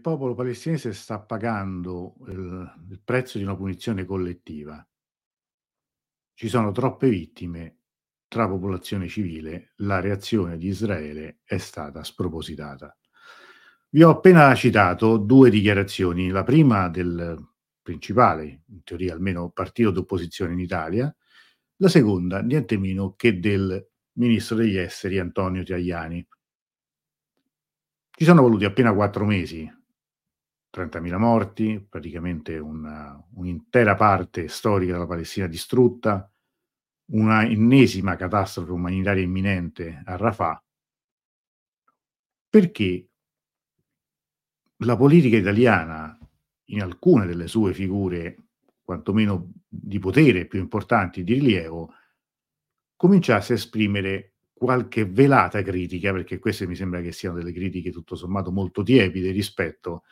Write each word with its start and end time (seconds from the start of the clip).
popolo 0.00 0.34
palestinese 0.34 0.92
sta 0.92 1.20
pagando 1.20 2.16
il 2.26 2.76
il 2.90 3.00
prezzo 3.04 3.38
di 3.38 3.44
una 3.44 3.56
punizione 3.56 4.04
collettiva. 4.04 4.86
Ci 6.34 6.48
sono 6.48 6.72
troppe 6.72 7.08
vittime 7.08 7.76
tra 8.28 8.48
popolazione 8.48 9.08
civile, 9.08 9.72
la 9.76 10.00
reazione 10.00 10.58
di 10.58 10.68
Israele 10.68 11.40
è 11.44 11.58
stata 11.58 12.04
spropositata. 12.04 12.96
Vi 13.90 14.02
ho 14.02 14.10
appena 14.10 14.54
citato 14.54 15.16
due 15.16 15.48
dichiarazioni, 15.48 16.28
la 16.28 16.44
prima 16.44 16.88
del 16.88 17.36
principale, 17.80 18.64
in 18.66 18.82
teoria 18.84 19.14
almeno 19.14 19.50
partito 19.50 19.90
d'opposizione 19.90 20.52
in 20.52 20.58
Italia, 20.58 21.14
la 21.76 21.88
seconda 21.88 22.42
niente 22.42 22.76
meno 22.76 23.14
che 23.14 23.40
del 23.40 23.88
ministro 24.12 24.56
degli 24.56 24.76
esteri 24.76 25.18
Antonio 25.18 25.62
Tajani. 25.62 26.26
Ci 28.10 28.24
sono 28.24 28.42
voluti 28.42 28.64
appena 28.66 28.92
quattro 28.92 29.24
mesi, 29.24 29.70
30.000 30.70 31.16
morti, 31.16 31.86
praticamente 31.88 32.58
una, 32.58 33.20
un'intera 33.34 33.94
parte 33.94 34.48
storica 34.48 34.92
della 34.92 35.06
Palestina 35.06 35.46
distrutta, 35.46 36.30
una 37.10 37.44
ennesima 37.44 38.16
catastrofe 38.16 38.70
umanitaria 38.72 39.22
imminente 39.22 40.02
a 40.04 40.16
Rafah, 40.16 40.62
perché 42.50 43.08
la 44.82 44.96
politica 44.96 45.36
italiana, 45.36 46.16
in 46.70 46.82
alcune 46.82 47.26
delle 47.26 47.48
sue 47.48 47.72
figure, 47.72 48.36
quantomeno 48.82 49.52
di 49.66 49.98
potere 49.98 50.46
più 50.46 50.60
importanti, 50.60 51.24
di 51.24 51.34
rilievo, 51.34 51.92
cominciasse 52.94 53.54
a 53.54 53.56
esprimere 53.56 54.34
qualche 54.52 55.04
velata 55.04 55.62
critica, 55.62 56.12
perché 56.12 56.38
queste 56.38 56.66
mi 56.66 56.74
sembra 56.74 57.00
che 57.00 57.12
siano 57.12 57.36
delle 57.36 57.52
critiche 57.52 57.90
tutto 57.90 58.16
sommato 58.16 58.50
molto 58.50 58.82
tiepide 58.82 59.30
rispetto 59.30 60.02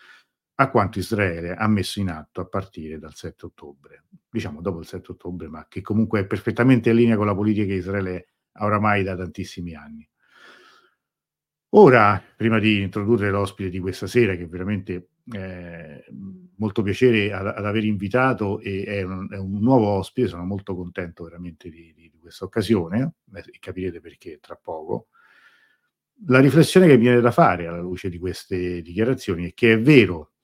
a 0.58 0.70
quanto 0.70 0.98
Israele 0.98 1.54
ha 1.54 1.68
messo 1.68 2.00
in 2.00 2.08
atto 2.08 2.40
a 2.40 2.46
partire 2.46 2.98
dal 2.98 3.14
7 3.14 3.46
ottobre, 3.46 4.04
diciamo 4.30 4.62
dopo 4.62 4.78
il 4.80 4.86
7 4.86 5.12
ottobre, 5.12 5.48
ma 5.48 5.66
che 5.68 5.82
comunque 5.82 6.20
è 6.20 6.26
perfettamente 6.26 6.90
in 6.90 6.96
linea 6.96 7.16
con 7.16 7.26
la 7.26 7.34
politica 7.34 7.66
che 7.66 7.74
Israele 7.74 8.28
ha 8.52 8.64
oramai 8.64 9.02
da 9.02 9.14
tantissimi 9.16 9.74
anni. 9.74 10.08
Ora, 11.70 12.22
prima 12.36 12.58
di 12.58 12.80
introdurre 12.80 13.30
l'ospite 13.30 13.68
di 13.68 13.80
questa 13.80 14.06
sera, 14.06 14.34
che 14.34 14.46
veramente 14.46 15.10
è 15.30 16.04
molto 16.56 16.82
piacere 16.82 17.32
ad, 17.32 17.48
ad 17.48 17.66
aver 17.66 17.84
invitato 17.84 18.60
e 18.60 18.84
è 18.84 19.02
un, 19.02 19.28
è 19.30 19.36
un, 19.36 19.58
nuovo 19.58 19.88
ospite, 19.88 20.28
sono 20.28 20.44
molto 20.44 20.74
contento 20.74 21.24
veramente 21.24 21.68
di, 21.68 21.92
di, 21.94 22.08
di 22.08 22.18
questa 22.18 22.46
occasione 22.46 23.16
e 23.34 23.58
capirete 23.58 24.00
perché 24.00 24.38
tra 24.40 24.56
poco. 24.56 25.08
La 26.28 26.40
riflessione 26.40 26.86
che 26.86 26.96
viene 26.96 27.20
da 27.20 27.30
fare 27.30 27.66
alla 27.66 27.80
luce 27.80 28.08
di 28.08 28.18
queste 28.18 28.80
dichiarazioni 28.80 29.50
è 29.50 29.52
che 29.52 29.74
è 29.74 29.80
vero 29.80 30.35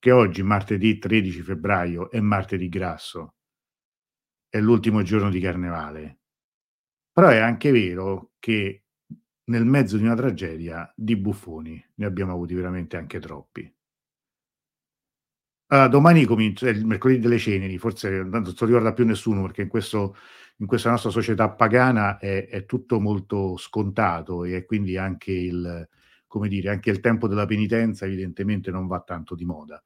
che 0.00 0.10
oggi, 0.10 0.42
martedì 0.42 0.98
13 0.98 1.42
febbraio, 1.42 2.10
è 2.10 2.18
martedì 2.20 2.68
grasso, 2.68 3.34
è 4.48 4.58
l'ultimo 4.58 5.02
giorno 5.02 5.30
di 5.30 5.40
carnevale, 5.40 6.20
però 7.12 7.28
è 7.28 7.36
anche 7.36 7.70
vero 7.70 8.32
che 8.38 8.84
nel 9.50 9.66
mezzo 9.66 9.96
di 9.98 10.04
una 10.04 10.14
tragedia 10.14 10.90
di 10.96 11.16
buffoni 11.16 11.84
ne 11.96 12.06
abbiamo 12.06 12.32
avuti 12.32 12.54
veramente 12.54 12.96
anche 12.96 13.20
troppi. 13.20 13.72
Allora, 15.72 15.88
domani 15.88 16.24
comincia 16.24 16.68
il 16.68 16.84
mercoledì 16.84 17.20
delle 17.20 17.38
ceneri, 17.38 17.78
forse 17.78 18.24
non 18.24 18.44
si 18.44 18.64
ricorda 18.64 18.92
più 18.92 19.04
nessuno 19.04 19.42
perché 19.42 19.62
in, 19.62 19.68
questo, 19.68 20.16
in 20.56 20.66
questa 20.66 20.90
nostra 20.90 21.10
società 21.10 21.50
pagana 21.50 22.18
è, 22.18 22.48
è, 22.48 22.64
tutto 22.64 22.98
molto 22.98 23.56
scontato 23.56 24.44
e 24.44 24.64
quindi 24.64 24.96
anche 24.96 25.30
il, 25.30 25.88
dire, 26.48 26.70
anche 26.70 26.90
il 26.90 27.00
tempo 27.00 27.28
della 27.28 27.46
penitenza 27.46 28.04
evidentemente 28.06 28.72
non 28.72 28.86
va 28.88 29.00
tanto 29.00 29.36
di 29.36 29.44
moda. 29.44 29.80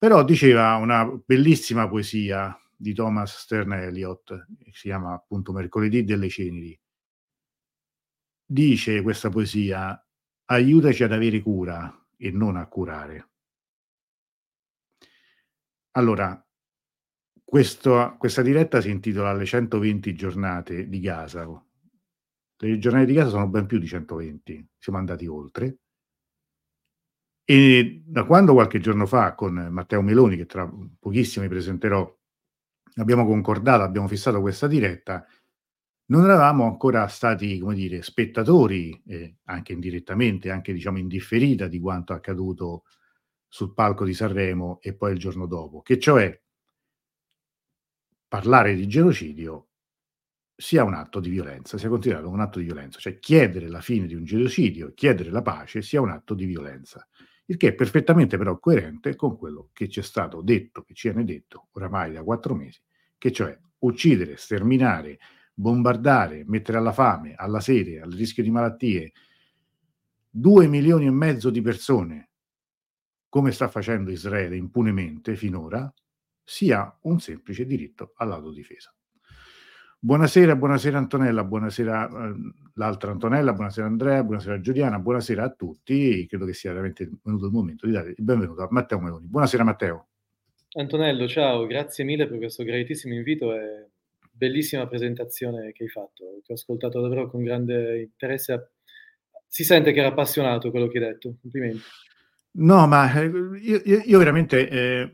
Però 0.00 0.24
diceva 0.24 0.76
una 0.76 1.04
bellissima 1.04 1.86
poesia 1.86 2.58
di 2.74 2.94
Thomas 2.94 3.36
Stern 3.36 3.74
Eliot, 3.74 4.46
che 4.58 4.70
si 4.72 4.88
chiama 4.88 5.12
appunto 5.12 5.52
Mercoledì 5.52 6.04
delle 6.04 6.30
ceneri. 6.30 6.80
Dice 8.42 9.02
questa 9.02 9.28
poesia, 9.28 10.02
aiutaci 10.46 11.02
ad 11.02 11.12
avere 11.12 11.42
cura 11.42 11.94
e 12.16 12.30
non 12.30 12.56
a 12.56 12.66
curare. 12.66 13.28
Allora, 15.90 16.48
questo, 17.44 18.16
questa 18.16 18.40
diretta 18.40 18.80
si 18.80 18.88
intitola 18.88 19.34
Le 19.34 19.44
120 19.44 20.14
giornate 20.14 20.88
di 20.88 21.00
Gaza. 21.00 21.44
Le 22.56 22.78
giornate 22.78 23.04
di 23.04 23.12
Gaza 23.12 23.28
sono 23.28 23.48
ben 23.48 23.66
più 23.66 23.78
di 23.78 23.86
120, 23.86 24.66
siamo 24.78 24.98
andati 24.98 25.26
oltre. 25.26 25.80
E 27.50 28.04
da 28.06 28.26
quando 28.26 28.52
qualche 28.52 28.78
giorno 28.78 29.06
fa 29.06 29.34
con 29.34 29.54
Matteo 29.54 30.02
Meloni, 30.02 30.36
che 30.36 30.46
tra 30.46 30.72
pochissimo 31.00 31.44
mi 31.44 31.50
presenterò, 31.50 32.08
abbiamo 32.94 33.26
concordato, 33.26 33.82
abbiamo 33.82 34.06
fissato 34.06 34.40
questa 34.40 34.68
diretta, 34.68 35.26
non 36.10 36.22
eravamo 36.22 36.64
ancora 36.64 37.08
stati, 37.08 37.58
come 37.58 37.74
dire, 37.74 38.02
spettatori, 38.02 39.02
eh, 39.04 39.38
anche 39.46 39.72
indirettamente, 39.72 40.52
anche 40.52 40.72
diciamo 40.72 40.98
indifferita 40.98 41.66
di 41.66 41.80
quanto 41.80 42.12
accaduto 42.12 42.84
sul 43.48 43.74
palco 43.74 44.04
di 44.04 44.14
Sanremo 44.14 44.78
e 44.80 44.94
poi 44.94 45.10
il 45.10 45.18
giorno 45.18 45.46
dopo, 45.46 45.82
che 45.82 45.98
cioè 45.98 46.40
parlare 48.28 48.76
di 48.76 48.86
genocidio 48.86 49.70
sia 50.54 50.84
un 50.84 50.94
atto 50.94 51.18
di 51.18 51.30
violenza, 51.30 51.78
sia 51.78 51.88
considerato 51.88 52.28
un 52.28 52.38
atto 52.38 52.60
di 52.60 52.66
violenza, 52.66 53.00
cioè 53.00 53.18
chiedere 53.18 53.66
la 53.66 53.80
fine 53.80 54.06
di 54.06 54.14
un 54.14 54.22
genocidio, 54.22 54.92
chiedere 54.94 55.30
la 55.32 55.42
pace 55.42 55.82
sia 55.82 56.00
un 56.00 56.10
atto 56.10 56.34
di 56.34 56.44
violenza 56.44 57.04
il 57.50 57.56
che 57.56 57.68
è 57.68 57.74
perfettamente 57.74 58.38
però 58.38 58.58
coerente 58.60 59.16
con 59.16 59.36
quello 59.36 59.70
che 59.72 59.88
ci 59.88 59.98
è 59.98 60.02
stato 60.04 60.40
detto, 60.40 60.82
che 60.82 60.94
ci 60.94 61.08
viene 61.08 61.24
detto 61.24 61.66
oramai 61.72 62.12
da 62.12 62.22
quattro 62.22 62.54
mesi, 62.54 62.80
che 63.18 63.32
cioè 63.32 63.58
uccidere, 63.80 64.36
sterminare, 64.36 65.18
bombardare, 65.52 66.44
mettere 66.46 66.78
alla 66.78 66.92
fame, 66.92 67.34
alla 67.34 67.58
sete, 67.58 68.00
al 68.00 68.12
rischio 68.12 68.44
di 68.44 68.52
malattie, 68.52 69.12
due 70.30 70.68
milioni 70.68 71.06
e 71.06 71.10
mezzo 71.10 71.50
di 71.50 71.60
persone, 71.60 72.28
come 73.28 73.50
sta 73.50 73.66
facendo 73.66 74.12
Israele 74.12 74.56
impunemente 74.56 75.34
finora, 75.34 75.92
sia 76.44 76.96
un 77.02 77.18
semplice 77.18 77.66
diritto 77.66 78.12
all'autodifesa. 78.14 78.94
Buonasera, 80.02 80.56
buonasera 80.56 80.96
Antonella, 80.96 81.44
buonasera 81.44 82.08
eh, 82.08 82.34
l'altra 82.76 83.10
Antonella, 83.10 83.52
buonasera 83.52 83.86
Andrea, 83.86 84.24
buonasera 84.24 84.58
Giuliana, 84.58 84.98
buonasera 84.98 85.44
a 85.44 85.50
tutti. 85.50 86.26
Credo 86.26 86.46
che 86.46 86.54
sia 86.54 86.72
veramente 86.72 87.06
venuto 87.22 87.44
il 87.44 87.52
momento 87.52 87.84
di 87.84 87.92
dare 87.92 88.14
il 88.16 88.24
benvenuto 88.24 88.62
a 88.62 88.68
Matteo 88.70 88.98
Meloni. 88.98 89.26
Buonasera 89.26 89.62
Matteo. 89.62 90.08
Antonello, 90.72 91.28
ciao, 91.28 91.66
grazie 91.66 92.04
mille 92.04 92.26
per 92.26 92.38
questo 92.38 92.64
graditissimo 92.64 93.12
invito 93.12 93.54
e 93.54 93.90
bellissima 94.32 94.86
presentazione 94.86 95.72
che 95.72 95.82
hai 95.82 95.90
fatto. 95.90 96.40
Ti 96.44 96.50
ho 96.50 96.54
ascoltato 96.54 96.98
davvero 97.02 97.28
con 97.28 97.42
grande 97.42 98.00
interesse. 98.00 98.70
Si 99.46 99.64
sente 99.64 99.92
che 99.92 99.98
era 99.98 100.08
appassionato 100.08 100.70
quello 100.70 100.88
che 100.88 100.96
hai 100.96 101.04
detto. 101.04 101.34
Complimenti. 101.42 101.82
No, 102.52 102.86
ma 102.86 103.20
eh, 103.20 103.26
io, 103.26 103.82
io, 103.84 104.00
io 104.02 104.18
veramente... 104.18 104.66
Eh 104.66 105.12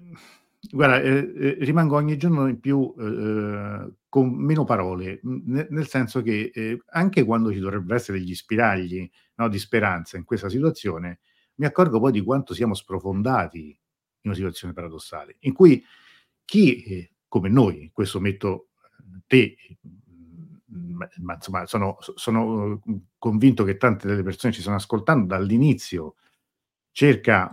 Guarda, 0.71 1.01
eh, 1.01 1.33
eh, 1.37 1.57
rimango 1.61 1.97
ogni 1.97 2.17
giorno 2.17 2.49
in 2.49 2.59
più 2.61 2.95
eh, 2.99 3.93
con 4.17 4.31
meno 4.31 4.65
parole, 4.65 5.21
nel, 5.25 5.87
senso 5.89 6.23
che 6.23 6.51
eh, 6.55 6.81
anche 6.93 7.23
quando 7.23 7.53
ci 7.53 7.59
dovrebbero 7.59 7.97
essere 7.97 8.19
degli 8.19 8.35
spiragli 8.35 9.07
no, 9.35 9.47
di 9.51 9.59
speranza 9.59 10.17
in 10.17 10.25
questa 10.25 10.49
situazione, 10.49 11.19
mi 11.57 11.67
accorgo 11.67 12.01
poi 12.01 12.13
di 12.13 12.23
quanto 12.23 12.55
siamo 12.55 12.73
sprofondati 12.73 13.59
in 13.59 13.77
una 14.23 14.35
situazione 14.35 14.73
paradossale, 14.73 15.37
in 15.41 15.53
cui 15.53 15.85
chi, 16.47 16.83
eh, 16.85 17.11
come 17.29 17.51
noi, 17.51 17.91
questo 17.93 18.19
metto 18.19 18.69
te, 19.27 19.55
ma 20.67 21.35
insomma 21.35 21.67
sono, 21.67 21.99
sono 22.15 22.81
convinto 23.19 23.65
che 23.65 23.77
tante 23.77 24.07
delle 24.07 24.23
persone 24.23 24.55
ci 24.55 24.63
stanno 24.63 24.77
ascoltando 24.77 25.27
dall'inizio, 25.27 26.15
cerca 26.91 27.53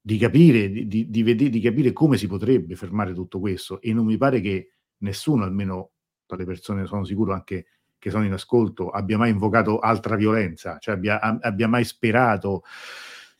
di 0.00 0.16
capire, 0.16 0.70
di, 0.70 0.86
di, 0.86 1.10
di, 1.10 1.22
vedere, 1.24 1.50
di 1.50 1.60
capire 1.60 1.92
come 1.92 2.16
si 2.18 2.28
potrebbe 2.28 2.76
fermare 2.76 3.12
tutto 3.14 3.40
questo 3.40 3.80
e 3.80 3.92
non 3.92 4.06
mi 4.06 4.16
pare 4.16 4.40
che 4.40 4.70
nessuno, 4.98 5.44
almeno 5.44 5.92
tra 6.26 6.36
le 6.36 6.44
persone 6.44 6.86
sono 6.86 7.04
sicuro 7.04 7.32
anche 7.32 7.66
che 7.98 8.10
sono 8.10 8.24
in 8.24 8.32
ascolto, 8.32 8.90
abbia 8.90 9.18
mai 9.18 9.30
invocato 9.30 9.78
altra 9.78 10.16
violenza, 10.16 10.78
cioè 10.78 10.94
abbia, 10.94 11.20
abbia 11.20 11.66
mai 11.66 11.84
sperato 11.84 12.62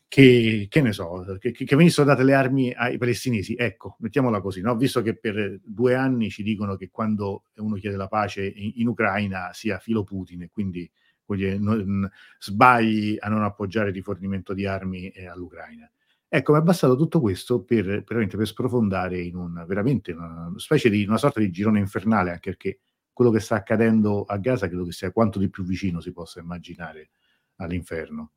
che, 0.07 0.67
che 0.69 0.81
ne 0.81 0.93
so, 0.93 1.37
che, 1.39 1.51
che, 1.51 1.75
venissero 1.75 2.07
date 2.07 2.23
le 2.23 2.33
armi 2.33 2.73
ai 2.73 2.97
palestinesi. 2.97 3.55
Ecco, 3.55 3.97
mettiamola 3.99 4.41
così, 4.41 4.61
no? 4.61 4.75
visto 4.75 5.01
che 5.01 5.15
per 5.17 5.59
due 5.63 5.95
anni 5.95 6.29
ci 6.29 6.43
dicono 6.43 6.75
che 6.75 6.89
quando 6.89 7.43
uno 7.55 7.75
chiede 7.75 7.97
la 7.97 8.07
pace 8.07 8.45
in, 8.45 8.73
in 8.75 8.87
Ucraina 8.87 9.51
sia 9.53 9.79
filo 9.79 10.03
Putin 10.03 10.43
e 10.43 10.49
quindi 10.49 10.89
dire, 11.35 11.57
non, 11.57 12.09
sbagli 12.39 13.17
a 13.19 13.27
non 13.27 13.43
appoggiare 13.43 13.89
il 13.89 13.95
rifornimento 13.95 14.53
di 14.53 14.65
armi 14.65 15.09
eh, 15.09 15.27
all'Ucraina. 15.27 15.89
Ecco, 16.29 16.51
mi 16.51 16.59
è 16.59 16.61
bastato 16.61 16.97
tutto 16.97 17.21
questo 17.21 17.63
per, 17.63 18.03
per 18.03 18.47
sprofondare 18.47 19.21
in 19.21 19.37
un, 19.37 19.63
veramente 19.65 20.11
una 20.11 20.51
specie 20.57 20.89
di, 20.89 21.05
una 21.05 21.17
sorta 21.17 21.39
di 21.39 21.49
girone 21.49 21.79
infernale, 21.79 22.31
anche 22.31 22.49
perché 22.49 22.79
quello 23.13 23.31
che 23.31 23.39
sta 23.39 23.55
accadendo 23.55 24.23
a 24.23 24.37
Gaza 24.37 24.67
credo 24.67 24.83
che 24.83 24.91
sia 24.91 25.11
quanto 25.11 25.39
di 25.39 25.49
più 25.49 25.63
vicino 25.63 26.01
si 26.01 26.11
possa 26.11 26.39
immaginare 26.39 27.09
all'inferno. 27.55 28.33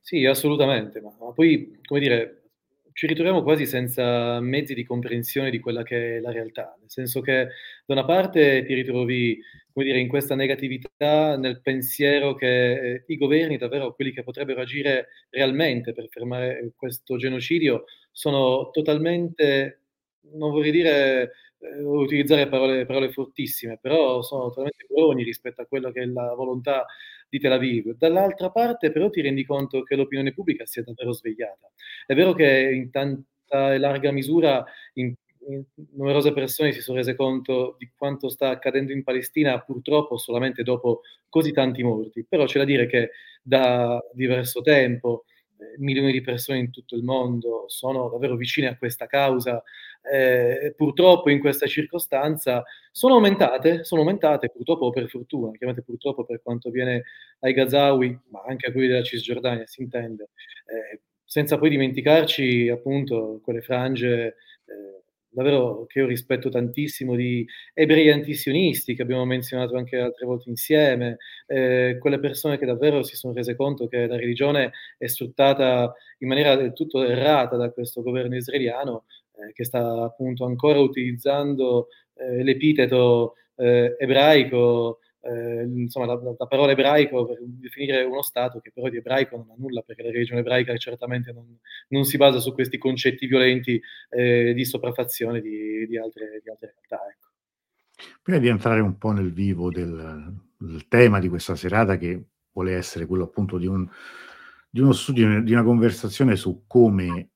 Sì, 0.00 0.24
assolutamente, 0.24 1.00
ma 1.00 1.10
poi, 1.32 1.78
come 1.84 2.00
dire, 2.00 2.50
ci 2.92 3.06
ritroviamo 3.06 3.42
quasi 3.42 3.66
senza 3.66 4.40
mezzi 4.40 4.74
di 4.74 4.84
comprensione 4.84 5.50
di 5.50 5.58
quella 5.58 5.82
che 5.82 6.16
è 6.16 6.20
la 6.20 6.30
realtà. 6.30 6.76
Nel 6.78 6.90
senso 6.90 7.20
che 7.20 7.48
da 7.84 7.94
una 7.94 8.04
parte 8.04 8.64
ti 8.64 8.74
ritrovi, 8.74 9.38
come 9.74 9.86
dire, 9.86 9.98
in 9.98 10.08
questa 10.08 10.36
negatività, 10.36 11.36
nel 11.36 11.60
pensiero 11.60 12.34
che 12.36 12.94
eh, 12.94 13.04
i 13.08 13.16
governi, 13.16 13.58
davvero 13.58 13.92
quelli 13.92 14.12
che 14.12 14.22
potrebbero 14.22 14.60
agire 14.60 15.08
realmente 15.30 15.92
per 15.92 16.06
fermare 16.08 16.72
questo 16.76 17.16
genocidio, 17.16 17.84
sono 18.12 18.70
totalmente, 18.70 19.80
non 20.34 20.52
vorrei 20.52 20.70
dire 20.70 21.32
eh, 21.58 21.82
utilizzare 21.82 22.48
parole, 22.48 22.86
parole 22.86 23.10
fortissime, 23.10 23.76
però 23.80 24.22
sono 24.22 24.44
totalmente 24.44 24.86
buoni 24.88 25.24
rispetto 25.24 25.60
a 25.60 25.66
quello 25.66 25.90
che 25.90 26.02
è 26.02 26.06
la 26.06 26.34
volontà 26.34 26.86
di 27.28 27.40
Tel 27.40 27.52
Aviv. 27.52 27.96
Dall'altra 27.96 28.50
parte 28.50 28.92
però 28.92 29.10
ti 29.10 29.22
rendi 29.22 29.44
conto 29.44 29.82
che 29.82 29.96
l'opinione 29.96 30.32
pubblica 30.32 30.64
si 30.66 30.78
è 30.78 30.82
davvero 30.84 31.12
svegliata. 31.12 31.68
È 32.06 32.14
vero 32.14 32.32
che 32.32 32.70
in 32.72 32.90
tanta 32.92 33.74
e 33.74 33.78
larga 33.78 34.12
misura 34.12 34.64
in 34.94 35.14
numerose 35.92 36.32
persone 36.32 36.72
si 36.72 36.80
sono 36.80 36.98
rese 36.98 37.14
conto 37.14 37.76
di 37.78 37.90
quanto 37.96 38.28
sta 38.28 38.48
accadendo 38.50 38.92
in 38.92 39.02
Palestina, 39.02 39.60
purtroppo 39.60 40.16
solamente 40.16 40.62
dopo 40.62 41.00
così 41.28 41.52
tanti 41.52 41.82
morti, 41.82 42.24
però 42.28 42.44
c'è 42.44 42.58
da 42.58 42.64
dire 42.64 42.86
che 42.86 43.10
da 43.42 44.02
diverso 44.12 44.60
tempo 44.62 45.24
eh, 45.58 45.78
milioni 45.78 46.12
di 46.12 46.20
persone 46.20 46.58
in 46.58 46.70
tutto 46.70 46.96
il 46.96 47.02
mondo 47.02 47.64
sono 47.68 48.08
davvero 48.08 48.36
vicine 48.36 48.68
a 48.68 48.76
questa 48.76 49.06
causa 49.06 49.62
eh, 50.04 50.74
purtroppo 50.76 51.30
in 51.30 51.40
questa 51.40 51.66
circostanza 51.66 52.62
sono 52.90 53.14
aumentate, 53.14 53.84
sono 53.84 54.02
aumentate 54.02 54.50
purtroppo 54.50 54.90
per 54.90 55.08
fortuna, 55.08 55.50
chiaramente 55.50 55.82
purtroppo 55.82 56.24
per 56.24 56.42
quanto 56.42 56.70
viene 56.70 57.04
ai 57.40 57.52
Gazawi, 57.54 58.18
ma 58.28 58.42
anche 58.46 58.68
a 58.68 58.72
quelli 58.72 58.88
della 58.88 59.02
Cisgiordania, 59.02 59.66
si 59.66 59.82
intende, 59.82 60.30
eh, 60.66 61.00
senza 61.24 61.58
poi 61.58 61.70
dimenticarci 61.70 62.68
appunto 62.68 63.40
quelle 63.42 63.62
frange 63.62 64.26
eh, 64.66 65.02
davvero 65.34 65.84
che 65.86 65.98
io 65.98 66.06
rispetto 66.06 66.48
tantissimo 66.48 67.14
di 67.14 67.46
ebrei 67.72 68.10
antisionisti 68.10 68.94
che 68.94 69.02
abbiamo 69.02 69.24
menzionato 69.24 69.76
anche 69.76 69.98
altre 69.98 70.26
volte 70.26 70.48
insieme, 70.48 71.18
eh, 71.46 71.96
quelle 72.00 72.20
persone 72.20 72.58
che 72.58 72.66
davvero 72.66 73.02
si 73.02 73.16
sono 73.16 73.34
rese 73.34 73.56
conto 73.56 73.88
che 73.88 74.06
la 74.06 74.16
religione 74.16 74.72
è 74.96 75.06
sfruttata 75.06 75.94
in 76.18 76.28
maniera 76.28 76.56
del 76.56 76.72
tutto 76.72 77.04
errata 77.04 77.56
da 77.56 77.70
questo 77.70 78.02
governo 78.02 78.36
israeliano 78.36 79.04
eh, 79.36 79.52
che 79.52 79.64
sta 79.64 80.04
appunto 80.04 80.44
ancora 80.44 80.78
utilizzando 80.78 81.88
eh, 82.14 82.42
l'epiteto 82.42 83.34
eh, 83.56 83.96
ebraico, 83.98 85.00
eh, 85.24 85.64
insomma 85.64 86.06
la, 86.06 86.20
la, 86.38 86.46
parola 86.46 86.72
ebraico 86.72 87.26
per 87.26 87.38
definire 87.40 88.02
uno 88.02 88.22
Stato 88.22 88.60
che 88.60 88.70
però 88.72 88.88
di 88.88 88.98
ebraico 88.98 89.36
non 89.36 89.50
ha 89.50 89.54
nulla, 89.56 89.80
perché 89.80 90.02
la 90.02 90.10
religione 90.10 90.40
ebraica 90.40 90.76
certamente 90.76 91.32
non, 91.32 91.58
non 91.88 92.04
si 92.04 92.16
basa 92.16 92.40
su 92.40 92.52
questi 92.52 92.76
concetti 92.76 93.26
violenti 93.26 93.80
eh, 94.10 94.52
di 94.54 94.64
sopraffazione 94.64 95.40
di, 95.40 95.86
di, 95.86 95.96
altre, 95.96 96.40
di 96.42 96.50
altre 96.50 96.74
realtà. 96.74 97.08
Ecco. 97.10 97.28
Prima 98.22 98.38
di 98.38 98.48
entrare 98.48 98.80
un 98.80 98.98
po' 98.98 99.12
nel 99.12 99.32
vivo 99.32 99.70
del, 99.70 100.34
del, 100.58 100.88
tema 100.88 101.18
di 101.20 101.28
questa 101.28 101.56
serata, 101.56 101.96
che 101.96 102.22
vuole 102.52 102.74
essere 102.74 103.06
quello 103.06 103.24
appunto 103.24 103.56
di, 103.56 103.66
un, 103.66 103.88
di 104.68 104.80
uno 104.80 104.92
studio, 104.92 105.40
di 105.42 105.52
una 105.52 105.62
conversazione 105.62 106.36
su 106.36 106.64
come 106.66 107.30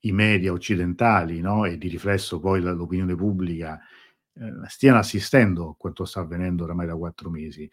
i 0.00 0.12
media 0.12 0.52
occidentali 0.52 1.40
no? 1.40 1.64
e 1.64 1.78
di 1.78 1.88
riflesso 1.88 2.38
poi 2.38 2.60
l'opinione 2.60 3.14
pubblica 3.14 3.80
eh, 4.36 4.68
stiano 4.68 4.98
assistendo 4.98 5.70
a 5.70 5.76
quanto 5.76 6.04
sta 6.04 6.20
avvenendo 6.20 6.64
oramai 6.64 6.86
da 6.86 6.96
quattro 6.96 7.30
mesi. 7.30 7.70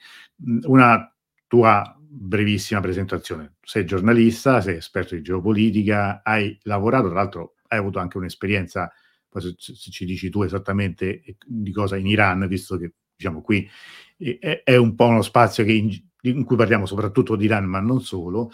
Una 0.63 1.13
tua 1.47 1.95
brevissima 1.99 2.79
presentazione. 2.79 3.55
Sei 3.61 3.85
giornalista, 3.85 4.61
sei 4.61 4.77
esperto 4.77 5.15
di 5.15 5.21
geopolitica, 5.21 6.21
hai 6.23 6.57
lavorato, 6.63 7.07
tra 7.07 7.15
l'altro 7.15 7.55
hai 7.67 7.79
avuto 7.79 7.99
anche 7.99 8.17
un'esperienza, 8.17 8.91
poi 9.27 9.41
se, 9.41 9.55
se 9.57 9.91
ci 9.91 10.05
dici 10.05 10.29
tu 10.29 10.43
esattamente 10.43 11.23
di 11.45 11.71
cosa 11.71 11.97
in 11.97 12.07
Iran, 12.07 12.47
visto 12.47 12.77
che 12.77 12.93
diciamo 13.15 13.41
qui 13.41 13.69
è, 14.17 14.61
è 14.63 14.75
un 14.75 14.95
po' 14.95 15.07
uno 15.07 15.21
spazio 15.21 15.63
in, 15.63 15.89
in 16.21 16.43
cui 16.43 16.55
parliamo 16.55 16.85
soprattutto 16.85 17.35
di 17.35 17.45
Iran, 17.45 17.65
ma 17.65 17.79
non 17.79 18.01
solo, 18.01 18.51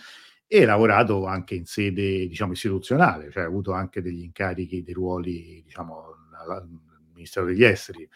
e 0.47 0.65
lavorato 0.65 1.25
anche 1.25 1.55
in 1.55 1.65
sede 1.65 2.27
diciamo, 2.27 2.53
istituzionale, 2.53 3.31
cioè 3.31 3.43
ha 3.43 3.47
avuto 3.47 3.73
anche 3.73 4.01
degli 4.01 4.21
incarichi, 4.21 4.83
dei 4.83 4.93
ruoli 4.93 5.61
diciamo, 5.65 6.15
Ministero 7.17 7.45
degli 7.45 7.63
Esteri. 7.63 8.07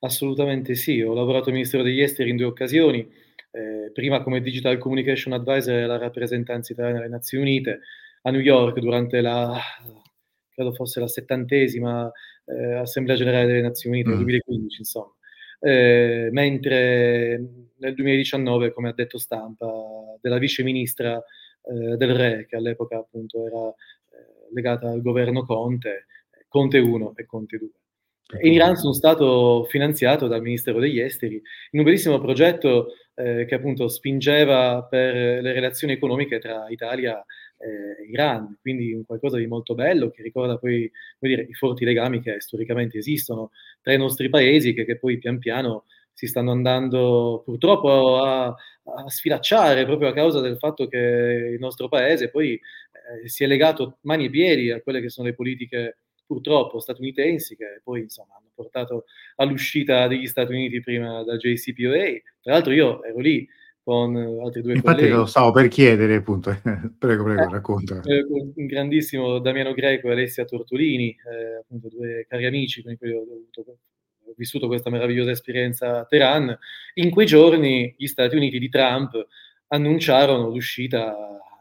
Assolutamente 0.00 0.74
sì, 0.74 1.00
ho 1.00 1.14
lavorato 1.14 1.48
al 1.48 1.54
Ministero 1.54 1.82
degli 1.82 2.00
Esteri 2.00 2.30
in 2.30 2.36
due 2.36 2.46
occasioni, 2.46 3.10
eh, 3.50 3.90
prima 3.92 4.22
come 4.22 4.40
Digital 4.40 4.78
Communication 4.78 5.32
Advisor 5.32 5.82
alla 5.82 5.98
rappresentanza 5.98 6.72
italiana 6.72 6.98
alle 6.98 7.08
Nazioni 7.08 7.44
Unite 7.44 7.80
a 8.22 8.30
New 8.30 8.40
York 8.40 8.78
durante 8.78 9.20
la, 9.20 9.58
credo 10.50 10.72
fosse 10.72 11.00
la 11.00 11.08
settantesima 11.08 12.10
eh, 12.44 12.74
Assemblea 12.74 13.16
Generale 13.16 13.46
delle 13.46 13.62
Nazioni 13.62 14.00
Unite, 14.00 14.14
mm. 14.14 14.18
2015 14.18 14.78
insomma. 14.78 15.12
Eh, 15.58 16.28
mentre 16.32 17.42
nel 17.78 17.94
2019, 17.94 18.72
come 18.72 18.90
ha 18.90 18.92
detto 18.92 19.18
stampa, 19.18 19.66
della 20.20 20.38
vice 20.38 20.62
ministra 20.62 21.16
eh, 21.16 21.96
del 21.96 22.14
Re, 22.14 22.46
che 22.46 22.56
all'epoca 22.56 22.98
appunto 22.98 23.46
era 23.46 23.68
eh, 23.68 24.54
legata 24.54 24.90
al 24.90 25.02
governo 25.02 25.44
Conte, 25.44 26.06
Conte 26.48 26.78
1 26.78 27.12
e 27.16 27.26
Conte 27.26 27.58
2. 27.58 27.68
In 28.42 28.52
Iran 28.52 28.74
sono 28.74 28.92
stato 28.92 29.66
finanziato 29.68 30.26
dal 30.26 30.42
Ministero 30.42 30.80
degli 30.80 30.98
Esteri 30.98 31.40
in 31.70 31.78
un 31.78 31.84
bellissimo 31.84 32.18
progetto 32.18 32.88
eh, 33.14 33.44
che 33.46 33.54
appunto 33.54 33.86
spingeva 33.86 34.82
per 34.82 35.42
le 35.42 35.52
relazioni 35.52 35.92
economiche 35.92 36.40
tra 36.40 36.66
Italia 36.68 37.24
e 37.56 38.10
Iran, 38.10 38.58
quindi 38.60 38.92
un 38.92 39.04
qualcosa 39.06 39.38
di 39.38 39.46
molto 39.46 39.74
bello 39.74 40.10
che 40.10 40.22
ricorda 40.22 40.58
poi 40.58 40.90
dire, 41.18 41.46
i 41.48 41.54
forti 41.54 41.84
legami 41.84 42.20
che 42.20 42.40
storicamente 42.40 42.98
esistono 42.98 43.50
tra 43.80 43.92
i 43.92 43.98
nostri 43.98 44.28
paesi 44.28 44.74
che, 44.74 44.84
che 44.84 44.98
poi 44.98 45.18
pian 45.18 45.38
piano 45.38 45.84
si 46.12 46.26
stanno 46.26 46.50
andando 46.50 47.42
purtroppo 47.44 48.18
a, 48.18 48.46
a, 48.46 48.54
sfilacciare 49.08 49.84
proprio 49.84 50.08
a 50.08 50.12
causa 50.12 50.40
del 50.40 50.58
fatto 50.58 50.86
che 50.88 50.98
il 50.98 51.58
nostro 51.58 51.88
paese 51.88 52.30
poi 52.30 52.54
eh, 52.54 53.28
si 53.28 53.44
è 53.44 53.46
legato 53.46 53.98
mani 54.02 54.26
e 54.26 54.30
piedi 54.30 54.70
a 54.70 54.80
quelle 54.80 55.00
che 55.00 55.10
sono 55.10 55.28
le 55.28 55.34
politiche 55.34 55.98
purtroppo 56.26 56.80
statunitensi 56.80 57.56
che 57.56 57.80
poi 57.82 58.00
insomma 58.00 58.34
hanno 58.36 58.50
portato 58.54 59.04
all'uscita 59.36 60.06
degli 60.08 60.26
Stati 60.26 60.52
Uniti 60.52 60.80
prima 60.80 61.22
da 61.22 61.36
JCPOA. 61.36 62.20
Tra 62.42 62.52
l'altro 62.52 62.72
io 62.72 63.02
ero 63.04 63.18
lì 63.18 63.46
con 63.86 64.16
altri 64.16 64.62
due 64.62 64.74
Infatti 64.74 64.96
colleghi. 64.96 65.16
lo 65.16 65.26
stavo 65.26 65.52
per 65.52 65.68
chiedere, 65.68 66.16
appunto. 66.16 66.50
prego, 66.98 67.22
prego, 67.22 67.42
eh, 67.42 67.50
racconta. 67.50 68.00
Eh, 68.02 68.24
un 68.28 68.66
grandissimo 68.66 69.38
Damiano 69.38 69.72
Greco 69.74 70.08
e 70.08 70.12
Alessia 70.12 70.44
Tortolini, 70.44 71.10
eh, 71.10 71.58
appunto 71.60 71.88
due 71.88 72.26
cari 72.28 72.46
amici 72.46 72.82
con 72.82 72.92
i 72.92 72.96
quali 72.96 73.14
ho 73.14 73.22
avuto 73.22 73.78
ho 74.28 74.34
vissuto 74.36 74.66
questa 74.66 74.90
meravigliosa 74.90 75.30
esperienza 75.30 76.00
a 76.00 76.04
Teheran, 76.04 76.58
in 76.94 77.10
quei 77.10 77.26
giorni 77.26 77.94
gli 77.96 78.06
Stati 78.06 78.34
Uniti 78.34 78.58
di 78.58 78.68
Trump 78.68 79.24
annunciarono 79.68 80.48
l'uscita 80.48 81.14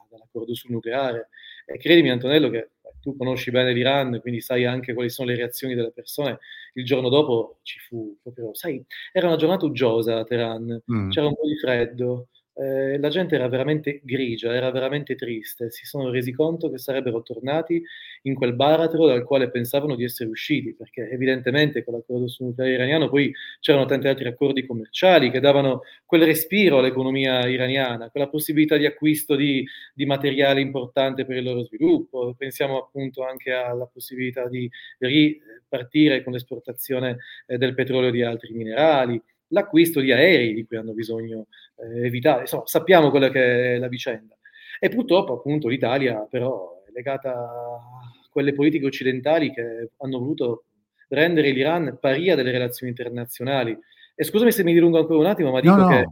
dall'accordo 0.09 0.55
sul 0.55 0.71
nucleare. 0.71 1.29
E 1.67 1.77
credimi 1.77 2.09
Antonello 2.09 2.49
che 2.49 2.71
tu 3.05 3.15
conosci 3.15 3.51
bene 3.51 3.71
l'Iran, 3.71 4.19
quindi 4.19 4.41
sai 4.41 4.65
anche 4.65 4.95
quali 4.95 5.11
sono 5.11 5.29
le 5.29 5.35
reazioni 5.35 5.75
delle 5.75 5.91
persone. 5.91 6.39
Il 6.73 6.83
giorno 6.85 7.09
dopo 7.09 7.59
ci 7.61 7.77
fu 7.77 8.17
proprio, 8.19 8.51
sai, 8.55 8.83
era 9.11 9.27
una 9.27 9.35
giornata 9.35 9.65
uggiosa 9.65 10.17
a 10.17 10.23
Teheran, 10.23 10.81
mm. 10.91 11.09
c'era 11.11 11.27
un 11.27 11.35
po' 11.35 11.47
di 11.47 11.55
freddo, 11.57 12.29
eh, 12.57 12.97
la 12.97 13.09
gente 13.09 13.35
era 13.35 13.47
veramente 13.49 13.99
grigia, 14.03 14.53
era 14.53 14.71
veramente 14.71 15.15
triste, 15.15 15.69
si 15.71 15.85
sono 15.85 16.09
resi 16.09 16.31
conto 16.31 16.69
che 16.69 16.77
sarebbero 16.77 17.21
tornati 17.21 17.83
in 18.23 18.33
quel 18.33 18.53
baratro 18.53 19.07
dal 19.07 19.23
quale 19.23 19.49
pensavano 19.49 19.95
di 19.95 20.05
essere 20.05 20.29
usciti, 20.29 20.73
perché 20.73 21.09
evidentemente 21.09 21.83
con 21.83 21.95
l'accordo 21.95 22.27
sul 22.27 22.47
nucleare 22.47 22.73
iraniano 22.73 23.09
poi 23.09 23.33
c'erano 23.59 23.85
tanti 23.85 24.07
altri 24.07 24.27
accordi 24.27 24.65
commerciali 24.65 25.31
che 25.31 25.41
davano 25.41 25.81
quel 26.05 26.23
respiro 26.23 26.79
all'economia 26.79 27.45
iraniana, 27.47 28.09
quella 28.09 28.29
possibilità 28.29 28.77
di 28.77 28.85
acquisto 28.85 29.35
di, 29.35 29.65
di 29.93 30.05
materiale 30.05 30.61
importante 30.61 31.25
per 31.25 31.35
il 31.35 31.43
loro 31.43 31.63
sviluppo. 31.63 32.33
Pensiamo 32.37 32.77
appunto 32.77 33.25
anche 33.25 33.51
alla 33.51 33.85
possibilità 33.85 34.47
di 34.47 34.69
ripartire 34.99 36.23
con 36.23 36.31
l'esportazione 36.31 37.17
eh, 37.47 37.57
del 37.57 37.73
petrolio 37.73 38.09
e 38.09 38.11
di 38.11 38.21
altri 38.21 38.53
minerali 38.53 39.21
l'acquisto 39.49 39.99
di 39.99 40.11
aerei 40.11 40.53
di 40.53 40.65
cui 40.65 40.77
hanno 40.77 40.93
bisogno 40.93 41.47
eh, 41.77 42.05
evitare. 42.05 42.41
Insomma, 42.41 42.65
sappiamo 42.65 43.09
quella 43.09 43.29
che 43.29 43.75
è 43.75 43.77
la 43.77 43.87
vicenda. 43.87 44.35
E 44.79 44.89
purtroppo, 44.89 45.33
appunto, 45.33 45.67
l'Italia 45.67 46.27
però 46.29 46.83
è 46.85 46.91
legata 46.91 47.31
a 47.31 47.81
quelle 48.29 48.53
politiche 48.53 48.85
occidentali 48.85 49.51
che 49.51 49.91
hanno 49.97 50.19
voluto 50.19 50.65
rendere 51.09 51.51
l'Iran 51.51 51.97
paria 51.99 52.35
delle 52.35 52.51
relazioni 52.51 52.91
internazionali. 52.91 53.77
E 54.15 54.23
scusami 54.23 54.51
se 54.51 54.63
mi 54.63 54.73
dilungo 54.73 54.97
ancora 54.97 55.19
un 55.19 55.25
attimo, 55.25 55.51
ma 55.51 55.59
dico 55.59 55.75
no, 55.75 55.83
no. 55.83 55.89
che 55.89 56.05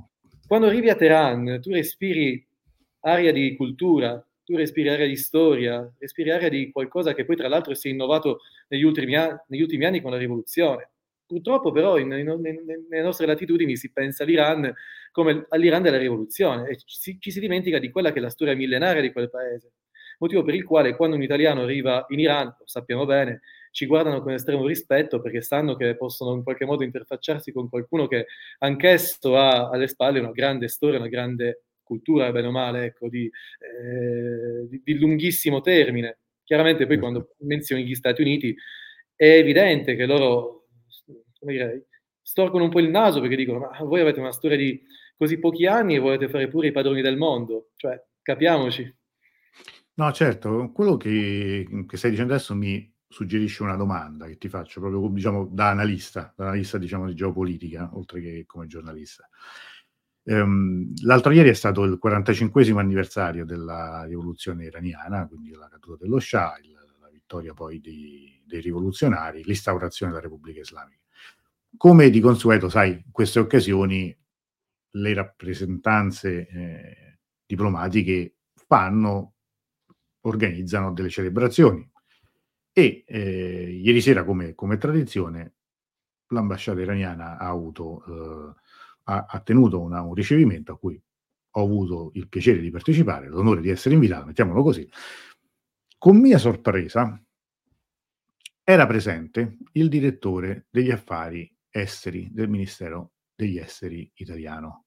quando 0.48 0.68
arrivi 0.68 0.90
a 0.90 0.96
Teheran 0.96 1.60
tu 1.62 1.72
respiri 1.72 2.46
aria 3.02 3.32
di 3.32 3.56
cultura, 3.56 4.26
tu 4.44 4.56
respiri 4.56 4.90
aria 4.90 5.08
di 5.08 5.16
storia, 5.16 5.90
respiri 5.98 6.32
aria 6.32 6.50
di 6.50 6.70
qualcosa 6.72 7.14
che 7.14 7.26
poi 7.26 7.36
tra 7.36 7.48
l'altro 7.48 7.74
si 7.74 7.88
è 7.88 7.92
innovato 7.92 8.42
negli 8.68 8.84
ultimi, 8.84 9.16
anni, 9.16 9.38
negli 9.48 9.62
ultimi 9.62 9.86
anni 9.86 10.02
con 10.02 10.12
la 10.12 10.18
rivoluzione 10.18 10.93
Purtroppo 11.26 11.72
però 11.72 11.98
in, 11.98 12.12
in, 12.12 12.28
in, 12.28 12.86
nelle 12.90 13.04
nostre 13.04 13.26
latitudini 13.26 13.76
si 13.76 13.92
pensa 13.92 14.24
all'Iran 14.24 14.72
come 15.12 15.46
all'Iran 15.50 15.82
della 15.82 15.98
rivoluzione 15.98 16.70
e 16.70 16.78
ci, 16.78 17.18
ci 17.20 17.32
si 17.32 17.40
dimentica 17.40 17.80
di 17.80 17.90
quella 17.90 18.12
che 18.12 18.20
è 18.20 18.22
la 18.22 18.30
storia 18.30 18.56
millenaria 18.56 19.02
di 19.02 19.12
quel 19.12 19.30
paese. 19.30 19.74
Motivo 20.20 20.44
per 20.44 20.56
il 20.56 20.64
quale 20.64 20.96
quando 20.96 21.16
un 21.16 21.24
italiano 21.24 21.64
arriva 21.64 22.06
in 22.10 22.20
Iran, 22.20 22.46
lo 22.46 22.66
sappiamo 22.66 23.06
bene, 23.06 23.42
ci 23.72 23.88
guardano 23.88 24.22
con 24.22 24.34
estremo 24.34 24.68
rispetto 24.68 25.20
perché 25.20 25.42
sanno 25.42 25.76
che 25.76 25.98
possono 25.98 26.36
in 26.36 26.44
qualche 26.44 26.66
modo 26.66 26.84
interfacciarsi 26.84 27.52
con 27.52 27.70
qualcuno 27.70 28.08
che 28.08 28.28
anch'esso 28.60 29.36
ha 29.36 29.70
alle 29.70 29.88
spalle 29.88 30.20
una 30.20 30.32
grande 30.32 30.68
storia, 30.68 31.00
una 31.00 31.08
grande 31.08 31.64
cultura, 31.82 32.32
bene 32.32 32.48
o 32.48 32.52
male, 32.52 32.86
ecco, 32.86 33.10
di, 33.10 33.26
eh, 33.26 34.68
di, 34.68 34.82
di 34.84 34.98
lunghissimo 34.98 35.62
termine. 35.62 36.20
Chiaramente 36.44 36.86
poi 36.86 37.00
quando 37.00 37.36
menzioni 37.40 37.84
gli 37.84 37.96
Stati 37.96 38.22
Uniti 38.22 38.56
è 39.16 39.38
evidente 39.38 39.96
che 39.96 40.06
loro, 40.06 40.63
come 41.44 41.54
direi, 41.54 41.86
storcono 42.22 42.64
un 42.64 42.70
po' 42.70 42.80
il 42.80 42.90
naso 42.90 43.20
perché 43.20 43.36
dicono 43.36 43.60
ma 43.60 43.78
voi 43.82 44.00
avete 44.00 44.20
una 44.20 44.32
storia 44.32 44.58
di 44.58 44.82
così 45.18 45.38
pochi 45.38 45.66
anni 45.66 45.96
e 45.96 46.00
volete 46.00 46.30
fare 46.30 46.48
pure 46.48 46.68
i 46.68 46.72
padroni 46.72 47.02
del 47.02 47.18
mondo, 47.18 47.72
cioè 47.76 48.02
capiamoci. 48.22 48.96
No, 49.96 50.12
certo, 50.12 50.72
quello 50.72 50.98
che, 50.98 51.68
che 51.88 51.98
stai 51.98 52.12
dicendo 52.12 52.34
adesso 52.34 52.56
mi 52.56 52.92
suggerisce 53.08 53.62
una 53.62 53.76
domanda 53.76 54.26
che 54.26 54.38
ti 54.38 54.50
faccio 54.50 54.80
proprio 54.80 55.08
diciamo, 55.10 55.48
da 55.52 55.70
analista, 55.70 56.34
da 56.36 56.46
analista 56.46 56.80
diciamo, 56.80 57.06
di 57.06 57.14
geopolitica, 57.14 57.92
oltre 57.94 58.22
che 58.22 58.44
come 58.48 58.66
giornalista. 58.66 59.30
Um, 60.26 60.94
l'altro 61.04 61.32
ieri 61.32 61.50
è 61.50 61.54
stato 61.54 61.84
il 61.84 62.00
45 62.00 62.80
anniversario 62.80 63.46
della 63.46 64.06
rivoluzione 64.06 64.66
iraniana, 64.66 65.28
quindi 65.28 65.52
la 65.52 65.68
caduta 65.68 65.98
dello 66.04 66.20
Shah, 66.20 66.58
il, 66.64 66.72
la 67.00 67.10
vittoria 67.10 67.54
poi 67.54 67.80
di, 67.80 68.42
dei 68.46 68.62
rivoluzionari, 68.62 69.44
l'instaurazione 69.44 70.12
della 70.12 70.24
Repubblica 70.24 70.62
Islamica. 70.62 71.03
Come 71.76 72.10
di 72.10 72.20
consueto, 72.20 72.70
sai, 72.70 72.92
in 72.92 73.12
queste 73.12 73.40
occasioni 73.40 74.16
le 74.96 75.14
rappresentanze 75.14 76.48
eh, 76.48 77.20
diplomatiche 77.46 78.36
fanno, 78.54 79.34
organizzano 80.22 80.94
delle 80.94 81.10
celebrazioni 81.10 81.90
e 82.72 83.04
eh, 83.06 83.80
ieri 83.82 84.02
sera, 84.02 84.24
come, 84.24 84.56
come, 84.56 84.78
tradizione, 84.78 85.56
l'ambasciata 86.28 86.82
iraniana 86.82 87.38
ha, 87.38 87.50
avuto, 87.50 88.04
eh, 88.06 88.62
ha, 89.04 89.26
ha 89.28 89.40
tenuto 89.42 89.82
una, 89.82 90.02
un 90.02 90.14
ricevimento 90.14 90.74
a 90.74 90.78
cui 90.78 91.02
ho 91.56 91.62
avuto 91.62 92.12
il 92.14 92.28
piacere 92.28 92.60
di 92.60 92.72
partecipare, 92.72 93.28
l'onore 93.28 93.62
di 93.62 93.70
essere 93.70 93.94
invitato, 93.94 94.26
mettiamolo 94.26 94.64
così. 94.64 94.90
Con 95.98 96.18
mia 96.18 96.38
sorpresa 96.38 97.22
era 98.64 98.88
presente 98.88 99.58
il 99.74 99.90
direttore 99.90 100.68
degli 100.70 100.90
affari 100.90 101.53
esteri 101.74 102.30
del 102.32 102.50
Ministero 102.50 103.14
degli 103.36 103.58
Esteri 103.58 104.10
italiano, 104.16 104.86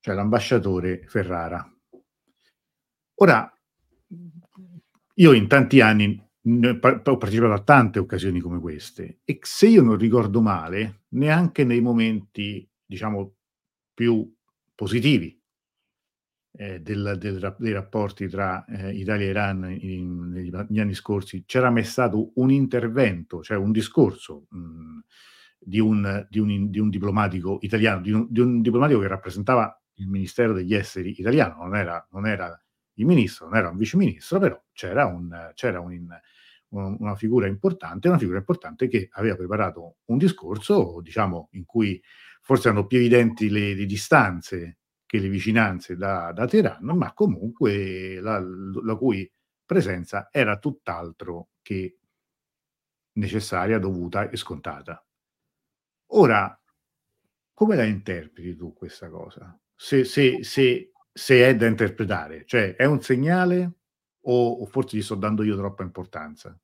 cioè 0.00 0.14
l'ambasciatore 0.14 1.04
Ferrara. 1.06 1.62
Ora, 3.16 3.52
io 5.14 5.32
in 5.32 5.46
tanti 5.46 5.82
anni 5.82 6.18
ho 6.42 6.78
partecipato 6.78 7.52
a 7.52 7.62
tante 7.62 7.98
occasioni 7.98 8.40
come 8.40 8.58
queste 8.58 9.18
e 9.24 9.38
se 9.42 9.68
io 9.68 9.82
non 9.82 9.98
ricordo 9.98 10.40
male, 10.40 11.02
neanche 11.08 11.64
nei 11.64 11.82
momenti, 11.82 12.66
diciamo, 12.82 13.34
più 13.92 14.34
positivi 14.74 15.38
eh, 16.52 16.80
del, 16.80 17.16
del, 17.18 17.56
dei 17.58 17.72
rapporti 17.72 18.28
tra 18.28 18.64
eh, 18.64 18.94
Italia 18.94 19.26
e 19.26 19.28
Iran 19.28 19.76
in, 19.78 20.30
negli, 20.30 20.80
anni 20.80 20.94
scorsi 20.94 21.44
c'era 21.44 21.70
mai 21.70 21.84
stato 21.84 22.32
un 22.36 22.50
intervento, 22.50 23.42
cioè 23.42 23.58
un 23.58 23.72
discorso 23.72 24.46
mh, 24.48 24.98
di, 25.62 25.78
un, 25.78 26.26
di, 26.28 26.38
un, 26.38 26.70
di, 26.70 26.78
un, 26.78 26.88
diplomatico 26.88 27.58
italiano, 27.60 28.00
di 28.00 28.12
un, 28.12 28.26
di 28.30 28.40
un 28.40 28.62
diplomatico 28.62 29.00
che 29.00 29.08
rappresentava 29.08 29.80
il 29.94 30.08
Ministero 30.08 30.54
degli 30.54 30.74
Esteri 30.74 31.14
italiano, 31.18 31.62
non 31.62 31.76
era, 31.76 32.06
non 32.12 32.26
era 32.26 32.58
il 32.94 33.06
ministro, 33.06 33.46
non 33.46 33.56
era 33.56 33.68
un 33.68 33.76
viceministro, 33.76 34.38
però 34.38 34.62
c'era, 34.72 35.06
un, 35.06 35.50
c'era 35.54 35.80
un, 35.80 36.06
una 36.70 37.14
figura 37.14 37.46
importante, 37.46 38.08
una 38.08 38.18
figura 38.18 38.38
importante 38.38 38.88
che 38.88 39.08
aveva 39.12 39.36
preparato 39.36 39.96
un 40.06 40.18
discorso, 40.18 41.00
diciamo, 41.02 41.48
in 41.52 41.64
cui 41.64 42.02
forse 42.40 42.68
erano 42.68 42.86
più 42.86 42.98
evidenti 42.98 43.48
le, 43.48 43.74
le 43.74 43.86
distanze 43.86 44.78
che 45.06 45.18
le 45.18 45.28
vicinanze 45.28 45.96
da, 45.96 46.32
da 46.32 46.46
Teheran, 46.46 46.84
ma 46.96 47.12
comunque 47.12 48.20
la, 48.20 48.40
la 48.40 48.94
cui 48.96 49.30
presenza 49.64 50.28
era 50.30 50.58
tutt'altro 50.58 51.50
che 51.62 51.98
necessaria, 53.14 53.78
dovuta 53.78 54.30
e 54.30 54.36
scontata. 54.36 55.04
Ora, 56.12 56.60
come 57.52 57.76
la 57.76 57.84
interpreti 57.84 58.56
tu 58.56 58.72
questa 58.72 59.08
cosa? 59.08 59.58
Se, 59.74 60.04
se, 60.04 60.42
se, 60.42 60.92
se 61.12 61.46
è 61.46 61.54
da 61.54 61.66
interpretare, 61.66 62.44
cioè 62.46 62.74
è 62.74 62.84
un 62.84 63.00
segnale 63.00 63.72
o, 64.22 64.50
o 64.52 64.66
forse 64.66 64.96
gli 64.96 65.02
sto 65.02 65.14
dando 65.14 65.42
io 65.42 65.56
troppa 65.56 65.82
importanza? 65.82 66.58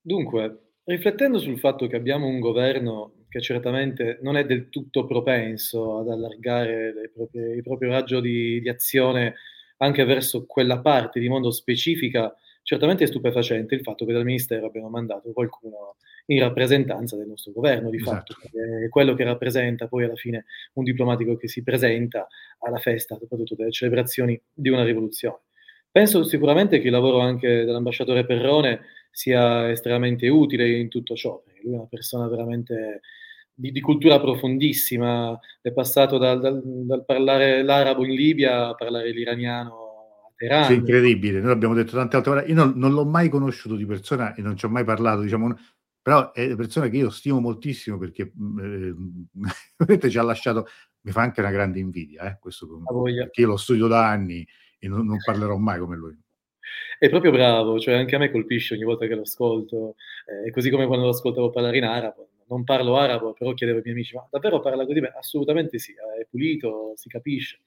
Dunque, 0.00 0.74
riflettendo 0.84 1.38
sul 1.38 1.58
fatto 1.58 1.86
che 1.86 1.96
abbiamo 1.96 2.26
un 2.26 2.40
governo 2.40 3.14
che 3.28 3.40
certamente 3.40 4.18
non 4.22 4.36
è 4.36 4.46
del 4.46 4.68
tutto 4.70 5.06
propenso 5.06 5.98
ad 5.98 6.08
allargare 6.08 7.10
proprie, 7.12 7.54
il 7.54 7.62
proprio 7.62 7.90
raggio 7.90 8.20
di, 8.20 8.60
di, 8.60 8.68
azione 8.68 9.34
anche 9.78 10.04
verso 10.04 10.46
quella 10.46 10.80
parte 10.80 11.20
di 11.20 11.28
mondo 11.28 11.50
specifica, 11.50 12.34
certamente 12.68 13.04
è 13.04 13.06
stupefacente 13.06 13.74
il 13.74 13.80
fatto 13.80 14.04
che 14.04 14.12
dal 14.12 14.26
Ministero 14.26 14.66
abbiamo 14.66 14.90
mandato 14.90 15.32
qualcuno 15.32 15.96
in 16.26 16.40
rappresentanza 16.40 17.16
del 17.16 17.26
nostro 17.26 17.50
governo, 17.52 17.88
di 17.88 17.96
esatto. 17.96 18.34
fatto, 18.34 18.58
è 18.84 18.90
quello 18.90 19.14
che 19.14 19.24
rappresenta 19.24 19.88
poi 19.88 20.04
alla 20.04 20.16
fine 20.16 20.44
un 20.74 20.84
diplomatico 20.84 21.34
che 21.38 21.48
si 21.48 21.62
presenta 21.62 22.26
alla 22.58 22.76
festa, 22.76 23.16
soprattutto 23.18 23.54
delle 23.54 23.70
celebrazioni 23.70 24.38
di 24.52 24.68
una 24.68 24.84
rivoluzione. 24.84 25.38
Penso 25.90 26.22
sicuramente 26.24 26.78
che 26.80 26.88
il 26.88 26.92
lavoro 26.92 27.20
anche 27.20 27.64
dell'ambasciatore 27.64 28.26
Perrone 28.26 28.80
sia 29.10 29.70
estremamente 29.70 30.28
utile 30.28 30.68
in 30.68 30.90
tutto 30.90 31.14
ciò, 31.14 31.40
perché 31.42 31.60
lui 31.62 31.72
è 31.72 31.76
una 31.76 31.86
persona 31.86 32.28
veramente 32.28 33.00
di, 33.54 33.72
di 33.72 33.80
cultura 33.80 34.20
profondissima, 34.20 35.40
è 35.62 35.72
passato 35.72 36.18
dal, 36.18 36.38
dal, 36.38 36.60
dal, 36.62 37.02
parlare 37.06 37.62
l'arabo 37.62 38.04
in 38.04 38.12
Libia 38.12 38.68
a 38.68 38.74
parlare 38.74 39.10
l'iraniano. 39.10 39.87
Sì, 40.38 40.74
incredibile, 40.74 41.40
noi 41.40 41.48
l'abbiamo 41.48 41.74
detto 41.74 41.96
tante 41.96 42.14
altre 42.14 42.32
volte, 42.32 42.48
io 42.48 42.54
non, 42.54 42.74
non, 42.76 42.92
l'ho 42.92 43.04
mai 43.04 43.28
conosciuto 43.28 43.74
di 43.74 43.84
persona 43.84 44.34
e 44.34 44.42
non 44.42 44.56
ci 44.56 44.66
ho 44.66 44.68
mai 44.68 44.84
parlato, 44.84 45.22
diciamo, 45.22 45.52
però 46.00 46.30
è 46.32 46.46
una 46.46 46.54
persona 46.54 46.88
che 46.88 46.96
io 46.96 47.10
stimo 47.10 47.40
moltissimo 47.40 47.98
perché 47.98 48.32
eh, 48.32 48.94
ci 50.08 50.18
ha 50.18 50.22
lasciato, 50.22 50.66
mi 51.00 51.10
fa 51.10 51.22
anche 51.22 51.40
una 51.40 51.50
grande 51.50 51.80
invidia, 51.80 52.30
eh, 52.30 52.38
questo, 52.38 52.68
perché 52.68 53.40
io 53.40 53.48
lo 53.48 53.56
studio 53.56 53.88
da 53.88 54.08
anni 54.08 54.46
e 54.78 54.86
non, 54.86 55.06
non 55.06 55.16
parlerò 55.24 55.56
mai 55.56 55.80
come 55.80 55.96
lui. 55.96 56.16
È 56.98 57.08
proprio 57.08 57.30
bravo, 57.30 57.78
cioè 57.78 57.94
anche 57.94 58.14
a 58.14 58.18
me 58.18 58.30
colpisce 58.30 58.74
ogni 58.74 58.84
volta 58.84 59.06
che 59.06 59.14
lo 59.14 59.22
ascolto, 59.22 59.96
eh, 60.26 60.50
così 60.50 60.70
come 60.70 60.86
quando 60.86 61.06
lo 61.06 61.12
ascoltavo 61.12 61.50
parlare 61.50 61.78
in 61.78 61.84
arabo. 61.84 62.28
Non 62.48 62.64
parlo 62.64 62.96
arabo, 62.96 63.34
però 63.34 63.52
chiedevo 63.52 63.78
ai 63.78 63.84
miei 63.84 63.96
amici, 63.96 64.14
ma 64.14 64.26
davvero 64.30 64.60
parla 64.60 64.86
così? 64.86 65.00
Beh, 65.00 65.12
assolutamente 65.18 65.78
sì, 65.78 65.92
è 65.92 66.26
pulito, 66.30 66.92
si 66.96 67.08
capisce. 67.08 67.60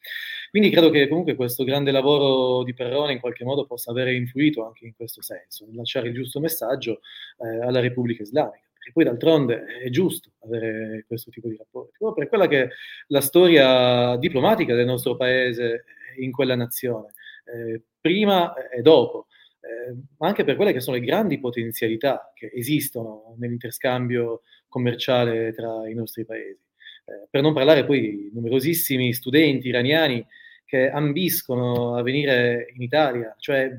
Quindi 0.51 0.69
credo 0.69 0.89
che 0.89 1.07
comunque 1.07 1.35
questo 1.35 1.63
grande 1.63 1.91
lavoro 1.91 2.63
di 2.65 2.73
Perrone 2.73 3.13
in 3.13 3.21
qualche 3.21 3.45
modo 3.45 3.65
possa 3.65 3.91
avere 3.91 4.13
influito 4.13 4.65
anche 4.65 4.85
in 4.85 4.93
questo 4.93 5.21
senso, 5.21 5.65
lasciare 5.71 6.09
il 6.09 6.13
giusto 6.13 6.41
messaggio 6.41 6.99
eh, 7.37 7.61
alla 7.61 7.79
Repubblica 7.79 8.21
Islamica. 8.21 8.67
Perché 8.73 8.91
poi 8.91 9.05
d'altronde 9.05 9.63
è 9.81 9.89
giusto 9.89 10.31
avere 10.43 11.05
questo 11.07 11.31
tipo 11.31 11.47
di 11.47 11.55
rapporti, 11.55 11.95
proprio 11.97 12.13
per 12.13 12.27
quella 12.27 12.49
che 12.49 12.63
è 12.63 12.67
la 13.07 13.21
storia 13.21 14.17
diplomatica 14.17 14.75
del 14.75 14.85
nostro 14.85 15.15
paese 15.15 15.85
in 16.17 16.33
quella 16.33 16.55
nazione, 16.55 17.13
eh, 17.45 17.81
prima 18.01 18.53
e 18.69 18.81
dopo, 18.81 19.27
eh, 19.61 19.95
ma 20.17 20.27
anche 20.27 20.43
per 20.43 20.57
quelle 20.57 20.73
che 20.73 20.81
sono 20.81 20.97
le 20.97 21.05
grandi 21.05 21.39
potenzialità 21.39 22.29
che 22.33 22.51
esistono 22.53 23.35
nell'interscambio 23.39 24.41
commerciale 24.67 25.53
tra 25.53 25.87
i 25.87 25.93
nostri 25.93 26.25
paesi. 26.25 26.59
Eh, 27.05 27.27
per 27.29 27.41
non 27.41 27.53
parlare 27.53 27.85
poi 27.85 28.01
di 28.01 28.31
numerosissimi 28.33 29.13
studenti 29.13 29.69
iraniani 29.69 30.25
che 30.71 30.89
ambiscono 30.89 31.97
a 31.97 32.01
venire 32.01 32.71
in 32.73 32.81
Italia, 32.81 33.35
cioè 33.37 33.69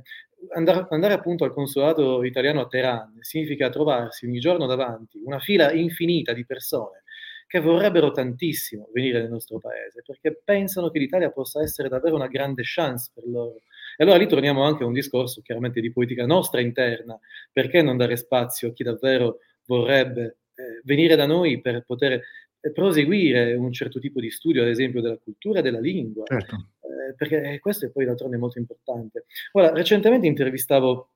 andare, 0.55 0.87
andare, 0.91 1.15
appunto 1.15 1.45
al 1.45 1.55
consolato 1.55 2.23
italiano 2.23 2.61
a 2.61 2.67
Teheran 2.67 3.17
significa 3.21 3.71
trovarsi 3.71 4.27
ogni 4.27 4.39
giorno 4.39 4.67
davanti 4.67 5.19
una 5.25 5.39
fila 5.39 5.73
infinita 5.73 6.35
di 6.35 6.45
persone 6.45 7.05
che 7.47 7.61
vorrebbero 7.61 8.13
tantissimo 8.13 8.91
venire 8.93 9.23
nel 9.23 9.31
nostro 9.31 9.59
paese 9.59 10.03
perché 10.05 10.39
pensano 10.45 10.91
che 10.91 10.99
l'Italia 10.99 11.31
possa 11.31 11.63
essere 11.63 11.89
davvero 11.89 12.17
una 12.17 12.29
grande 12.29 12.61
chance 12.63 13.11
per 13.15 13.25
loro. 13.27 13.63
E 13.97 14.05
allora 14.05 14.19
lì 14.19 14.27
torniamo 14.27 14.63
anche 14.63 14.83
a 14.83 14.87
un 14.87 14.93
discorso 14.93 15.41
chiaramente 15.41 15.81
di 15.81 15.93
politica 15.93 16.27
nostra 16.27 16.61
interna, 16.61 17.19
perché 17.51 17.81
non 17.81 17.97
dare 17.97 18.17
spazio 18.17 18.69
a 18.69 18.73
chi 18.75 18.83
davvero 18.83 19.39
vorrebbe 19.65 20.41
eh, 20.55 20.83
venire 20.85 21.17
da 21.17 21.25
noi 21.25 21.59
per 21.63 21.85
poter 21.87 22.21
eh, 22.61 22.71
proseguire 22.71 23.55
un 23.55 23.73
certo 23.73 23.99
tipo 23.99 24.21
di 24.21 24.31
studio, 24.31 24.61
ad 24.61 24.69
esempio 24.69 25.01
della 25.01 25.17
cultura 25.17 25.61
e 25.61 25.63
della 25.63 25.81
lingua, 25.81 26.25
certo. 26.27 26.72
Eh, 26.93 27.15
perché 27.15 27.59
questo 27.61 27.87
è 27.87 27.91
poi 27.91 28.05
d'altronde 28.05 28.37
molto 28.37 28.59
importante. 28.59 29.25
Ora, 29.53 29.73
recentemente 29.73 30.27
intervistavo 30.27 31.09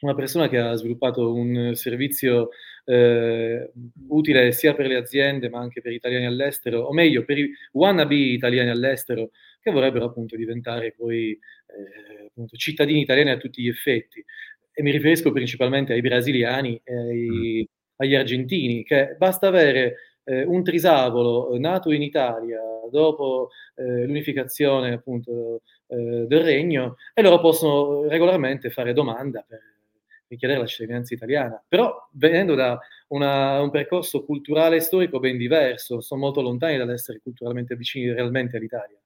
una 0.00 0.14
persona 0.14 0.48
che 0.48 0.58
ha 0.58 0.74
sviluppato 0.74 1.32
un 1.32 1.72
servizio 1.74 2.50
eh, 2.84 3.70
utile 4.08 4.52
sia 4.52 4.74
per 4.74 4.86
le 4.86 4.96
aziende 4.96 5.48
ma 5.48 5.60
anche 5.60 5.80
per 5.80 5.92
gli 5.92 5.96
italiani 5.96 6.26
all'estero, 6.26 6.82
o 6.82 6.92
meglio 6.92 7.24
per 7.24 7.38
i 7.38 7.50
wannabe 7.72 8.14
italiani 8.14 8.70
all'estero 8.70 9.30
che 9.60 9.70
vorrebbero 9.70 10.04
appunto 10.04 10.36
diventare 10.36 10.92
poi 10.92 11.30
eh, 11.30 12.26
appunto, 12.26 12.56
cittadini 12.56 13.00
italiani 13.00 13.30
a 13.30 13.38
tutti 13.38 13.62
gli 13.62 13.68
effetti. 13.68 14.22
E 14.76 14.82
mi 14.82 14.90
riferisco 14.90 15.32
principalmente 15.32 15.92
ai 15.92 16.00
brasiliani 16.00 16.80
e 16.82 16.96
ai, 16.96 17.60
mm. 17.62 17.74
agli 17.96 18.14
argentini, 18.14 18.84
che 18.84 19.14
basta 19.16 19.46
avere 19.46 20.13
eh, 20.24 20.44
un 20.44 20.62
trisavolo 20.62 21.56
nato 21.58 21.92
in 21.92 22.02
Italia 22.02 22.60
dopo 22.90 23.50
eh, 23.76 24.06
l'unificazione 24.06 24.92
appunto 24.92 25.62
eh, 25.88 26.26
del 26.26 26.42
regno 26.42 26.96
e 27.12 27.22
loro 27.22 27.40
possono 27.40 28.06
regolarmente 28.08 28.70
fare 28.70 28.92
domanda 28.92 29.44
per 29.46 29.60
richiedere 30.26 30.60
la 30.60 30.66
cittadinanza 30.66 31.14
italiana, 31.14 31.62
però 31.66 32.08
venendo 32.12 32.54
da 32.54 32.78
una, 33.08 33.60
un 33.60 33.70
percorso 33.70 34.24
culturale 34.24 34.76
e 34.76 34.80
storico 34.80 35.20
ben 35.20 35.36
diverso, 35.36 36.00
sono 36.00 36.20
molto 36.22 36.40
lontani 36.40 36.76
dall'essere 36.76 37.20
culturalmente 37.22 37.76
vicini 37.76 38.12
realmente 38.12 38.56
all'Italia. 38.56 38.98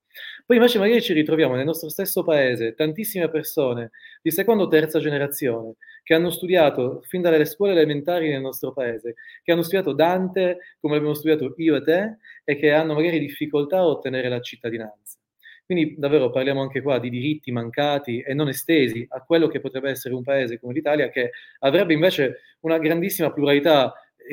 Poi 0.46 0.56
invece 0.56 0.78
magari 0.78 1.02
ci 1.02 1.12
ritroviamo 1.12 1.54
nel 1.54 1.64
nostro 1.64 1.88
stesso 1.88 2.22
paese 2.22 2.75
tantissime 2.75 3.28
persone 3.30 3.90
di 4.22 4.30
seconda 4.30 4.64
o 4.64 4.68
terza 4.68 4.98
generazione 4.98 5.75
che 6.02 6.14
hanno 6.14 6.30
studiato 6.30 7.02
fin 7.02 7.20
dalle 7.20 7.44
scuole 7.44 7.72
elementari 7.72 8.30
nel 8.30 8.40
nostro 8.40 8.72
paese, 8.72 9.14
che 9.42 9.52
hanno 9.52 9.62
studiato 9.62 9.92
Dante 9.92 10.58
come 10.80 10.96
abbiamo 10.96 11.14
studiato 11.14 11.54
io 11.58 11.76
e 11.76 11.82
te 11.82 12.16
e 12.44 12.56
che 12.56 12.72
hanno 12.72 12.94
magari 12.94 13.18
difficoltà 13.18 13.78
a 13.78 13.87
ottenere 13.87 14.28
la 14.28 14.40
cittadinanza. 14.40 15.18
Quindi 15.66 15.96
davvero 15.98 16.30
parliamo 16.30 16.62
anche 16.62 16.80
qua 16.80 16.98
di 16.98 17.10
diritti 17.10 17.52
mancati 17.52 18.20
e 18.22 18.32
non 18.32 18.48
estesi 18.48 19.04
a 19.10 19.22
quello 19.22 19.48
che 19.48 19.60
potrebbe 19.60 19.90
essere 19.90 20.14
un 20.14 20.22
paese 20.22 20.58
come 20.58 20.72
l'Italia 20.72 21.10
che 21.10 21.32
avrebbe 21.58 21.92
invece 21.92 22.40
una 22.60 22.78
grandissima 22.78 23.30
pluralità 23.32 23.92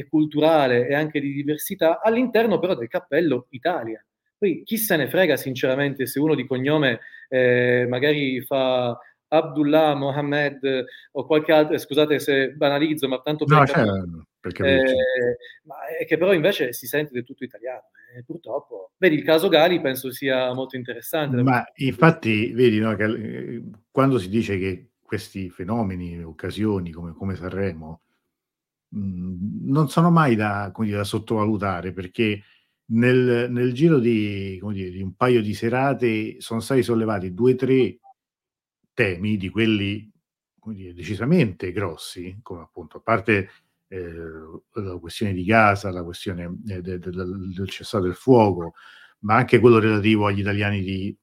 culturale 0.09 0.87
e 0.87 0.93
anche 0.93 1.19
di 1.19 1.31
diversità 1.33 2.01
all'interno 2.01 2.59
però 2.59 2.75
del 2.75 2.87
cappello 2.87 3.47
Italia. 3.49 4.03
Poi 4.45 4.61
chi 4.63 4.77
se 4.77 4.95
ne 4.95 5.09
frega 5.09 5.37
sinceramente 5.37 6.05
se 6.05 6.19
uno 6.19 6.35
di 6.35 6.45
cognome 6.45 6.99
eh, 7.29 7.87
magari 7.89 8.39
fa 8.41 8.95
Abdullah, 9.27 9.95
Mohammed 9.95 10.85
o 11.13 11.25
qualche 11.25 11.51
altro, 11.51 11.75
scusate 11.79 12.19
se 12.19 12.51
banalizzo, 12.51 13.07
ma 13.07 13.19
tanto 13.21 13.45
no, 13.47 13.63
per 13.63 14.59
no, 14.59 14.67
eh, 14.67 14.83
ma 15.63 15.75
è 15.99 16.05
che 16.05 16.17
però 16.17 16.31
invece 16.31 16.73
si 16.73 16.85
sente 16.85 17.11
del 17.11 17.23
tutto 17.23 17.43
italiano. 17.43 17.85
E 18.15 18.23
purtroppo, 18.23 18.91
vedi, 18.97 19.15
il 19.15 19.23
caso 19.23 19.49
Gali 19.49 19.81
penso 19.81 20.11
sia 20.11 20.53
molto 20.53 20.75
interessante. 20.75 21.41
Ma 21.41 21.65
infatti, 21.77 22.51
vedi, 22.53 22.77
no, 22.77 22.95
che, 22.95 23.03
eh, 23.05 23.63
quando 23.89 24.19
si 24.19 24.29
dice 24.29 24.59
che 24.59 24.91
questi 25.01 25.49
fenomeni, 25.49 26.23
occasioni 26.23 26.91
come, 26.91 27.13
come 27.13 27.35
Sanremo, 27.35 28.01
mh, 28.89 28.99
mm, 28.99 29.35
non 29.71 29.89
sono 29.89 30.11
mai 30.11 30.35
da, 30.35 30.71
da 30.71 31.03
sottovalutare 31.03 31.91
perché 31.93 32.41
nel, 32.87 33.49
nel 33.49 33.73
giro 33.73 33.99
di, 33.99 34.59
dire, 34.71 34.89
di, 34.89 35.01
un 35.01 35.15
paio 35.15 35.41
di 35.41 35.53
serate 35.53 36.39
sono 36.39 36.59
stati 36.59 36.83
sollevati 36.83 37.33
due 37.33 37.53
o 37.53 37.55
tre 37.55 37.99
temi 38.93 39.37
di 39.37 39.49
quelli 39.49 40.11
dire, 40.65 40.93
decisamente 40.93 41.71
grossi, 41.71 42.39
come 42.41 42.61
appunto 42.61 42.97
a 42.97 43.01
parte 43.01 43.49
eh, 43.87 44.13
la 44.73 44.97
questione 44.97 45.33
di 45.33 45.43
Gaza, 45.43 45.91
la 45.91 46.03
questione 46.03 46.59
eh, 46.67 46.81
de, 46.81 46.99
de, 46.99 47.11
del 47.11 47.69
cessato 47.69 48.03
del 48.03 48.15
fuoco, 48.15 48.73
ma 49.19 49.35
anche 49.35 49.59
quello 49.59 49.79
relativo 49.79 50.27
agli 50.27 50.39
italiani 50.39 50.81
di 50.81 51.15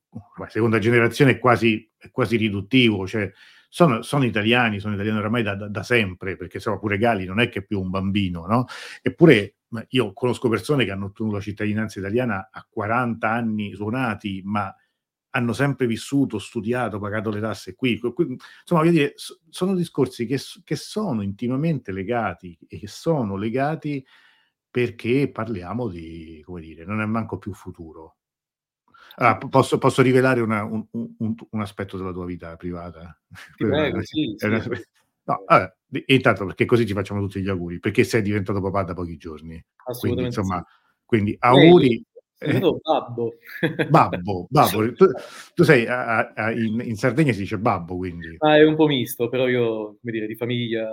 seconda 0.49 0.79
generazione 0.79 1.33
è 1.33 1.39
quasi, 1.39 1.91
è 1.97 2.11
quasi 2.11 2.37
riduttivo, 2.37 3.07
cioè 3.07 3.31
sono, 3.75 4.03
sono, 4.03 4.27
italiani, 4.27 4.81
sono 4.81 4.93
italiani 4.93 5.19
oramai 5.19 5.43
da, 5.43 5.55
da, 5.55 5.67
da, 5.67 5.83
sempre, 5.83 6.37
perché 6.37 6.59
insomma 6.59 6.79
pure 6.79 6.99
Gali 6.99 7.25
non 7.25 7.41
è 7.41 7.49
che 7.49 7.61
è 7.61 7.65
più 7.65 7.81
un 7.81 7.89
bambino, 7.89 8.45
no? 8.45 8.67
Eppure 9.01 9.55
io 9.89 10.13
conosco 10.13 10.51
persone 10.51 10.85
che 10.85 10.91
hanno 10.91 11.07
ottenuto 11.07 11.37
la 11.37 11.43
cittadinanza 11.43 11.99
italiana 11.99 12.51
a 12.53 12.67
40 12.69 13.31
anni 13.31 13.73
suonati, 13.73 14.43
ma 14.45 14.71
hanno 15.31 15.55
sempre 15.55 15.87
vissuto, 15.87 16.39
studiato, 16.39 16.99
pagato 16.99 17.31
le 17.31 17.41
tasse 17.41 17.75
qui. 17.75 17.93
Insomma, 17.93 18.83
voglio 18.83 18.91
dire, 18.91 19.15
sono 19.49 19.75
discorsi 19.75 20.27
che, 20.27 20.39
che 20.63 20.77
sono 20.77 21.23
intimamente 21.23 21.93
legati 21.93 22.55
e 22.69 22.79
che 22.79 22.89
sono 22.89 23.37
legati 23.37 24.05
perché 24.71 25.31
parliamo 25.31 25.89
di, 25.89 26.43
come 26.45 26.61
dire, 26.61 26.85
non 26.85 27.01
è 27.01 27.07
manco 27.07 27.39
più 27.39 27.55
futuro. 27.55 28.17
Ah, 29.17 29.37
posso, 29.37 29.79
posso, 29.79 30.03
rivelare 30.03 30.41
una, 30.41 30.65
un, 30.65 30.85
un, 30.91 31.35
un, 31.51 31.61
aspetto 31.61 31.97
della 31.97 32.13
tua 32.13 32.25
vita 32.25 32.57
privata? 32.57 33.21
Prego, 33.57 34.03
sì, 34.03 34.35
sì. 34.37 34.47
No, 35.25 35.45
vabbè, 35.47 35.75
intanto 36.07 36.47
perché 36.47 36.65
così 36.65 36.85
ti 36.85 36.93
facciamo 36.93 37.21
tutti 37.21 37.41
gli 37.41 37.49
auguri, 37.49 37.79
perché 37.79 38.05
sei 38.05 38.23
diventato 38.23 38.61
papà 38.61 38.83
da 38.85 38.95
pochi 38.95 39.17
giorni. 39.17 39.63
Quindi, 39.99 40.25
insomma, 40.25 40.59
sì. 40.59 40.97
quindi 41.05 41.37
auguri. 41.39 42.05
Eh, 42.39 42.59
babbo. 42.59 43.35
Babbo, 43.89 44.47
babbo. 44.51 44.93
Tu, 44.97 45.07
tu 45.55 45.63
sei 45.63 45.87
a, 45.87 46.33
a, 46.35 46.51
in, 46.51 46.81
in, 46.81 46.97
Sardegna 46.97 47.33
si 47.33 47.41
dice 47.41 47.59
babbo, 47.59 47.97
quindi. 47.97 48.35
Ah, 48.39 48.57
è 48.57 48.65
un 48.65 48.75
po' 48.75 48.87
misto, 48.87 49.29
però 49.29 49.47
io, 49.47 49.97
come 50.01 50.13
dire, 50.13 50.27
di 50.27 50.35
famiglia 50.35 50.89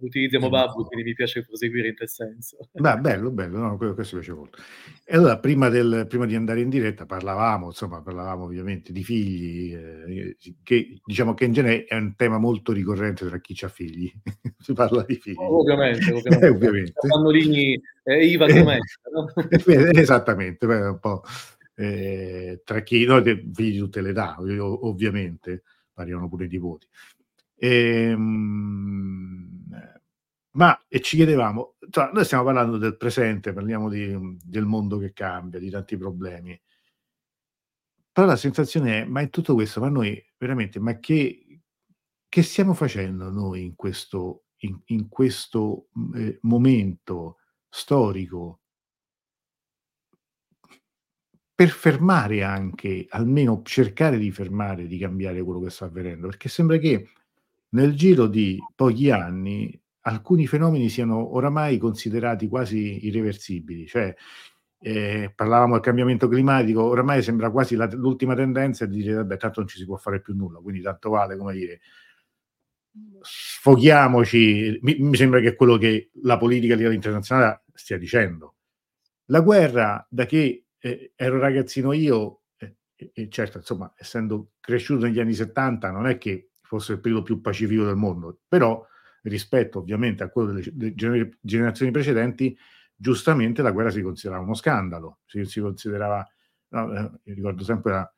utilizziamo 0.00 0.48
babbo, 0.48 0.84
quindi 0.84 1.08
mi 1.08 1.14
piace 1.14 1.44
proseguire 1.44 1.88
in 1.88 1.94
tal 1.94 2.08
senso. 2.08 2.56
Beh, 2.72 2.96
bello, 2.98 3.30
bello, 3.30 3.58
no, 3.58 3.76
questo 3.76 4.16
piace 4.16 4.32
molto. 4.32 4.58
E 5.04 5.16
allora, 5.16 5.38
prima, 5.38 5.68
del, 5.68 6.06
prima, 6.08 6.26
di 6.26 6.34
andare 6.34 6.60
in 6.60 6.68
diretta, 6.68 7.06
parlavamo, 7.06 7.66
insomma, 7.66 8.02
parlavamo 8.02 8.44
ovviamente 8.44 8.92
di 8.92 9.04
figli, 9.04 9.74
eh, 9.74 10.36
che 10.62 11.00
diciamo 11.04 11.34
che 11.34 11.44
in 11.44 11.52
genere 11.52 11.84
è 11.84 11.96
un 11.96 12.14
tema 12.16 12.38
molto 12.38 12.72
ricorrente 12.72 13.26
tra 13.26 13.38
chi 13.38 13.56
ha 13.64 13.68
figli. 13.68 14.12
si 14.58 14.72
parla 14.72 15.02
di 15.02 15.14
figli. 15.16 15.36
Ovviamente, 15.38 16.12
ovviamente. 16.12 16.46
Eh, 16.46 16.48
ovviamente. 16.48 16.92
Bambini 17.06 17.80
eh, 18.04 18.26
IVA 18.26 18.46
domenica, 18.46 19.00
no? 19.12 19.32
Esattamente, 19.92 20.66
beh, 20.66 20.86
un 20.86 20.98
po'. 20.98 21.22
Eh, 21.74 22.62
tra 22.64 22.80
chi, 22.80 23.04
no, 23.04 23.22
figli 23.22 23.72
di 23.72 23.78
tutte 23.78 24.00
le 24.00 24.10
età, 24.10 24.36
ovviamente, 24.38 25.62
variano 25.94 26.28
pure 26.28 26.46
i 26.50 26.58
voti. 26.58 26.86
Ehm, 27.58 29.55
ma 30.56 30.78
e 30.88 31.00
ci 31.00 31.16
chiedevamo, 31.16 31.76
cioè, 31.90 32.10
noi 32.12 32.24
stiamo 32.24 32.44
parlando 32.44 32.78
del 32.78 32.96
presente, 32.96 33.52
parliamo 33.52 33.88
di, 33.88 34.38
del 34.42 34.64
mondo 34.64 34.98
che 34.98 35.12
cambia, 35.12 35.58
di 35.60 35.70
tanti 35.70 35.96
problemi. 35.96 36.58
Però 38.10 38.26
la 38.26 38.36
sensazione 38.36 39.02
è, 39.02 39.04
ma 39.04 39.20
in 39.20 39.30
tutto 39.30 39.54
questo, 39.54 39.80
ma 39.80 39.88
noi 39.90 40.22
veramente, 40.38 40.80
ma 40.80 40.98
che, 40.98 41.60
che 42.28 42.42
stiamo 42.42 42.72
facendo 42.72 43.30
noi 43.30 43.64
in 43.64 43.74
questo, 43.76 44.44
in, 44.60 44.80
in 44.86 45.08
questo 45.08 45.88
eh, 46.14 46.38
momento 46.42 47.38
storico 47.68 48.60
per 51.54 51.68
fermare 51.68 52.42
anche, 52.42 53.06
almeno 53.10 53.60
cercare 53.62 54.16
di 54.16 54.30
fermare, 54.30 54.86
di 54.86 54.98
cambiare 54.98 55.42
quello 55.42 55.60
che 55.60 55.70
sta 55.70 55.84
avvenendo? 55.84 56.28
Perché 56.28 56.48
sembra 56.48 56.78
che 56.78 57.10
nel 57.70 57.94
giro 57.94 58.26
di 58.26 58.58
pochi 58.74 59.10
anni 59.10 59.78
alcuni 60.06 60.46
fenomeni 60.46 60.88
siano 60.88 61.34
oramai 61.34 61.78
considerati 61.78 62.48
quasi 62.48 63.06
irreversibili, 63.06 63.86
cioè 63.86 64.14
eh, 64.78 65.32
parlavamo 65.34 65.74
del 65.74 65.82
cambiamento 65.82 66.28
climatico, 66.28 66.84
oramai 66.84 67.22
sembra 67.22 67.50
quasi 67.50 67.74
la, 67.74 67.88
l'ultima 67.92 68.34
tendenza 68.34 68.86
di 68.86 69.02
dire 69.02 69.14
vabbè 69.14 69.36
tanto 69.36 69.60
non 69.60 69.68
ci 69.68 69.78
si 69.78 69.84
può 69.84 69.96
fare 69.96 70.20
più 70.20 70.34
nulla, 70.34 70.60
quindi 70.60 70.80
tanto 70.80 71.10
vale 71.10 71.36
come 71.36 71.54
dire 71.54 71.80
sfoghiamoci, 73.20 74.78
mi, 74.82 74.96
mi 75.00 75.16
sembra 75.16 75.40
che 75.40 75.48
è 75.48 75.56
quello 75.56 75.76
che 75.76 76.10
la 76.22 76.38
politica 76.38 76.74
a 76.74 76.76
livello 76.76 76.94
internazionale 76.94 77.64
stia 77.74 77.98
dicendo. 77.98 78.54
La 79.26 79.40
guerra, 79.40 80.06
da 80.08 80.24
che 80.24 80.66
eh, 80.78 81.12
ero 81.16 81.38
ragazzino 81.38 81.92
io, 81.92 82.42
eh, 82.56 82.76
e 83.12 83.28
certo, 83.28 83.58
insomma, 83.58 83.92
essendo 83.96 84.52
cresciuto 84.60 85.04
negli 85.04 85.18
anni 85.18 85.34
70, 85.34 85.90
non 85.90 86.06
è 86.06 86.16
che 86.16 86.52
fosse 86.62 86.92
il 86.92 87.00
periodo 87.00 87.24
più 87.24 87.40
pacifico 87.40 87.84
del 87.84 87.96
mondo, 87.96 88.38
però 88.48 88.86
rispetto 89.28 89.78
ovviamente 89.78 90.22
a 90.22 90.28
quello 90.28 90.52
delle 90.52 90.94
gener- 90.94 91.38
generazioni 91.40 91.90
precedenti, 91.90 92.56
giustamente 92.94 93.62
la 93.62 93.72
guerra 93.72 93.90
si 93.90 94.02
considerava 94.02 94.44
uno 94.44 94.54
scandalo, 94.54 95.18
si, 95.26 95.44
si 95.44 95.60
considerava, 95.60 96.26
no, 96.68 96.92
eh, 97.24 97.32
ricordo 97.34 97.62
sempre 97.64 97.92
la, 97.92 98.12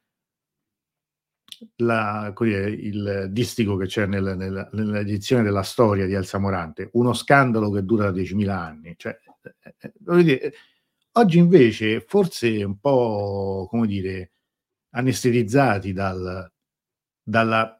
la, 1.76 2.32
il 2.38 3.28
distico 3.30 3.76
che 3.76 3.86
c'è 3.86 4.06
nel, 4.06 4.36
nel, 4.36 4.68
nell'edizione 4.72 5.42
della 5.42 5.62
storia 5.62 6.06
di 6.06 6.14
Elsa 6.14 6.38
Morante, 6.38 6.90
uno 6.92 7.12
scandalo 7.12 7.70
che 7.70 7.82
dura 7.84 8.10
10.000 8.10 8.48
anni. 8.48 8.94
Cioè, 8.96 9.18
eh, 9.60 9.74
eh 9.78 10.22
dire, 10.22 10.52
oggi 11.12 11.38
invece 11.38 12.00
forse 12.00 12.62
un 12.62 12.78
po', 12.78 13.66
come 13.68 13.86
dire, 13.86 14.32
anestetizzati 14.90 15.92
dal, 15.92 16.50
dalla 17.22 17.77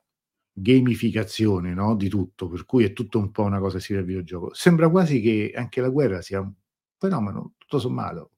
gamificazione 0.61 1.75
no? 1.75 1.95
di 1.97 2.09
tutto, 2.09 2.49
per 2.49 2.65
cui 2.65 2.85
è 2.85 2.93
tutto 2.93 3.19
un 3.19 3.31
po' 3.31 3.43
una 3.43 3.59
cosa 3.59 3.79
simile 3.79 4.05
al 4.05 4.09
videogioco. 4.09 4.55
Sembra 4.55 4.89
quasi 4.89 5.21
che 5.21 5.53
anche 5.55 5.81
la 5.81 5.89
guerra 5.89 6.21
sia 6.21 6.41
un 6.41 6.53
fenomeno 6.97 7.55
tutto 7.59 7.79
sommato, 7.79 8.33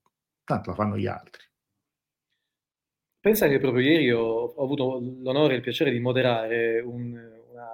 tanto 0.44 0.70
la 0.70 0.76
fanno 0.76 0.96
gli 0.96 1.06
altri. 1.06 1.42
Pensa 3.20 3.48
che 3.48 3.58
proprio 3.58 3.86
ieri 3.86 4.10
ho, 4.10 4.22
ho 4.22 4.64
avuto 4.64 4.98
l'onore 5.22 5.52
e 5.52 5.56
il 5.56 5.62
piacere 5.62 5.90
di 5.90 6.00
moderare 6.00 6.80
un, 6.80 7.12
una, 7.50 7.68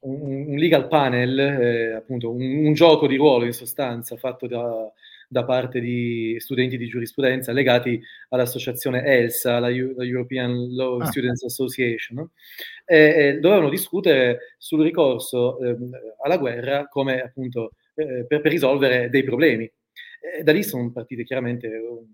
un, 0.00 0.46
un 0.48 0.56
legal 0.56 0.88
panel, 0.88 1.38
eh, 1.38 1.92
appunto 1.92 2.30
un, 2.30 2.64
un, 2.64 2.72
gioco 2.72 3.06
di 3.06 3.16
ruolo 3.16 3.44
in 3.44 3.52
sostanza 3.52 4.16
fatto 4.16 4.46
da, 4.46 4.90
da, 5.28 5.44
parte 5.44 5.80
di 5.80 6.36
studenti 6.38 6.76
di 6.76 6.86
giurisprudenza 6.86 7.52
legati 7.52 8.00
all'associazione 8.30 9.04
ELSA, 9.04 9.58
la, 9.58 9.68
la 9.68 10.04
European 10.04 10.74
Law 10.74 11.00
ah. 11.00 11.06
Students 11.06 11.44
Association, 11.44 12.18
no? 12.18 12.30
e, 12.84 12.96
e, 12.96 13.38
dovevano 13.38 13.68
discutere 13.68 14.54
sul 14.58 14.82
ricorso 14.82 15.58
eh, 15.60 15.76
alla 16.22 16.38
guerra 16.38 16.88
come 16.88 17.20
appunto 17.20 17.72
eh, 17.94 18.24
per, 18.26 18.40
per, 18.40 18.50
risolvere 18.50 19.08
dei 19.08 19.24
problemi. 19.24 19.70
E 20.38 20.42
da 20.42 20.52
lì 20.52 20.62
sono 20.62 20.90
partite 20.92 21.24
chiaramente 21.24 21.68
un, 21.68 22.06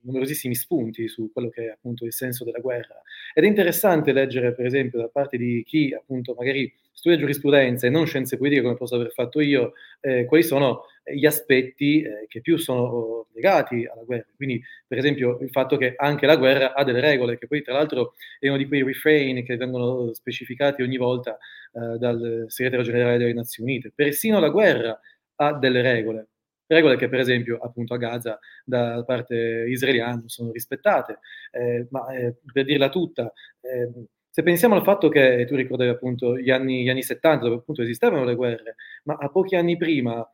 numerosissimi 0.00 0.54
spunti 0.54 1.08
su 1.08 1.30
quello 1.32 1.48
che 1.48 1.66
è 1.66 1.70
appunto 1.70 2.04
il 2.04 2.12
senso 2.12 2.44
della 2.44 2.60
guerra. 2.60 3.00
Ed 3.34 3.44
è 3.44 3.46
interessante 3.46 4.12
leggere, 4.12 4.54
per 4.54 4.66
esempio, 4.66 4.98
da 4.98 5.08
parte 5.08 5.36
di 5.36 5.62
chi 5.66 5.92
appunto 5.92 6.34
magari 6.36 6.72
studia 6.92 7.18
giurisprudenza 7.18 7.86
e 7.86 7.90
non 7.90 8.06
scienze 8.06 8.36
politiche 8.36 8.62
come 8.62 8.76
posso 8.76 8.96
aver 8.96 9.12
fatto 9.12 9.40
io, 9.40 9.74
eh, 10.00 10.24
quali 10.24 10.42
sono 10.42 10.84
gli 11.14 11.26
aspetti 11.26 12.02
eh, 12.02 12.26
che 12.28 12.40
più 12.40 12.56
sono 12.56 13.26
legati 13.32 13.86
alla 13.86 14.02
guerra. 14.02 14.26
Quindi, 14.36 14.62
per 14.86 14.98
esempio, 14.98 15.38
il 15.40 15.50
fatto 15.50 15.76
che 15.76 15.94
anche 15.96 16.26
la 16.26 16.36
guerra 16.36 16.74
ha 16.74 16.84
delle 16.84 17.00
regole, 17.00 17.38
che 17.38 17.46
poi 17.46 17.62
tra 17.62 17.74
l'altro 17.74 18.14
è 18.38 18.48
uno 18.48 18.56
di 18.56 18.66
quei 18.66 18.82
refrain 18.82 19.44
che 19.44 19.56
vengono 19.56 20.12
specificati 20.12 20.82
ogni 20.82 20.96
volta 20.96 21.36
eh, 21.72 21.98
dal 21.98 22.46
segretario 22.48 22.84
generale 22.84 23.18
delle 23.18 23.32
Nazioni 23.32 23.70
Unite. 23.70 23.92
Persino 23.94 24.40
la 24.40 24.50
guerra 24.50 24.98
ha 25.36 25.52
delle 25.54 25.82
regole 25.82 26.28
regole 26.68 26.96
che 26.96 27.08
per 27.08 27.20
esempio 27.20 27.58
appunto 27.58 27.94
a 27.94 27.96
Gaza 27.96 28.38
da 28.62 29.02
parte 29.04 29.64
israeliana 29.68 30.22
sono 30.26 30.52
rispettate, 30.52 31.20
eh, 31.50 31.86
ma 31.90 32.06
eh, 32.14 32.36
per 32.52 32.66
dirla 32.66 32.90
tutta, 32.90 33.32
eh, 33.60 33.90
se 34.38 34.42
pensiamo 34.42 34.76
al 34.76 34.84
fatto 34.84 35.08
che 35.08 35.46
tu 35.48 35.56
ricordavi 35.56 35.90
appunto 35.90 36.38
gli 36.38 36.50
anni, 36.50 36.84
gli 36.84 36.88
anni 36.88 37.02
70 37.02 37.44
dove 37.44 37.56
appunto 37.56 37.82
esistevano 37.82 38.24
le 38.24 38.34
guerre, 38.34 38.76
ma 39.04 39.16
a 39.18 39.28
pochi 39.30 39.56
anni 39.56 39.76
prima 39.76 40.24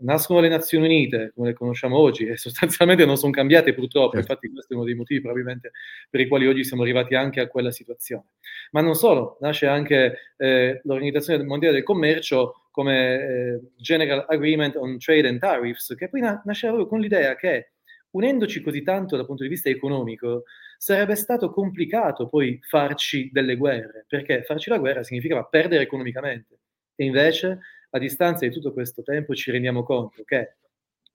nascono 0.00 0.40
le 0.40 0.48
Nazioni 0.48 0.84
Unite, 0.84 1.32
come 1.34 1.48
le 1.48 1.54
conosciamo 1.54 1.98
oggi, 1.98 2.26
e 2.26 2.36
sostanzialmente 2.36 3.04
non 3.04 3.16
sono 3.16 3.32
cambiate 3.32 3.74
purtroppo, 3.74 4.16
certo. 4.16 4.32
infatti 4.32 4.50
questo 4.50 4.72
è 4.72 4.76
uno 4.76 4.84
dei 4.84 4.94
motivi 4.94 5.20
probabilmente 5.20 5.72
per 6.10 6.20
i 6.20 6.28
quali 6.28 6.46
oggi 6.46 6.64
siamo 6.64 6.82
arrivati 6.82 7.14
anche 7.14 7.40
a 7.40 7.48
quella 7.48 7.70
situazione. 7.70 8.26
Ma 8.72 8.80
non 8.80 8.94
solo, 8.94 9.38
nasce 9.40 9.66
anche 9.66 10.18
eh, 10.36 10.80
l'Organizzazione 10.84 11.44
Mondiale 11.44 11.74
del 11.74 11.84
Commercio 11.84 12.66
come 12.70 13.14
eh, 13.14 13.60
General 13.76 14.24
Agreement 14.28 14.76
on 14.76 14.98
Trade 14.98 15.28
and 15.28 15.38
Tariffs, 15.38 15.94
che 15.96 16.08
poi 16.08 16.20
na- 16.20 16.42
nasce 16.44 16.66
proprio 16.66 16.88
con 16.88 17.00
l'idea 17.00 17.36
che 17.36 17.74
unendoci 18.10 18.60
così 18.60 18.82
tanto 18.82 19.16
dal 19.16 19.26
punto 19.26 19.42
di 19.42 19.48
vista 19.48 19.68
economico, 19.68 20.44
sarebbe 20.78 21.14
stato 21.14 21.50
complicato 21.50 22.28
poi 22.28 22.58
farci 22.62 23.30
delle 23.32 23.56
guerre, 23.56 24.04
perché 24.08 24.42
farci 24.42 24.70
la 24.70 24.78
guerra 24.78 25.02
significava 25.02 25.44
perdere 25.44 25.84
economicamente. 25.84 26.58
E 26.96 27.04
invece 27.04 27.60
a 27.94 27.98
distanza 27.98 28.44
di 28.44 28.52
tutto 28.52 28.72
questo 28.72 29.02
tempo 29.02 29.34
ci 29.34 29.50
rendiamo 29.50 29.84
conto 29.84 30.24
che 30.24 30.56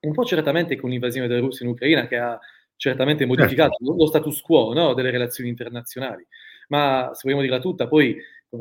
un 0.02 0.14
po' 0.14 0.24
certamente 0.24 0.78
con 0.78 0.90
l'invasione 0.90 1.28
della 1.28 1.42
Russia 1.42 1.66
in 1.66 1.74
Ucraina 1.74 2.08
che 2.08 2.18
ha 2.18 2.40
certamente 2.78 3.26
modificato 3.26 3.76
certo. 3.78 3.96
lo 3.96 4.08
status 4.08 4.40
quo 4.42 4.74
no, 4.74 4.94
delle 4.94 5.12
relazioni 5.12 5.50
internazionali, 5.50 6.26
ma 6.70 7.10
se 7.14 7.22
vogliamo 7.24 7.42
dirla 7.42 7.60
tutta, 7.60 7.90
poi 7.90 8.18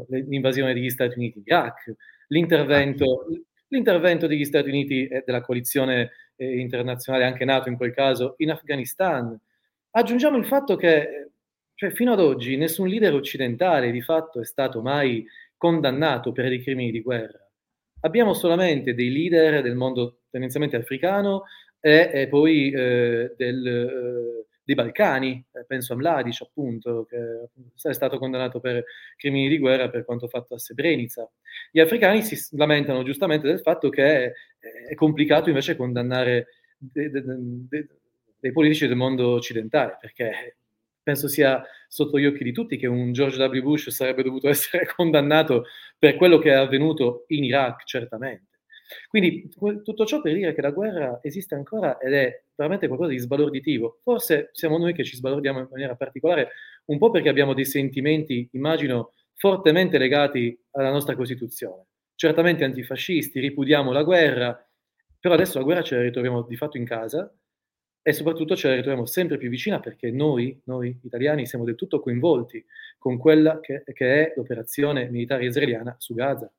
l'invasione 0.08 0.74
degli 0.74 0.90
Stati 0.90 1.16
Uniti 1.16 1.38
in 1.38 1.44
Iraq, 1.46 1.94
l'intervento, 2.28 3.26
l'intervento 3.68 4.26
degli 4.26 4.44
Stati 4.44 4.68
Uniti 4.68 5.06
e 5.06 5.22
della 5.24 5.40
coalizione 5.40 6.10
eh, 6.34 6.58
internazionale, 6.58 7.24
anche 7.24 7.44
NATO 7.44 7.68
in 7.68 7.76
quel 7.76 7.94
caso, 7.94 8.34
in 8.38 8.50
Afghanistan. 8.50 9.38
Aggiungiamo 9.92 10.36
il 10.36 10.46
fatto 10.46 10.74
che 10.74 11.30
cioè, 11.74 11.92
fino 11.92 12.12
ad 12.12 12.18
oggi 12.18 12.56
nessun 12.56 12.88
leader 12.88 13.14
occidentale 13.14 13.92
di 13.92 14.02
fatto 14.02 14.40
è 14.40 14.44
stato 14.44 14.82
mai 14.82 15.24
condannato 15.56 16.32
per 16.32 16.48
dei 16.48 16.60
crimini 16.60 16.90
di 16.90 17.00
guerra 17.00 17.47
abbiamo 18.00 18.34
solamente 18.34 18.94
dei 18.94 19.10
leader 19.10 19.62
del 19.62 19.74
mondo 19.74 20.20
tendenzialmente 20.30 20.76
africano 20.76 21.44
e, 21.80 22.10
e 22.12 22.28
poi 22.28 22.70
eh, 22.70 23.34
del, 23.36 23.66
eh, 23.66 24.46
dei 24.62 24.74
Balcani, 24.74 25.44
eh, 25.52 25.64
penso 25.66 25.92
a 25.92 25.96
Mladic 25.96 26.42
appunto, 26.42 27.06
che 27.08 27.88
è 27.88 27.92
stato 27.92 28.18
condannato 28.18 28.60
per 28.60 28.84
crimini 29.16 29.48
di 29.48 29.58
guerra 29.58 29.88
per 29.88 30.04
quanto 30.04 30.28
fatto 30.28 30.54
a 30.54 30.58
Srebrenica. 30.58 31.28
Gli 31.70 31.80
africani 31.80 32.22
si 32.22 32.36
lamentano 32.56 33.02
giustamente 33.02 33.46
del 33.46 33.60
fatto 33.60 33.88
che 33.88 34.26
è, 34.26 34.32
è 34.90 34.94
complicato 34.94 35.48
invece 35.48 35.76
condannare 35.76 36.48
dei, 36.76 37.10
dei, 37.10 37.88
dei 38.40 38.52
politici 38.52 38.86
del 38.86 38.96
mondo 38.96 39.30
occidentale, 39.30 39.96
perché 40.00 40.56
penso 41.08 41.26
sia 41.26 41.64
sotto 41.88 42.18
gli 42.18 42.26
occhi 42.26 42.44
di 42.44 42.52
tutti 42.52 42.76
che 42.76 42.86
un 42.86 43.12
George 43.12 43.42
W. 43.42 43.62
Bush 43.62 43.88
sarebbe 43.88 44.22
dovuto 44.22 44.46
essere 44.50 44.86
condannato 44.94 45.64
per 45.98 46.16
quello 46.16 46.36
che 46.38 46.50
è 46.50 46.54
avvenuto 46.54 47.24
in 47.28 47.44
Iraq, 47.44 47.84
certamente. 47.86 48.46
Quindi 49.08 49.48
tutto 49.50 50.04
ciò 50.04 50.20
per 50.20 50.34
dire 50.34 50.54
che 50.54 50.60
la 50.60 50.70
guerra 50.70 51.18
esiste 51.22 51.54
ancora 51.54 51.98
ed 51.98 52.12
è 52.12 52.44
veramente 52.54 52.86
qualcosa 52.88 53.12
di 53.12 53.18
sbalorditivo. 53.18 54.00
Forse 54.02 54.50
siamo 54.52 54.76
noi 54.76 54.92
che 54.92 55.04
ci 55.04 55.16
sbalordiamo 55.16 55.60
in 55.60 55.68
maniera 55.70 55.94
particolare, 55.94 56.50
un 56.86 56.98
po' 56.98 57.10
perché 57.10 57.30
abbiamo 57.30 57.54
dei 57.54 57.66
sentimenti, 57.66 58.48
immagino, 58.52 59.12
fortemente 59.34 59.96
legati 59.96 60.58
alla 60.72 60.90
nostra 60.90 61.16
Costituzione. 61.16 61.86
Certamente 62.14 62.64
antifascisti, 62.64 63.40
ripudiamo 63.40 63.92
la 63.92 64.02
guerra, 64.02 64.70
però 65.18 65.34
adesso 65.34 65.58
la 65.58 65.64
guerra 65.64 65.82
ce 65.82 65.96
la 65.96 66.02
ritroviamo 66.02 66.42
di 66.42 66.56
fatto 66.56 66.76
in 66.76 66.84
casa 66.84 67.30
e 68.08 68.14
soprattutto 68.14 68.56
ce 68.56 68.68
la 68.68 68.74
ritroviamo 68.74 69.04
sempre 69.04 69.36
più 69.36 69.50
vicina 69.50 69.80
perché 69.80 70.10
noi, 70.10 70.58
noi 70.64 70.98
italiani, 71.02 71.44
siamo 71.44 71.64
del 71.64 71.74
tutto 71.74 72.00
coinvolti 72.00 72.64
con 72.96 73.18
quella 73.18 73.60
che, 73.60 73.82
che 73.92 74.28
è 74.28 74.32
l'operazione 74.34 75.10
militare 75.10 75.44
israeliana 75.44 75.94
su 75.98 76.14
Gaza. 76.14 76.50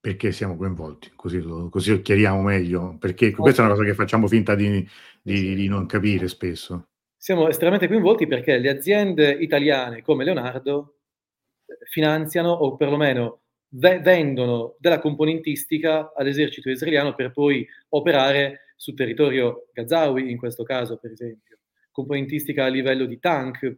Perché 0.00 0.32
siamo 0.32 0.56
coinvolti? 0.56 1.12
Così 1.14 1.40
lo, 1.40 1.68
così 1.68 1.92
lo 1.92 2.00
chiariamo 2.00 2.42
meglio, 2.42 2.96
perché 2.98 3.30
questa 3.30 3.62
è 3.62 3.66
una 3.66 3.74
cosa 3.74 3.86
che 3.86 3.94
facciamo 3.94 4.26
finta 4.26 4.56
di, 4.56 4.84
di, 5.22 5.54
di 5.54 5.68
non 5.68 5.86
capire 5.86 6.26
spesso. 6.26 6.88
Siamo 7.16 7.46
estremamente 7.46 7.86
coinvolti 7.86 8.26
perché 8.26 8.58
le 8.58 8.68
aziende 8.68 9.30
italiane 9.30 10.02
come 10.02 10.24
Leonardo 10.24 10.96
eh, 11.66 11.78
finanziano 11.84 12.50
o 12.50 12.74
perlomeno 12.74 13.42
vendono 13.74 14.74
della 14.80 14.98
componentistica 14.98 16.12
all'esercito 16.16 16.68
israeliano 16.68 17.14
per 17.14 17.30
poi 17.30 17.64
operare 17.90 18.64
sul 18.80 18.94
territorio 18.94 19.68
Gazawi, 19.74 20.30
in 20.30 20.38
questo 20.38 20.62
caso, 20.62 20.96
per 20.96 21.10
esempio, 21.10 21.58
componentistica 21.90 22.64
a 22.64 22.68
livello 22.68 23.04
di 23.04 23.18
tank, 23.18 23.74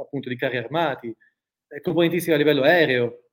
appunto 0.00 0.28
di 0.28 0.36
carri 0.36 0.58
armati, 0.58 1.08
eh, 1.08 1.80
componentistica 1.80 2.36
a 2.36 2.38
livello 2.38 2.62
aereo. 2.62 3.30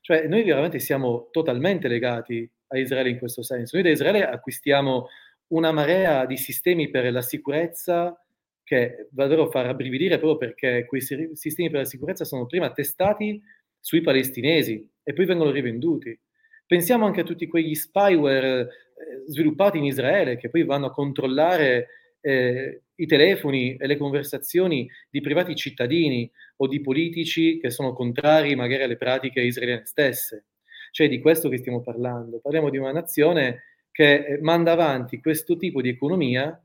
Cioè, 0.00 0.26
noi 0.26 0.42
veramente 0.42 0.80
siamo 0.80 1.28
totalmente 1.30 1.86
legati 1.86 2.50
a 2.66 2.78
Israele 2.78 3.10
in 3.10 3.18
questo 3.18 3.44
senso. 3.44 3.76
Noi 3.76 3.84
da 3.84 3.92
Israele 3.92 4.26
acquistiamo 4.26 5.06
una 5.48 5.70
marea 5.70 6.26
di 6.26 6.36
sistemi 6.36 6.90
per 6.90 7.12
la 7.12 7.22
sicurezza 7.22 8.20
che 8.64 9.06
davvero 9.12 9.48
fa 9.50 9.62
rabbrividire 9.62 10.18
proprio 10.18 10.38
perché 10.38 10.86
quei 10.86 11.02
sistemi 11.02 11.70
per 11.70 11.82
la 11.82 11.86
sicurezza 11.86 12.24
sono 12.24 12.46
prima 12.46 12.72
testati 12.72 13.40
sui 13.78 14.00
palestinesi 14.00 14.90
e 15.04 15.12
poi 15.12 15.24
vengono 15.24 15.52
rivenduti. 15.52 16.18
Pensiamo 16.66 17.06
anche 17.06 17.20
a 17.20 17.24
tutti 17.24 17.46
quegli 17.46 17.76
spyware 17.76 18.83
sviluppati 19.26 19.78
in 19.78 19.84
Israele 19.84 20.36
che 20.36 20.50
poi 20.50 20.64
vanno 20.64 20.86
a 20.86 20.92
controllare 20.92 21.88
eh, 22.20 22.82
i 22.96 23.06
telefoni 23.06 23.76
e 23.76 23.86
le 23.86 23.96
conversazioni 23.96 24.88
di 25.10 25.20
privati 25.20 25.54
cittadini 25.54 26.30
o 26.56 26.66
di 26.66 26.80
politici 26.80 27.58
che 27.58 27.70
sono 27.70 27.92
contrari 27.92 28.54
magari 28.54 28.82
alle 28.82 28.96
pratiche 28.96 29.40
israeliane 29.40 29.84
stesse. 29.84 30.46
Cioè 30.90 31.08
di 31.08 31.20
questo 31.20 31.48
che 31.48 31.58
stiamo 31.58 31.80
parlando. 31.80 32.38
Parliamo 32.40 32.70
di 32.70 32.78
una 32.78 32.92
nazione 32.92 33.64
che 33.90 34.24
eh, 34.24 34.38
manda 34.40 34.72
avanti 34.72 35.20
questo 35.20 35.56
tipo 35.56 35.80
di 35.80 35.88
economia 35.88 36.60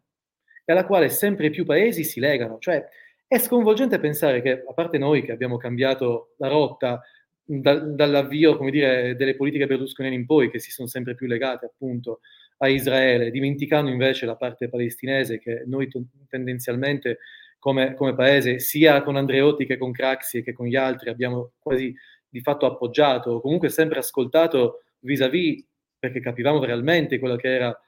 e 0.64 0.72
alla 0.72 0.86
quale 0.86 1.10
sempre 1.10 1.50
più 1.50 1.66
paesi 1.66 2.04
si 2.04 2.20
legano. 2.20 2.58
Cioè 2.60 2.88
è 3.28 3.38
sconvolgente 3.38 4.00
pensare 4.00 4.42
che, 4.42 4.64
a 4.68 4.74
parte 4.74 4.98
noi 4.98 5.24
che 5.24 5.32
abbiamo 5.32 5.58
cambiato 5.58 6.36
la 6.38 6.48
rotta 6.48 7.02
da, 7.52 7.80
dall'avvio, 7.80 8.58
dire, 8.70 9.16
delle 9.16 9.36
politiche 9.36 9.66
berlusconiane 9.66 10.16
in 10.16 10.26
poi, 10.28 10.52
che 10.52 10.60
si 10.60 10.70
sono 10.70 10.88
sempre 10.88 11.16
più 11.16 11.26
legate 11.26 11.66
appunto 11.66 12.20
a 12.58 12.68
Israele, 12.68 13.32
dimenticando 13.32 13.90
invece 13.90 14.26
la 14.26 14.36
parte 14.36 14.70
palestinese 14.70 15.40
che 15.40 15.64
noi 15.66 15.88
t- 15.88 16.00
tendenzialmente 16.28 17.20
come, 17.58 17.96
come, 17.96 18.14
paese, 18.14 18.60
sia 18.60 19.02
con 19.02 19.16
Andreotti 19.16 19.66
che 19.66 19.78
con 19.78 19.92
Craxi 19.92 20.44
che 20.44 20.54
con 20.54 20.68
gli 20.68 20.76
altri, 20.76 21.10
abbiamo 21.10 21.54
quasi 21.60 21.94
di 22.28 22.42
fatto 22.42 22.68
appoggiato, 22.68 23.32
o 23.32 23.42
comunque 23.42 23.70
sempre 23.70 23.98
ascoltato 23.98 24.84
vis-à-vis, 25.00 25.66
perché 25.98 26.20
capivamo 26.20 26.64
realmente 26.64 27.18
quella 27.18 27.36
che 27.36 27.52
era, 27.52 27.82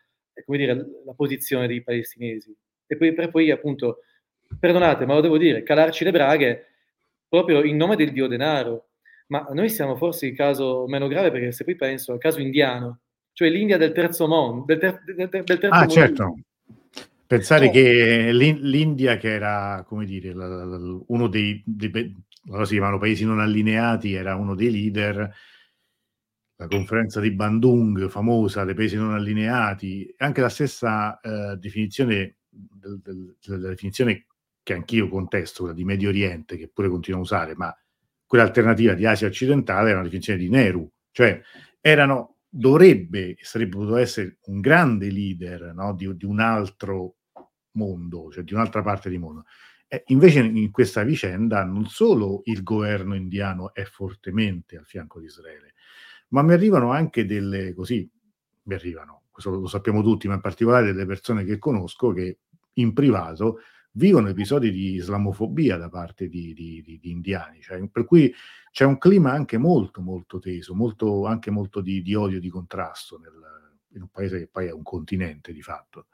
come 0.44 0.58
dire, 0.58 0.74
la 1.06 1.14
posizione 1.14 1.68
dei 1.68 1.84
palestinesi. 1.84 2.56
E 2.88 2.98
poi 2.98 3.14
per 3.14 3.30
poi 3.30 3.52
appunto, 3.52 4.00
perdonate, 4.60 5.06
ma 5.06 5.14
lo 5.14 5.22
devo 5.22 5.38
dire, 5.38 5.62
calarci 5.62 6.04
le 6.04 6.12
braghe 6.12 6.66
proprio 7.30 7.64
in 7.64 7.78
nome 7.78 7.96
del 7.96 8.12
dio 8.12 8.28
denaro, 8.28 8.91
ma 9.32 9.48
noi 9.54 9.70
siamo 9.70 9.96
forse 9.96 10.28
il 10.28 10.36
caso 10.36 10.86
meno 10.88 11.08
grave 11.08 11.32
perché 11.32 11.54
se 11.54 11.64
poi 11.64 11.78
penso 11.78 12.12
al 12.12 12.20
caso 12.20 12.42
indiano, 12.42 13.00
cioè 13.32 13.50
l'India 13.50 13.78
del 13.78 13.94
terzo 13.94 14.28
mondo, 14.28 14.66
del, 14.66 14.78
ter- 14.78 15.04
del, 15.06 15.30
del 15.30 15.44
terzo 15.46 15.68
ah, 15.70 15.80
mondo. 15.80 15.94
certo. 15.94 16.40
Pensare 17.26 17.68
oh. 17.68 17.72
che 17.72 18.30
l'India, 18.34 19.16
che 19.16 19.30
era, 19.30 19.86
come 19.88 20.04
dire, 20.04 20.32
uno 20.34 21.28
dei, 21.30 21.64
dei, 21.66 22.14
allora 22.48 22.66
si 22.66 22.74
chiamano 22.74 23.00
paesi 23.00 23.24
non 23.24 23.40
allineati, 23.40 24.12
era 24.12 24.36
uno 24.36 24.54
dei 24.54 24.70
leader, 24.70 25.34
la 26.58 26.68
conferenza 26.68 27.22
di 27.22 27.32
Bandung, 27.32 28.10
famosa, 28.10 28.66
dei 28.66 28.76
paesi 28.76 28.98
non 28.98 29.14
allineati, 29.14 30.14
anche 30.18 30.42
la 30.42 30.50
stessa 30.50 31.18
eh, 31.22 31.56
definizione, 31.56 32.40
del, 32.50 33.00
del, 33.02 33.38
della 33.42 33.70
definizione 33.70 34.26
che 34.62 34.74
anch'io 34.74 35.08
contesto, 35.08 35.62
quella 35.62 35.74
di 35.74 35.86
Medio 35.86 36.10
Oriente, 36.10 36.58
che 36.58 36.68
pure 36.68 36.90
continuo 36.90 37.22
a 37.22 37.24
usare, 37.24 37.56
ma 37.56 37.74
quella 38.32 38.46
alternativa 38.46 38.94
di 38.94 39.06
Asia 39.06 39.28
occidentale 39.28 39.90
era 39.90 39.96
una 39.96 40.06
definizione 40.06 40.40
di 40.40 40.48
Nehru, 40.48 40.90
cioè 41.12 41.42
erano, 41.82 42.38
dovrebbe, 42.48 43.36
sarebbe 43.42 43.76
potuto 43.76 43.98
essere 43.98 44.38
un 44.46 44.62
grande 44.62 45.12
leader 45.12 45.74
no, 45.74 45.94
di, 45.94 46.16
di, 46.16 46.24
un 46.24 46.40
altro 46.40 47.16
mondo, 47.72 48.32
cioè 48.32 48.46
di 48.46 48.54
un'altra 48.54 48.82
parte 48.84 49.10
di 49.10 49.18
mondo. 49.18 49.44
Eh, 49.86 50.04
invece 50.08 50.40
in 50.40 50.72
questa 50.72 51.04
vicenda 51.04 51.66
non 51.66 51.88
solo 51.88 52.40
il 52.46 52.64
governo 52.64 53.16
indiano 53.16 53.74
è 53.74 53.84
fortemente 53.84 54.78
al 54.78 54.86
fianco 54.86 55.20
di 55.20 55.26
Israele, 55.26 55.74
ma 56.30 56.42
mi 56.42 56.54
arrivano 56.54 56.94
anche 56.94 57.26
delle, 57.26 57.74
così, 57.74 58.10
mi 58.62 58.74
arrivano, 58.74 59.24
questo 59.30 59.52
lo 59.52 59.68
sappiamo 59.68 60.02
tutti, 60.02 60.30
ma 60.30 60.36
in 60.36 60.42
particolare 60.42 60.94
delle 60.94 61.06
persone 61.06 61.44
che 61.44 61.58
conosco 61.58 62.14
che 62.14 62.40
in 62.76 62.94
privato 62.94 63.58
vivono 63.94 64.30
episodi 64.30 64.72
di 64.72 64.94
islamofobia 64.94 65.78
da 65.78 65.90
parte 65.90 66.28
di, 66.28 66.54
di, 66.54 66.82
di, 66.82 67.00
di 67.00 67.12
indiani, 67.12 67.62
cioè, 67.62 67.86
per 67.90 68.06
cui 68.06 68.34
c'è 68.72 68.86
un 68.86 68.98
clima 68.98 69.32
anche 69.32 69.58
molto 69.58 70.02
molto 70.02 70.40
teso, 70.40 70.74
molto, 70.74 71.26
anche 71.26 71.52
molto 71.52 71.82
di, 71.82 72.16
odio, 72.16 72.40
di 72.40 72.50
contrasto 72.50 73.20
nel, 73.20 73.34
in 73.94 74.02
un 74.04 74.08
paese 74.10 74.40
che 74.40 74.48
poi 74.48 74.68
è 74.68 74.72
un 74.72 74.84
continente 74.84 75.52
di 75.52 75.62
fatto. 75.62 76.08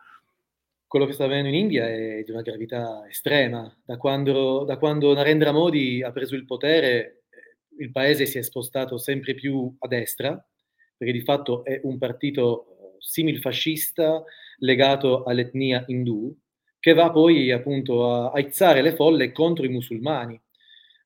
Quello 0.88 1.06
che 1.06 1.14
sta 1.14 1.26
avvenendo 1.26 1.50
in 1.50 1.56
India 1.56 1.88
è 1.88 2.24
di 2.24 2.32
una 2.32 2.42
gravità 2.42 3.06
estrema. 3.08 3.72
Da 3.84 3.98
quando, 3.98 4.64
da 4.64 4.78
quando 4.78 5.14
Narendra 5.14 5.52
Modi 5.52 6.02
ha 6.02 6.12
preso 6.12 6.34
il 6.34 6.46
potere, 6.46 7.24
eh, 7.30 7.84
il 7.84 7.92
paese 7.92 8.26
si 8.26 8.38
è 8.38 8.42
spostato 8.42 8.98
sempre 8.98 9.36
più 9.36 9.76
a 9.80 9.88
destra, 9.88 10.42
perché 10.96 11.14
di 11.14 11.22
fatto 11.22 11.66
è 11.66 11.82
un 11.84 11.98
partito 11.98 12.66
eh, 12.66 12.96
simil 13.00 13.40
fascista 13.40 14.24
legato 14.60 15.26
all'etnia 15.26 15.84
indù, 15.88 16.36
che 16.80 16.94
va 16.94 17.12
poi 17.12 17.52
appunto 17.52 18.10
a 18.12 18.32
aizzare 18.32 18.82
le 18.82 18.96
folle 18.96 19.32
contro 19.32 19.66
i 19.66 19.70
musulmani, 19.70 20.40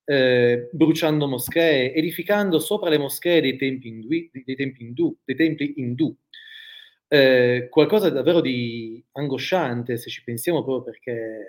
eh, 0.05 0.69
bruciando 0.71 1.27
moschee, 1.27 1.93
edificando 1.93 2.59
sopra 2.59 2.89
le 2.89 2.97
moschee 2.97 3.41
dei 3.41 3.57
templi 3.57 3.89
indù, 3.89 4.07
dei 4.09 4.55
templi 4.55 4.85
indù, 4.85 5.15
dei 5.23 5.35
templi 5.35 5.73
indù. 5.77 6.15
Eh, 7.07 7.67
qualcosa 7.69 8.09
davvero 8.09 8.39
di 8.39 9.03
angosciante 9.13 9.97
se 9.97 10.09
ci 10.09 10.23
pensiamo 10.23 10.63
proprio 10.63 10.91
perché, 10.93 11.47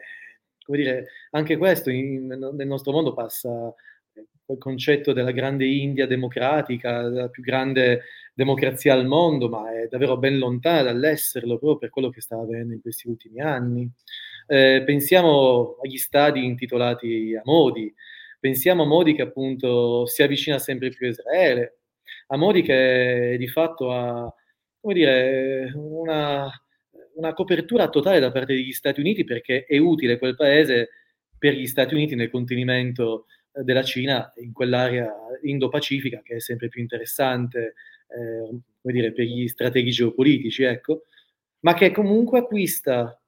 come 0.65 0.79
dire, 0.79 1.07
anche 1.31 1.57
questo 1.57 1.91
in, 1.91 2.27
nel 2.27 2.67
nostro 2.67 2.93
mondo 2.93 3.15
passa 3.15 3.73
il 4.53 4.59
concetto 4.59 5.13
della 5.13 5.31
grande 5.31 5.65
India 5.67 6.07
democratica, 6.07 7.03
la 7.03 7.29
più 7.29 7.43
grande 7.43 8.03
democrazia 8.35 8.95
al 8.95 9.07
mondo, 9.07 9.49
ma 9.49 9.73
è 9.73 9.89
davvero 9.89 10.17
ben 10.17 10.39
lontana 10.39 10.83
dall'esserlo 10.83 11.59
proprio 11.59 11.79
per 11.79 11.91
quello 11.91 12.11
che 12.11 12.21
sta 12.21 12.37
avvenendo 12.37 12.75
in 12.75 12.81
questi 12.81 13.09
ultimi 13.09 13.41
anni. 13.41 13.91
Eh, 14.47 14.83
pensiamo 14.85 15.77
agli 15.83 15.99
stadi 15.99 16.45
intitolati 16.45 17.35
a 17.37 17.43
Modi, 17.45 17.93
pensiamo 18.41 18.83
a 18.83 18.87
Modi 18.87 19.15
che 19.15 19.23
appunto 19.23 20.07
si 20.07 20.23
avvicina 20.23 20.59
sempre 20.59 20.89
più 20.89 21.07
a 21.07 21.11
Israele, 21.11 21.79
a 22.29 22.37
Modi 22.37 22.63
che 22.63 23.37
di 23.39 23.49
fatto 23.49 23.93
ha 23.93 24.35
dire, 24.81 25.71
una, 25.75 26.51
una 27.15 27.33
copertura 27.35 27.89
totale 27.89 28.19
da 28.19 28.33
parte 28.33 28.55
degli 28.55 28.73
Stati 28.73 29.01
Uniti 29.01 29.25
perché 29.25 29.65
è 29.65 29.79
utile 29.79 30.19
quel 30.19 30.35
paese 30.35 30.89
per 31.39 31.55
gli 31.55 31.67
Stati 31.67 31.95
Uniti 31.95 32.15
nel 32.15 32.31
contenimento 32.31 33.27
della 33.53 33.83
Cina 33.83 34.33
in 34.37 34.53
quell'area 34.53 35.13
Indo-Pacifica 35.43 36.23
che 36.23 36.37
è 36.37 36.41
sempre 36.41 36.69
più 36.69 36.81
interessante 36.81 37.75
eh, 38.17 38.49
come 38.81 38.93
dire, 38.93 39.13
per 39.13 39.25
gli 39.25 39.47
strateghi 39.49 39.91
geopolitici, 39.91 40.65
ecco, 40.65 41.05
ma 41.61 41.75
che 41.75 41.93
comunque 41.93 42.41
acquista 42.41 43.21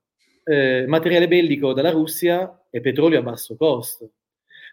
eh, 0.44 0.84
materiale 0.86 1.28
bellico 1.28 1.72
dalla 1.72 1.90
Russia 1.90 2.66
e 2.70 2.80
petrolio 2.80 3.18
a 3.18 3.22
basso 3.22 3.56
costo. 3.56 4.12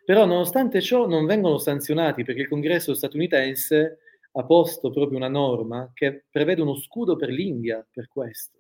Però 0.03 0.25
nonostante 0.25 0.81
ciò 0.81 1.07
non 1.07 1.25
vengono 1.25 1.57
sanzionati 1.57 2.23
perché 2.23 2.41
il 2.41 2.47
congresso 2.47 2.93
statunitense 2.93 3.99
ha 4.33 4.43
posto 4.43 4.89
proprio 4.89 5.17
una 5.17 5.27
norma 5.27 5.91
che 5.93 6.23
prevede 6.29 6.61
uno 6.61 6.75
scudo 6.75 7.15
per 7.15 7.29
l'India 7.29 7.85
per 7.89 8.07
questo. 8.07 8.59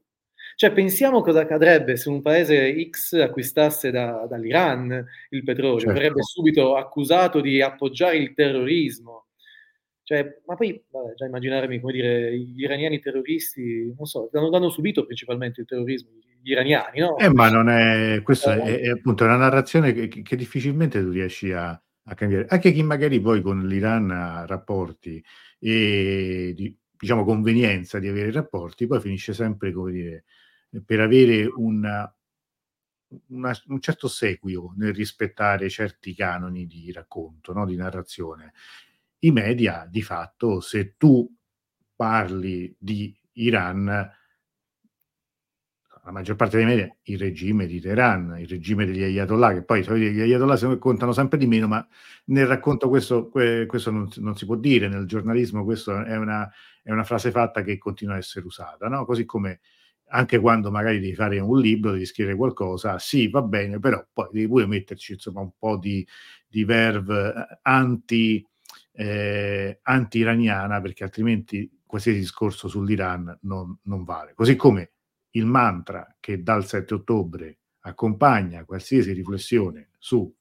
Cioè, 0.55 0.71
pensiamo 0.73 1.21
cosa 1.21 1.41
accadrebbe 1.41 1.95
se 1.95 2.09
un 2.09 2.21
paese 2.21 2.89
X 2.89 3.13
acquistasse 3.13 3.89
da, 3.89 4.25
dall'Iran 4.29 5.05
il 5.29 5.43
petrolio, 5.43 5.79
certo. 5.79 5.93
verrebbe 5.93 6.23
subito 6.23 6.75
accusato 6.75 7.41
di 7.41 7.61
appoggiare 7.61 8.17
il 8.17 8.33
terrorismo. 8.33 9.27
Cioè, 10.03 10.41
ma 10.45 10.55
poi, 10.55 10.83
vabbè, 10.89 11.13
già 11.13 11.25
immaginarmi, 11.25 11.79
come 11.79 11.93
dire, 11.93 12.37
gli 12.37 12.61
iraniani 12.61 12.99
terroristi, 12.99 13.93
non 13.95 14.05
so, 14.05 14.29
l'hanno, 14.31 14.49
l'hanno 14.49 14.69
subito 14.69 15.05
principalmente 15.05 15.61
il 15.61 15.67
terrorismo, 15.67 16.09
gli 16.41 16.51
iraniani, 16.51 16.99
no? 16.99 17.17
Eh, 17.17 17.29
ma 17.29 17.49
non 17.49 17.69
è, 17.69 18.21
questa 18.23 18.55
eh, 18.55 18.61
è, 18.61 18.79
è, 18.81 18.89
appunto 18.89 19.23
una 19.23 19.37
narrazione 19.37 19.93
che, 19.93 20.07
che 20.07 20.35
difficilmente 20.35 20.99
tu 21.01 21.11
riesci 21.11 21.51
a, 21.51 21.69
a, 21.69 22.13
cambiare. 22.15 22.47
Anche 22.49 22.71
chi 22.71 22.83
magari 22.83 23.21
poi 23.21 23.41
con 23.41 23.65
l'Iran 23.67 24.09
ha 24.11 24.45
rapporti 24.45 25.23
e 25.59 26.53
di, 26.55 26.75
diciamo 26.97 27.23
convenienza 27.23 27.99
di 27.99 28.07
avere 28.07 28.31
rapporti, 28.31 28.87
poi 28.87 28.99
finisce 28.99 29.33
sempre, 29.33 29.71
come 29.71 29.91
dire, 29.91 30.23
per 30.83 30.99
avere 30.99 31.45
una, 31.45 32.11
una, 33.27 33.61
un 33.67 33.79
certo 33.79 34.07
seguito 34.07 34.73
nel 34.77 34.93
rispettare 34.93 35.69
certi 35.69 36.15
canoni 36.15 36.65
di 36.65 36.91
racconto, 36.91 37.53
no? 37.53 37.65
di 37.65 37.75
narrazione 37.75 38.53
i 39.23 39.31
media 39.31 39.87
di 39.89 40.01
fatto, 40.01 40.59
se 40.59 40.95
tu 40.97 41.29
parli 41.95 42.75
di 42.79 43.15
Iran, 43.33 43.85
la 46.03 46.11
maggior 46.11 46.35
parte 46.35 46.57
dei 46.57 46.65
media, 46.65 46.95
il 47.03 47.19
regime 47.19 47.67
di 47.67 47.79
Teheran, 47.79 48.37
il 48.39 48.47
regime 48.47 48.85
degli 48.85 49.03
Ayatollah, 49.03 49.53
che 49.53 49.63
poi 49.63 49.83
gli 49.83 50.19
Ayatollah 50.21 50.77
contano 50.77 51.11
sempre 51.11 51.37
di 51.37 51.45
meno, 51.45 51.67
ma 51.67 51.85
nel 52.25 52.47
racconto 52.47 52.89
questo, 52.89 53.29
questo 53.29 53.91
non, 53.91 54.09
non, 54.15 54.35
si 54.35 54.45
può 54.45 54.55
dire, 54.55 54.87
nel 54.87 55.05
giornalismo 55.05 55.63
questo 55.63 56.03
è 56.03 56.17
una, 56.17 56.49
è 56.81 56.91
una 56.91 57.03
frase 57.03 57.29
fatta 57.29 57.61
che 57.61 57.77
continua 57.77 58.15
a 58.15 58.17
essere 58.17 58.45
usata, 58.45 58.87
no? 58.87 59.05
così 59.05 59.25
come 59.25 59.59
anche 60.13 60.39
quando 60.39 60.71
magari 60.71 60.99
devi 60.99 61.13
fare 61.13 61.39
un 61.39 61.59
libro, 61.59 61.91
devi 61.91 62.05
scrivere 62.05 62.35
qualcosa, 62.35 62.97
sì, 62.99 63.29
va 63.29 63.41
bene, 63.41 63.79
però 63.79 64.05
poi 64.11 64.27
devi 64.31 64.47
pure 64.47 64.65
metterci 64.65 65.13
insomma 65.13 65.41
un 65.41 65.51
po' 65.57 65.77
di, 65.77 66.05
di 66.47 66.65
verve 66.65 67.29
eh, 67.29 67.59
anti 67.61 68.45
eh, 68.93 69.79
anti-iraniana, 69.81 70.81
perché 70.81 71.03
altrimenti 71.03 71.81
qualsiasi 71.85 72.19
discorso 72.19 72.67
sull'Iran 72.67 73.39
non, 73.41 73.77
non 73.83 74.03
vale. 74.03 74.33
Così 74.33 74.55
come 74.55 74.93
il 75.31 75.45
mantra 75.45 76.15
che 76.19 76.41
dal 76.41 76.65
7 76.65 76.93
ottobre 76.93 77.59
accompagna 77.81 78.65
qualsiasi 78.65 79.11
riflessione 79.13 79.89
su 79.97 80.33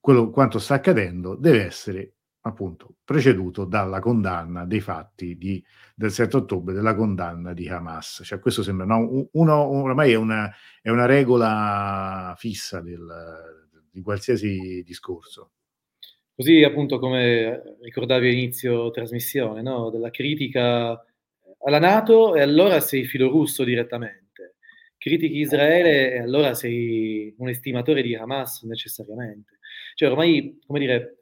quello 0.00 0.30
quanto 0.30 0.58
sta 0.58 0.74
accadendo 0.74 1.36
deve 1.36 1.64
essere 1.64 2.14
appunto 2.40 2.96
preceduto 3.04 3.64
dalla 3.64 4.00
condanna 4.00 4.64
dei 4.64 4.80
fatti 4.80 5.36
di, 5.36 5.64
del 5.94 6.10
7 6.10 6.38
ottobre, 6.38 6.74
della 6.74 6.94
condanna 6.94 7.52
di 7.52 7.68
Hamas. 7.68 8.22
Cioè, 8.24 8.40
questo 8.40 8.64
sembra 8.64 8.84
no, 8.84 9.28
uno, 9.32 9.54
ormai 9.60 10.12
è 10.12 10.16
una, 10.16 10.52
è 10.80 10.90
una 10.90 11.06
regola 11.06 12.34
fissa 12.36 12.80
del, 12.80 13.06
di 13.90 14.00
qualsiasi 14.00 14.82
discorso. 14.84 15.52
Così 16.34 16.62
appunto 16.62 16.98
come 16.98 17.76
ricordavi 17.82 18.28
all'inizio 18.28 18.90
trasmissione, 18.90 19.60
no? 19.60 19.90
della 19.90 20.10
critica 20.10 21.04
alla 21.64 21.78
Nato 21.78 22.34
e 22.34 22.40
allora 22.40 22.80
sei 22.80 23.04
filorusso 23.04 23.64
direttamente, 23.64 24.56
critichi 24.96 25.36
Israele 25.38 26.12
e 26.14 26.18
allora 26.20 26.54
sei 26.54 27.34
un 27.36 27.48
estimatore 27.48 28.02
di 28.02 28.14
Hamas 28.14 28.62
necessariamente. 28.62 29.58
Cioè 29.94 30.10
ormai, 30.10 30.58
come 30.66 30.78
dire, 30.78 31.18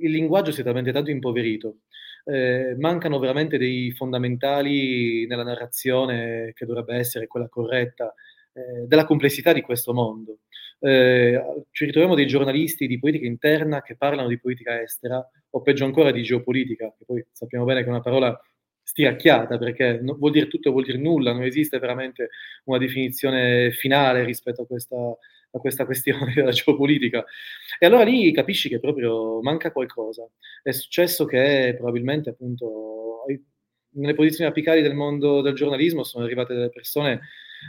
il 0.00 0.12
linguaggio 0.12 0.52
si 0.52 0.60
è 0.60 0.64
talmente 0.64 0.92
tanto 0.92 1.10
impoverito, 1.10 1.78
eh, 2.24 2.76
mancano 2.78 3.18
veramente 3.18 3.58
dei 3.58 3.90
fondamentali 3.90 5.26
nella 5.26 5.42
narrazione 5.42 6.52
che 6.54 6.66
dovrebbe 6.66 6.94
essere 6.96 7.26
quella 7.26 7.48
corretta, 7.48 8.14
eh, 8.52 8.86
della 8.86 9.04
complessità 9.04 9.52
di 9.52 9.60
questo 9.60 9.92
mondo 9.92 10.38
eh, 10.78 11.64
ci 11.70 11.84
ritroviamo 11.86 12.14
dei 12.14 12.26
giornalisti 12.26 12.86
di 12.86 12.98
politica 12.98 13.26
interna 13.26 13.82
che 13.82 13.96
parlano 13.96 14.28
di 14.28 14.38
politica 14.38 14.80
estera 14.80 15.26
o 15.50 15.62
peggio 15.62 15.84
ancora 15.84 16.10
di 16.10 16.22
geopolitica, 16.22 16.94
che 16.96 17.04
poi 17.04 17.24
sappiamo 17.32 17.64
bene 17.64 17.80
che 17.80 17.86
è 17.86 17.90
una 17.90 18.00
parola 18.00 18.38
stiracchiata 18.82 19.58
perché 19.58 19.98
no, 20.00 20.14
vuol 20.14 20.30
dire 20.30 20.46
tutto 20.46 20.70
vuol 20.70 20.84
dire 20.84 20.98
nulla, 20.98 21.32
non 21.32 21.42
esiste 21.42 21.78
veramente 21.78 22.30
una 22.64 22.78
definizione 22.78 23.72
finale 23.72 24.24
rispetto 24.24 24.62
a 24.62 24.66
questa, 24.66 24.96
a 24.96 25.58
questa 25.58 25.84
questione 25.84 26.32
della 26.34 26.52
geopolitica. 26.52 27.24
E 27.78 27.86
allora 27.86 28.04
lì 28.04 28.32
capisci 28.32 28.68
che 28.68 28.78
proprio 28.78 29.40
manca 29.42 29.72
qualcosa. 29.72 30.28
È 30.62 30.70
successo 30.70 31.24
che 31.24 31.74
probabilmente 31.76 32.30
appunto 32.30 33.24
nelle 33.96 34.14
posizioni 34.14 34.48
apicali 34.50 34.82
del 34.82 34.94
mondo 34.94 35.40
del 35.40 35.54
giornalismo 35.54 36.04
sono 36.04 36.24
arrivate 36.24 36.54
delle 36.54 36.68
persone 36.68 37.20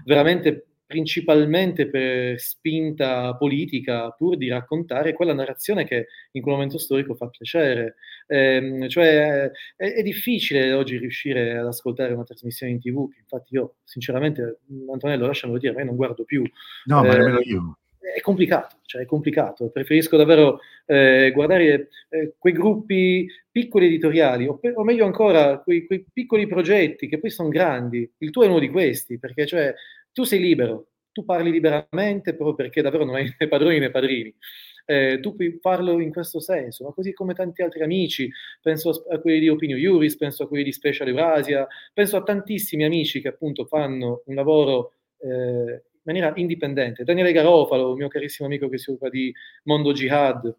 veramente 0.06 0.65
principalmente 0.88 1.89
per 1.89 2.39
spinta 2.39 3.36
politica, 3.36 4.10
pur 4.12 4.38
di 4.38 4.47
raccontare 4.47 5.13
quella 5.13 5.34
narrazione 5.34 5.86
che 5.86 6.08
in 6.32 6.41
quel 6.41 6.56
momento 6.56 6.78
storico 6.78 7.13
fa 7.13 7.28
piacere. 7.28 7.95
Eh, 8.26 8.86
cioè 8.88 9.52
è, 9.76 9.93
è, 9.93 10.02
difficile 10.02 10.73
oggi 10.73 10.97
riuscire 10.97 11.58
ad 11.58 11.67
ascoltare 11.67 12.13
una 12.13 12.23
trasmissione 12.23 12.71
in 12.71 12.80
tv, 12.80 13.10
che 13.10 13.19
infatti 13.19 13.54
io 13.56 13.76
sinceramente, 13.84 14.62
Antonello, 14.91 15.28
lasciamelo 15.28 15.60
dire, 15.60 15.73
ma 15.73 15.82
io 15.82 15.86
non 15.86 15.95
guardo 15.95 16.23
più. 16.23 16.43
No, 16.86 17.04
eh, 17.04 17.08
ma 17.08 17.13
nemmeno 17.15 17.39
io 17.41 17.78
è 18.13 18.21
complicato, 18.21 18.78
cioè 18.86 19.04
è 19.04 19.06
complicato. 19.06 19.69
Preferisco 19.69 20.17
davvero 20.17 20.60
eh, 20.86 21.32
guardare 21.34 21.89
eh, 22.10 22.36
quei 22.38 22.54
gruppi 22.54 23.28
piccoli 23.52 23.88
editoriali, 23.88 24.47
o, 24.47 24.60
o 24.73 24.84
meglio 24.84 25.06
ancora, 25.06 25.60
quei, 25.60 25.86
quei, 25.86 26.06
piccoli 26.12 26.47
progetti 26.47 27.08
che 27.08 27.19
poi 27.19 27.30
sono 27.30 27.50
grandi. 27.50 28.10
Il 28.19 28.32
tuo 28.32 28.43
è 28.43 28.47
uno 28.47 28.60
di 28.60 28.69
questi, 28.69 29.19
perché 29.19 29.45
cioè, 29.45 29.73
tu 30.17 30.23
sei 30.23 30.39
libero, 30.39 30.88
tu 31.12 31.23
parli 31.23 31.51
liberamente 31.51 32.34
proprio 32.34 32.56
perché 32.56 32.82
davvero 32.82 33.06
non 33.06 33.13
hai 33.13 33.32
né 33.38 33.47
padroni 33.47 33.77
né 33.77 33.91
padrini. 33.91 34.36
Eh, 34.84 35.19
tu 35.21 35.36
puoi 35.36 35.60
farlo 35.62 35.99
in 35.99 36.12
questo 36.12 36.39
senso, 36.39 36.86
ma 36.86 36.91
così 36.91 37.13
come 37.13 37.36
tanti 37.36 37.62
altri 37.62 37.84
amici, 37.84 38.27
penso 38.60 39.06
a 39.12 39.19
quelli 39.19 39.41
di 39.41 39.47
Opinio 39.47 39.77
Iuris, 39.77 40.17
penso 40.17 40.41
a 40.41 40.47
quelli 40.47 40.63
di 40.63 40.71
Special 40.71 41.08
Eurasia, 41.08 41.67
penso 41.93 42.17
a 42.17 42.23
tantissimi 42.23 42.84
amici 42.84 43.21
che 43.21 43.27
appunto 43.27 43.65
fanno 43.65 44.23
un 44.25 44.34
lavoro 44.34 44.93
eh, 45.19 45.84
maniera 46.01 46.34
indipendente. 46.36 47.03
Daniele 47.03 47.32
Garofalo, 47.32 47.93
mio 47.93 48.08
carissimo 48.08 48.47
amico 48.47 48.69
che 48.69 48.80
si 48.80 48.89
occupa 48.89 49.10
di 49.10 49.32
mondo 49.65 49.93
jihad, 49.93 50.51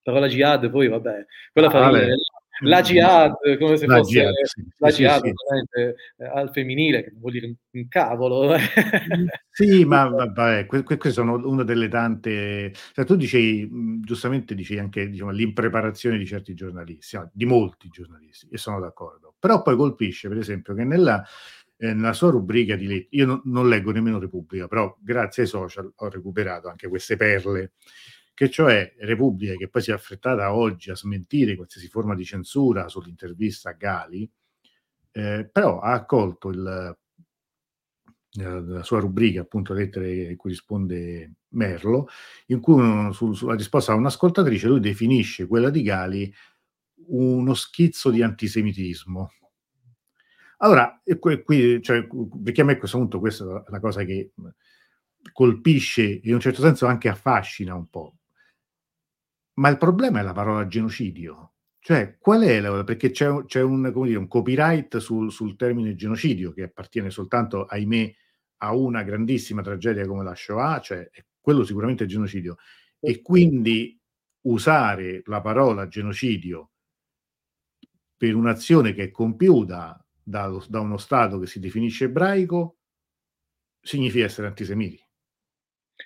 parola 0.00 0.28
jihad, 0.28 0.70
poi 0.70 0.88
vabbè, 0.88 1.26
quella 1.52 1.68
ah, 1.68 1.70
fa 1.70 1.88
ridere. 1.90 2.14
La 2.60 2.80
jihad, 2.80 3.34
come 3.58 3.76
se 3.76 3.86
la 3.86 3.96
fosse 3.96 4.10
jihad, 4.10 4.32
sì, 4.42 4.66
la 4.78 4.90
sì, 4.90 5.02
jihad 5.02 5.22
sì, 5.22 5.80
eh, 5.80 5.94
al 6.26 6.50
femminile, 6.50 7.04
che 7.04 7.12
vuol 7.18 7.32
dire 7.32 7.54
un 7.70 7.88
cavolo. 7.88 8.56
sì, 9.50 9.84
ma 9.84 10.08
vabbè, 10.08 10.66
queste 10.66 11.10
sono 11.10 11.34
una 11.48 11.62
delle 11.62 11.88
tante... 11.88 12.72
Cioè, 12.92 13.04
tu 13.04 13.16
dicevi, 13.16 14.00
giustamente 14.00 14.54
dicevi 14.54 14.80
anche 14.80 15.08
diciamo, 15.08 15.30
l'impreparazione 15.30 16.18
di 16.18 16.26
certi 16.26 16.54
giornalisti, 16.54 17.18
di 17.32 17.44
molti 17.44 17.88
giornalisti, 17.88 18.48
e 18.50 18.58
sono 18.58 18.80
d'accordo. 18.80 19.34
Però 19.38 19.62
poi 19.62 19.76
colpisce, 19.76 20.28
per 20.28 20.38
esempio, 20.38 20.74
che 20.74 20.84
nella 20.84 21.24
eh, 21.80 21.94
nella 21.94 22.12
sua 22.12 22.30
rubrica 22.30 22.74
di 22.74 22.86
letture, 22.86 23.08
io 23.10 23.26
non, 23.26 23.40
non, 23.44 23.68
leggo 23.68 23.92
nemmeno 23.92 24.18
Repubblica, 24.18 24.66
però 24.66 24.96
grazie 25.00 25.44
ai 25.44 25.48
social 25.48 25.92
ho 25.94 26.08
recuperato 26.08 26.68
anche 26.68 26.88
queste 26.88 27.16
perle, 27.16 27.74
che 28.38 28.48
cioè 28.50 28.94
Repubblica, 29.00 29.54
che 29.54 29.66
poi 29.66 29.82
si 29.82 29.90
è 29.90 29.94
affrettata 29.94 30.54
oggi 30.54 30.92
a 30.92 30.94
smentire 30.94 31.56
qualsiasi 31.56 31.88
forma 31.88 32.14
di 32.14 32.24
censura 32.24 32.86
sull'intervista 32.86 33.70
a 33.70 33.72
Gali, 33.72 34.30
eh, 35.10 35.48
però 35.50 35.80
ha 35.80 35.90
accolto 35.90 36.50
il, 36.50 36.96
eh, 38.34 38.60
la 38.60 38.82
sua 38.84 39.00
rubrica, 39.00 39.40
appunto, 39.40 39.72
lettere 39.72 40.30
a 40.30 40.36
cui 40.36 40.50
risponde 40.50 41.32
Merlo, 41.48 42.06
in 42.46 42.60
cui 42.60 43.12
su, 43.12 43.32
sulla 43.32 43.56
risposta 43.56 43.90
a 43.90 43.96
un'ascoltatrice 43.96 44.68
lui 44.68 44.78
definisce 44.78 45.48
quella 45.48 45.70
di 45.70 45.82
Gali 45.82 46.32
uno 47.08 47.54
schizzo 47.54 48.10
di 48.10 48.22
antisemitismo 48.22 49.32
allora, 50.58 51.00
qui, 51.44 51.82
cioè, 51.82 52.06
perché 52.42 52.60
a 52.62 52.64
me 52.64 52.72
a 52.72 52.78
questo 52.78 52.98
punto 52.98 53.20
questa 53.20 53.64
è 53.64 53.70
la 53.70 53.80
cosa 53.80 54.02
che 54.04 54.32
colpisce 55.32 56.20
in 56.22 56.34
un 56.34 56.40
certo 56.40 56.62
senso 56.62 56.86
anche 56.86 57.08
affascina 57.08 57.74
un 57.74 57.88
po'. 57.88 58.17
Ma 59.58 59.68
il 59.68 59.76
problema 59.76 60.20
è 60.20 60.22
la 60.22 60.32
parola 60.32 60.66
genocidio. 60.66 61.54
Cioè, 61.80 62.16
qual 62.18 62.42
è 62.42 62.60
la... 62.60 62.84
Perché 62.84 63.10
c'è, 63.10 63.44
c'è 63.44 63.60
un, 63.60 63.90
dire, 64.04 64.18
un, 64.18 64.28
copyright 64.28 64.98
sul, 64.98 65.32
sul, 65.32 65.56
termine 65.56 65.94
genocidio 65.94 66.52
che 66.52 66.62
appartiene 66.64 67.10
soltanto, 67.10 67.64
ahimè, 67.64 68.14
a 68.58 68.74
una 68.74 69.02
grandissima 69.02 69.62
tragedia 69.62 70.06
come 70.06 70.24
la 70.24 70.34
Shoah, 70.34 70.80
cioè 70.80 71.08
quello 71.40 71.64
sicuramente 71.64 72.04
è 72.04 72.06
genocidio. 72.06 72.56
E 73.00 73.20
quindi 73.20 74.00
usare 74.42 75.22
la 75.24 75.40
parola 75.40 75.88
genocidio 75.88 76.70
per 78.16 78.34
un'azione 78.34 78.92
che 78.92 79.04
è 79.04 79.10
compiuta 79.10 80.04
da, 80.22 80.50
da 80.68 80.80
uno 80.80 80.98
Stato 80.98 81.38
che 81.38 81.46
si 81.46 81.58
definisce 81.60 82.04
ebraico 82.04 82.78
significa 83.80 84.24
essere 84.24 84.48
antisemiti. 84.48 85.07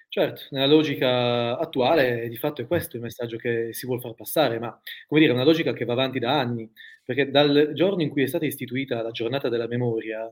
Certo, 0.09 0.43
nella 0.51 0.67
logica 0.67 1.59
attuale 1.59 2.29
di 2.29 2.37
fatto 2.37 2.63
è 2.63 2.67
questo 2.67 2.97
il 2.97 3.03
messaggio 3.03 3.37
che 3.37 3.73
si 3.73 3.87
vuole 3.87 4.01
far 4.01 4.15
passare, 4.15 4.59
ma 4.59 4.79
come 5.07 5.21
dire, 5.21 5.33
è 5.33 5.35
una 5.35 5.45
logica 5.45 5.73
che 5.73 5.85
va 5.85 5.93
avanti 5.93 6.19
da 6.19 6.39
anni, 6.39 6.71
perché 7.05 7.31
dal 7.31 7.73
giorno 7.75 8.03
in 8.03 8.09
cui 8.09 8.23
è 8.23 8.27
stata 8.27 8.45
istituita 8.47 9.03
la 9.03 9.11
giornata 9.11 9.49
della 9.49 9.67
memoria, 9.67 10.31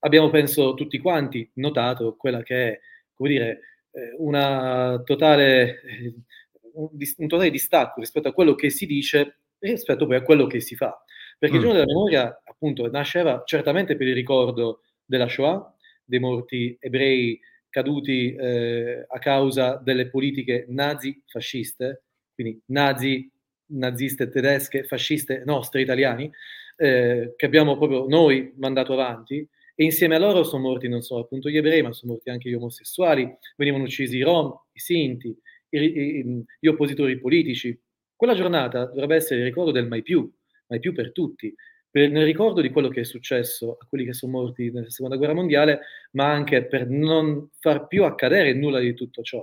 abbiamo, 0.00 0.30
penso, 0.30 0.74
tutti 0.74 0.98
quanti 0.98 1.48
notato 1.54 2.16
quella 2.16 2.42
che 2.42 2.72
è, 2.72 2.80
come 3.14 3.28
dire, 3.28 3.60
eh, 3.92 4.14
una 4.18 5.00
totale, 5.04 5.80
eh, 5.82 6.14
un 6.74 7.28
totale 7.28 7.50
distacco 7.50 8.00
rispetto 8.00 8.28
a 8.28 8.32
quello 8.32 8.54
che 8.54 8.70
si 8.70 8.86
dice 8.86 9.38
e 9.58 9.70
rispetto 9.70 10.06
poi 10.06 10.16
a 10.16 10.22
quello 10.22 10.46
che 10.46 10.60
si 10.60 10.76
fa. 10.76 10.96
Perché 11.38 11.56
mm. 11.56 11.58
il 11.58 11.64
giorno 11.64 11.80
della 11.80 11.92
memoria, 11.92 12.42
appunto, 12.44 12.90
nasceva 12.90 13.42
certamente 13.44 13.96
per 13.96 14.06
il 14.06 14.14
ricordo 14.14 14.82
della 15.04 15.28
Shoah, 15.28 15.74
dei 16.04 16.20
morti 16.20 16.76
ebrei 16.80 17.38
caduti 17.76 18.34
eh, 18.34 19.04
a 19.06 19.18
causa 19.18 19.78
delle 19.84 20.08
politiche 20.08 20.64
nazi-fasciste, 20.66 22.04
quindi 22.32 22.58
nazi, 22.68 23.30
naziste 23.72 24.30
tedesche, 24.30 24.84
fasciste 24.84 25.42
nostre 25.44 25.82
italiani, 25.82 26.30
eh, 26.78 27.34
che 27.36 27.44
abbiamo 27.44 27.76
proprio 27.76 28.06
noi 28.08 28.54
mandato 28.56 28.94
avanti, 28.94 29.46
e 29.74 29.84
insieme 29.84 30.14
a 30.14 30.18
loro 30.18 30.42
sono 30.42 30.62
morti 30.62 30.88
non 30.88 31.02
solo 31.02 31.24
appunto 31.24 31.50
gli 31.50 31.58
ebrei, 31.58 31.82
ma 31.82 31.92
sono 31.92 32.12
morti 32.12 32.30
anche 32.30 32.48
gli 32.48 32.54
omosessuali, 32.54 33.30
venivano 33.58 33.84
uccisi 33.84 34.16
i 34.16 34.22
rom, 34.22 34.58
i 34.72 34.78
sinti, 34.78 35.38
i, 35.68 35.78
i, 35.78 36.44
gli 36.58 36.68
oppositori 36.68 37.20
politici. 37.20 37.78
Quella 38.16 38.32
giornata 38.32 38.86
dovrebbe 38.86 39.16
essere 39.16 39.40
il 39.40 39.44
ricordo 39.44 39.70
del 39.70 39.86
mai 39.86 40.00
più, 40.00 40.32
mai 40.68 40.80
più 40.80 40.94
per 40.94 41.12
tutti, 41.12 41.54
per, 41.96 42.10
nel 42.10 42.26
ricordo 42.26 42.60
di 42.60 42.68
quello 42.68 42.88
che 42.88 43.00
è 43.00 43.04
successo 43.04 43.78
a 43.80 43.86
quelli 43.88 44.04
che 44.04 44.12
sono 44.12 44.32
morti 44.32 44.70
nella 44.70 44.90
seconda 44.90 45.16
guerra 45.16 45.32
mondiale, 45.32 45.80
ma 46.10 46.30
anche 46.30 46.66
per 46.66 46.90
non 46.90 47.48
far 47.58 47.86
più 47.86 48.04
accadere 48.04 48.52
nulla 48.52 48.80
di 48.80 48.92
tutto 48.92 49.22
ciò. 49.22 49.42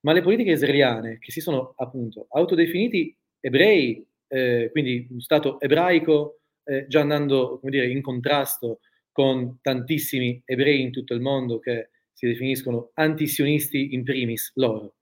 Ma 0.00 0.14
le 0.14 0.22
politiche 0.22 0.52
israeliane, 0.52 1.18
che 1.18 1.30
si 1.30 1.42
sono 1.42 1.74
appunto 1.76 2.28
autodefiniti 2.30 3.14
ebrei, 3.40 4.02
eh, 4.28 4.70
quindi 4.72 5.06
un 5.10 5.20
Stato 5.20 5.60
ebraico, 5.60 6.40
eh, 6.64 6.86
già 6.88 7.02
andando 7.02 7.60
dire, 7.62 7.86
in 7.86 8.00
contrasto 8.00 8.80
con 9.10 9.58
tantissimi 9.60 10.40
ebrei 10.46 10.80
in 10.80 10.92
tutto 10.92 11.12
il 11.12 11.20
mondo 11.20 11.58
che 11.58 11.90
si 12.14 12.26
definiscono 12.26 12.92
antisionisti 12.94 13.92
in 13.92 14.02
primis 14.02 14.52
loro, 14.54 14.94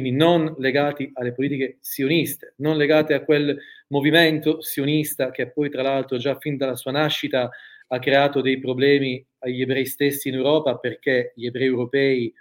quindi 0.00 0.16
non 0.16 0.54
legati 0.58 1.10
alle 1.14 1.32
politiche 1.32 1.78
sioniste, 1.80 2.54
non 2.58 2.76
legate 2.76 3.14
a 3.14 3.24
quel 3.24 3.58
movimento 3.88 4.62
sionista 4.62 5.32
che 5.32 5.50
poi 5.50 5.70
tra 5.70 5.82
l'altro 5.82 6.18
già 6.18 6.38
fin 6.38 6.56
dalla 6.56 6.76
sua 6.76 6.92
nascita 6.92 7.50
ha 7.88 7.98
creato 7.98 8.40
dei 8.40 8.60
problemi 8.60 9.24
agli 9.38 9.60
ebrei 9.60 9.86
stessi 9.86 10.28
in 10.28 10.34
Europa 10.34 10.76
perché 10.76 11.32
gli 11.34 11.46
ebrei 11.46 11.66
europei 11.66 12.32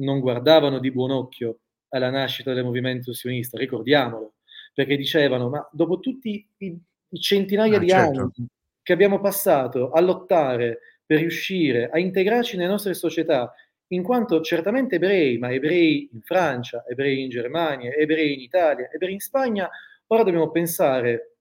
non 0.00 0.18
guardavano 0.18 0.80
di 0.80 0.90
buon 0.90 1.12
occhio 1.12 1.58
alla 1.90 2.10
nascita 2.10 2.52
del 2.52 2.64
movimento 2.64 3.12
sionista, 3.12 3.56
ricordiamolo, 3.56 4.34
perché 4.72 4.96
dicevano 4.96 5.48
ma 5.48 5.68
dopo 5.70 6.00
tutti 6.00 6.44
i, 6.58 6.80
i 7.10 7.20
centinaia 7.20 7.76
ah, 7.76 7.78
di 7.78 7.88
certo. 7.88 8.20
anni 8.20 8.48
che 8.82 8.92
abbiamo 8.92 9.20
passato 9.20 9.92
a 9.92 10.00
lottare 10.00 10.80
per 11.06 11.20
riuscire 11.20 11.90
a 11.90 11.98
integrarci 12.00 12.56
nelle 12.56 12.70
nostre 12.70 12.94
società, 12.94 13.54
in 13.88 14.02
quanto 14.02 14.40
certamente 14.40 14.96
ebrei, 14.96 15.38
ma 15.38 15.52
ebrei 15.52 16.08
in 16.12 16.22
Francia, 16.22 16.84
ebrei 16.86 17.22
in 17.22 17.28
Germania, 17.28 17.92
ebrei 17.92 18.34
in 18.34 18.40
Italia, 18.40 18.88
ebrei 18.90 19.12
in 19.14 19.20
Spagna, 19.20 19.68
ora 20.06 20.22
dobbiamo 20.22 20.50
pensare 20.50 21.36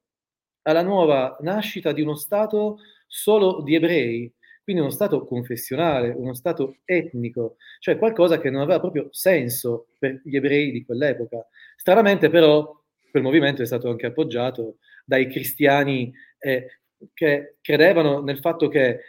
alla 0.64 0.82
nuova 0.82 1.38
nascita 1.42 1.92
di 1.92 2.02
uno 2.02 2.16
Stato 2.16 2.80
solo 3.08 3.62
di 3.62 3.76
ebrei, 3.76 4.32
quindi 4.64 4.82
uno 4.82 4.92
Stato 4.92 5.26
confessionale, 5.26 6.10
uno 6.10 6.34
Stato 6.34 6.78
etnico, 6.86 7.58
cioè 7.80 7.98
qualcosa 7.98 8.40
che 8.40 8.50
non 8.50 8.62
aveva 8.62 8.80
proprio 8.80 9.08
senso 9.12 9.88
per 10.00 10.22
gli 10.24 10.36
ebrei 10.36 10.72
di 10.72 10.86
quell'epoca. 10.86 11.46
Stranamente 11.76 12.30
però 12.30 12.82
quel 13.12 13.24
movimento 13.24 13.62
è 13.62 13.66
stato 13.66 13.90
anche 13.90 14.08
appoggiato 14.08 14.78
dai 15.06 15.30
cristiani 15.30 16.12
eh, 16.40 16.80
che 17.14 17.58
credevano 17.62 18.22
nel 18.22 18.40
fatto 18.40 18.70
che 18.70 19.02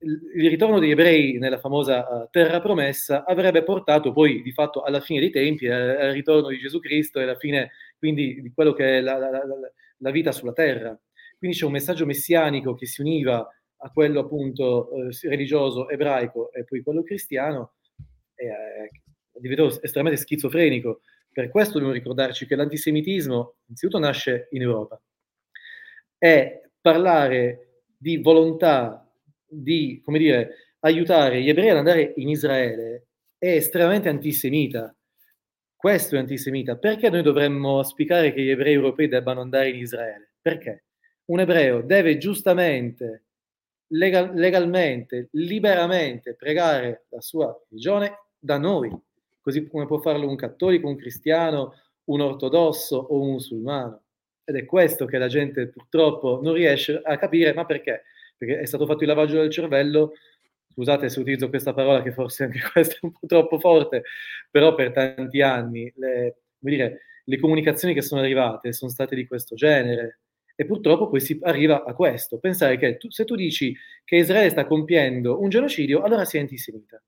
il 0.00 0.48
ritorno 0.48 0.78
degli 0.78 0.92
ebrei 0.92 1.38
nella 1.38 1.58
famosa 1.58 2.06
uh, 2.06 2.28
terra 2.30 2.60
promessa 2.60 3.24
avrebbe 3.24 3.64
portato 3.64 4.12
poi 4.12 4.42
di 4.42 4.52
fatto 4.52 4.82
alla 4.82 5.00
fine 5.00 5.20
dei 5.20 5.30
tempi, 5.30 5.66
eh, 5.66 5.72
al 5.72 6.12
ritorno 6.12 6.48
di 6.48 6.58
Gesù 6.58 6.78
Cristo 6.78 7.18
e 7.18 7.24
alla 7.24 7.36
fine 7.36 7.72
quindi 7.98 8.40
di 8.40 8.52
quello 8.52 8.72
che 8.72 8.98
è 8.98 9.00
la, 9.00 9.18
la, 9.18 9.30
la, 9.30 9.44
la, 9.96 10.10
vita 10.10 10.30
sulla 10.30 10.52
terra. 10.52 10.96
Quindi 11.36 11.56
c'è 11.56 11.64
un 11.64 11.72
messaggio 11.72 12.06
messianico 12.06 12.74
che 12.74 12.86
si 12.86 13.00
univa 13.00 13.46
a 13.80 13.90
quello 13.90 14.20
appunto 14.20 14.90
eh, 14.90 15.28
religioso 15.28 15.88
ebraico 15.88 16.52
e 16.52 16.64
poi 16.64 16.82
quello 16.82 17.02
cristiano, 17.02 17.74
eh, 18.34 18.46
è 18.46 19.38
diventato 19.40 19.82
estremamente 19.82 20.22
schizofrenico. 20.22 21.00
Per 21.32 21.50
questo 21.50 21.74
dobbiamo 21.74 21.94
ricordarci 21.94 22.46
che 22.46 22.56
l'antisemitismo 22.56 23.56
innanzitutto 23.66 23.98
nasce 23.98 24.48
in 24.52 24.62
Europa 24.62 25.00
e 26.18 26.70
parlare 26.80 27.82
di 27.96 28.18
volontà 28.18 29.07
di, 29.48 30.00
come 30.04 30.18
dire, 30.18 30.54
aiutare 30.80 31.40
gli 31.42 31.48
ebrei 31.48 31.70
ad 31.70 31.78
andare 31.78 32.12
in 32.16 32.28
Israele 32.28 33.06
è 33.38 33.54
estremamente 33.54 34.08
antisemita. 34.08 34.94
Questo 35.74 36.16
è 36.16 36.18
antisemita. 36.18 36.76
Perché 36.76 37.08
noi 37.08 37.22
dovremmo 37.22 37.78
auspicare 37.78 38.32
che 38.32 38.42
gli 38.42 38.50
ebrei 38.50 38.74
europei 38.74 39.08
debbano 39.08 39.40
andare 39.40 39.70
in 39.70 39.76
Israele? 39.76 40.32
Perché? 40.40 40.84
Un 41.26 41.40
ebreo 41.40 41.82
deve 41.82 42.18
giustamente, 42.18 43.26
legal, 43.88 44.34
legalmente, 44.34 45.28
liberamente 45.32 46.34
pregare 46.34 47.06
la 47.10 47.20
sua 47.20 47.56
religione 47.68 48.30
da 48.38 48.58
noi, 48.58 48.90
così 49.40 49.66
come 49.68 49.86
può 49.86 49.98
farlo 49.98 50.28
un 50.28 50.36
cattolico, 50.36 50.88
un 50.88 50.96
cristiano, 50.96 51.74
un 52.04 52.20
ortodosso 52.22 52.96
o 52.96 53.20
un 53.20 53.32
musulmano. 53.32 54.02
Ed 54.44 54.56
è 54.56 54.64
questo 54.64 55.04
che 55.04 55.18
la 55.18 55.28
gente 55.28 55.68
purtroppo 55.68 56.40
non 56.42 56.54
riesce 56.54 57.00
a 57.02 57.18
capire, 57.18 57.52
ma 57.52 57.66
perché? 57.66 58.04
Perché 58.38 58.60
è 58.60 58.66
stato 58.66 58.86
fatto 58.86 59.02
il 59.02 59.08
lavaggio 59.08 59.34
del 59.34 59.50
cervello, 59.50 60.12
scusate 60.72 61.08
se 61.08 61.20
utilizzo 61.20 61.48
questa 61.48 61.74
parola 61.74 62.02
che 62.02 62.12
forse 62.12 62.44
anche 62.44 62.60
questa 62.72 62.94
è 62.94 62.98
un 63.02 63.12
po' 63.12 63.26
troppo 63.26 63.58
forte, 63.58 64.04
però 64.50 64.74
per 64.74 64.92
tanti 64.92 65.42
anni 65.42 65.92
le, 65.96 66.36
dire, 66.58 67.00
le 67.24 67.38
comunicazioni 67.38 67.94
che 67.94 68.02
sono 68.02 68.20
arrivate 68.20 68.72
sono 68.72 68.90
state 68.90 69.14
di 69.14 69.26
questo 69.26 69.54
genere, 69.56 70.20
e 70.60 70.66
purtroppo 70.66 71.08
poi 71.08 71.20
si 71.20 71.38
arriva 71.42 71.84
a 71.84 71.94
questo, 71.94 72.38
pensare 72.38 72.78
che 72.78 72.96
tu, 72.96 73.10
se 73.10 73.24
tu 73.24 73.36
dici 73.36 73.76
che 74.04 74.16
Israele 74.16 74.50
sta 74.50 74.66
compiendo 74.66 75.40
un 75.40 75.48
genocidio, 75.48 76.02
allora 76.02 76.24
sei 76.24 76.40
antisemita. 76.40 77.00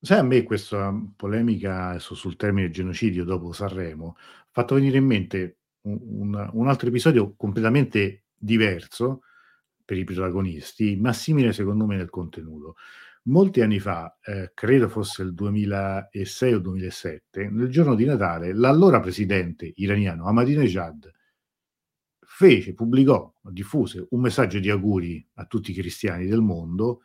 Sai, 0.00 0.18
a 0.18 0.22
me 0.22 0.42
questa 0.44 0.98
polemica 1.14 1.98
su, 1.98 2.14
sul 2.14 2.36
termine 2.36 2.70
genocidio 2.70 3.24
dopo 3.24 3.52
Sanremo 3.52 4.16
ha 4.16 4.48
fatto 4.50 4.74
venire 4.76 4.96
in 4.96 5.04
mente 5.04 5.58
un, 5.82 5.98
un, 6.02 6.50
un, 6.54 6.68
altro 6.68 6.88
episodio 6.88 7.34
completamente 7.36 8.21
diverso 8.42 9.22
per 9.84 9.96
i 9.96 10.04
protagonisti, 10.04 10.96
ma 10.96 11.12
simile 11.12 11.52
secondo 11.52 11.86
me 11.86 11.96
nel 11.96 12.10
contenuto. 12.10 12.76
Molti 13.24 13.60
anni 13.60 13.78
fa, 13.78 14.18
eh, 14.20 14.50
credo 14.52 14.88
fosse 14.88 15.22
il 15.22 15.32
2006 15.32 16.54
o 16.54 16.58
2007, 16.58 17.48
nel 17.50 17.68
giorno 17.68 17.94
di 17.94 18.04
Natale, 18.04 18.52
l'allora 18.52 19.00
presidente 19.00 19.72
iraniano 19.76 20.26
Ahmadinejad 20.26 21.10
fece, 22.34 22.72
pubblicò, 22.72 23.32
diffuse 23.42 24.06
un 24.10 24.20
messaggio 24.20 24.58
di 24.58 24.70
auguri 24.70 25.24
a 25.34 25.44
tutti 25.44 25.70
i 25.70 25.74
cristiani 25.74 26.26
del 26.26 26.40
mondo 26.40 27.02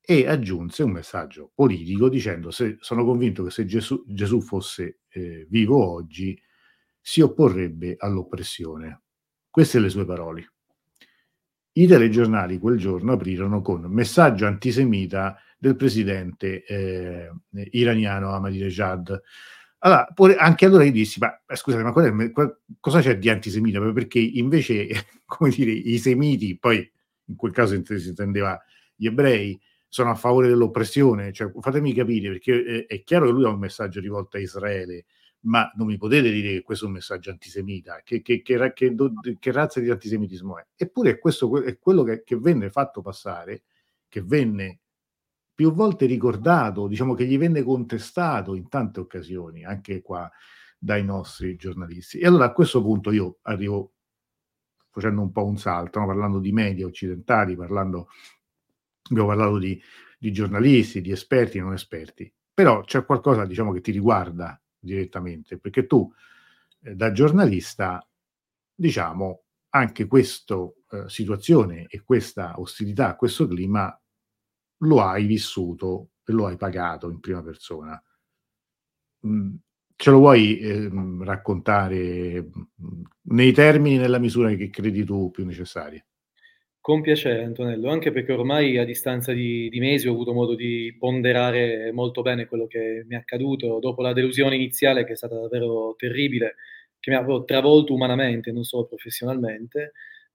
e 0.00 0.26
aggiunse 0.26 0.82
un 0.82 0.90
messaggio 0.90 1.52
politico 1.54 2.08
dicendo 2.08 2.50
se, 2.50 2.76
sono 2.80 3.04
convinto 3.04 3.44
che 3.44 3.50
se 3.50 3.64
Gesù, 3.66 4.02
Gesù 4.06 4.40
fosse 4.40 5.00
eh, 5.08 5.46
vivo 5.48 5.84
oggi 5.84 6.38
si 7.00 7.20
opporrebbe 7.20 7.94
all'oppressione. 7.98 9.02
Queste 9.48 9.78
le 9.78 9.88
sue 9.88 10.04
parole. 10.04 10.54
I 11.78 11.86
telegiornali 11.86 12.58
quel 12.58 12.76
giorno 12.76 13.12
aprirono 13.12 13.62
con 13.62 13.82
messaggio 13.82 14.46
antisemita 14.46 15.40
del 15.56 15.76
presidente 15.76 16.64
eh, 16.64 17.30
iraniano 17.70 18.32
Ahmadinejad. 18.32 19.22
Allora, 19.78 20.08
pure, 20.12 20.34
anche 20.34 20.66
allora 20.66 20.82
io 20.82 20.90
dissi, 20.90 21.20
ma 21.20 21.40
scusate, 21.46 21.84
ma 21.84 21.92
è, 22.02 22.32
cosa 22.80 23.00
c'è 23.00 23.16
di 23.16 23.30
antisemita? 23.30 23.80
Perché 23.92 24.18
invece, 24.18 24.88
come 25.24 25.50
dire, 25.50 25.70
i 25.70 25.98
semiti, 25.98 26.58
poi 26.58 26.78
in 27.26 27.36
quel 27.36 27.52
caso 27.52 27.80
si 27.84 28.08
intendeva 28.08 28.60
gli 28.96 29.06
ebrei, 29.06 29.56
sono 29.86 30.10
a 30.10 30.16
favore 30.16 30.48
dell'oppressione, 30.48 31.32
cioè, 31.32 31.48
fatemi 31.60 31.94
capire, 31.94 32.30
perché 32.30 32.64
è, 32.64 32.86
è, 32.92 33.04
chiaro 33.04 33.26
che 33.26 33.32
lui 33.32 33.44
ha 33.44 33.50
un 33.50 33.58
messaggio 33.60 34.00
rivolto 34.00 34.36
a 34.36 34.40
Israele, 34.40 35.04
ma 35.40 35.70
non 35.76 35.86
mi 35.86 35.96
potete 35.96 36.30
dire 36.30 36.54
che 36.54 36.62
questo 36.62 36.84
è 36.84 36.88
un 36.88 36.94
messaggio 36.94 37.30
antisemita, 37.30 38.00
che, 38.04 38.22
che, 38.22 38.42
che, 38.42 38.72
che 39.38 39.52
razza 39.52 39.80
di 39.80 39.90
antisemitismo 39.90 40.58
è? 40.58 40.66
Eppure 40.76 41.18
questo 41.18 41.62
è 41.62 41.78
quello 41.78 42.02
che, 42.02 42.24
venne 42.36 42.70
fatto 42.70 43.00
passare, 43.02 43.64
che 44.08 44.22
venne 44.22 44.80
più 45.54 45.72
volte 45.72 46.06
ricordato, 46.06 46.86
diciamo 46.86 47.14
che 47.14 47.26
gli 47.26 47.38
venne 47.38 47.62
contestato 47.62 48.54
in 48.54 48.68
tante 48.68 49.00
occasioni, 49.00 49.64
anche 49.64 50.02
qua 50.02 50.30
dai 50.78 51.04
nostri 51.04 51.56
giornalisti. 51.56 52.18
E 52.18 52.26
allora 52.26 52.46
a 52.46 52.52
questo 52.52 52.82
punto 52.82 53.10
io 53.10 53.38
arrivo 53.42 53.92
facendo 54.90 55.20
un 55.20 55.32
po' 55.32 55.44
un 55.44 55.58
salto, 55.58 56.00
no? 56.00 56.06
parlando 56.06 56.38
di 56.38 56.52
media 56.52 56.86
occidentali, 56.86 57.56
parlando 57.56 58.08
abbiamo 59.10 59.28
parlato 59.28 59.58
di, 59.58 59.80
di 60.18 60.32
giornalisti, 60.32 61.00
di 61.00 61.10
esperti 61.10 61.58
non 61.58 61.72
esperti, 61.72 62.32
però 62.52 62.82
c'è 62.82 63.04
qualcosa 63.04 63.44
diciamo, 63.44 63.72
che 63.72 63.80
ti 63.80 63.90
riguarda 63.90 64.60
direttamente, 64.88 65.58
perché 65.58 65.86
tu 65.86 66.12
eh, 66.82 66.94
da 66.94 67.12
giornalista, 67.12 68.06
diciamo, 68.74 69.42
anche 69.70 70.06
questa 70.06 70.56
eh, 70.90 71.08
situazione 71.08 71.86
e 71.88 72.02
questa 72.02 72.58
ostilità, 72.58 73.16
questo 73.16 73.46
clima, 73.46 73.96
lo 74.82 75.02
hai 75.02 75.26
vissuto 75.26 76.10
e 76.24 76.32
lo 76.32 76.46
hai 76.46 76.56
pagato 76.56 77.10
in 77.10 77.20
prima 77.20 77.42
persona. 77.42 78.02
Mm, 79.26 79.54
ce 79.96 80.10
lo 80.10 80.18
vuoi 80.18 80.58
eh, 80.60 80.90
raccontare 81.24 82.42
mm, 82.42 83.02
nei 83.22 83.52
termini, 83.52 83.96
nella 83.96 84.18
misura 84.18 84.52
che 84.54 84.70
credi 84.70 85.04
tu 85.04 85.30
più 85.30 85.44
necessaria? 85.44 86.04
Con 86.88 87.02
piacere 87.02 87.44
Antonello, 87.44 87.90
anche 87.90 88.10
perché 88.10 88.32
ormai 88.32 88.78
a 88.78 88.84
distanza 88.86 89.34
di, 89.34 89.68
di, 89.68 89.78
mesi 89.78 90.08
ho 90.08 90.12
avuto 90.12 90.32
modo 90.32 90.54
di 90.54 90.96
ponderare 90.98 91.92
molto 91.92 92.22
bene 92.22 92.46
quello 92.46 92.66
che 92.66 93.04
mi 93.06 93.14
è 93.14 93.18
accaduto 93.18 93.78
dopo 93.78 94.00
la 94.00 94.14
delusione 94.14 94.54
iniziale 94.54 95.04
che 95.04 95.12
è 95.12 95.14
stata 95.14 95.38
davvero 95.38 95.94
terribile, 95.98 96.54
che 96.98 97.10
mi 97.10 97.16
ha 97.18 97.44
travolto 97.44 97.92
umanamente, 97.92 98.52
non 98.52 98.64
solo 98.64 98.86
professionalmente. 98.86 99.92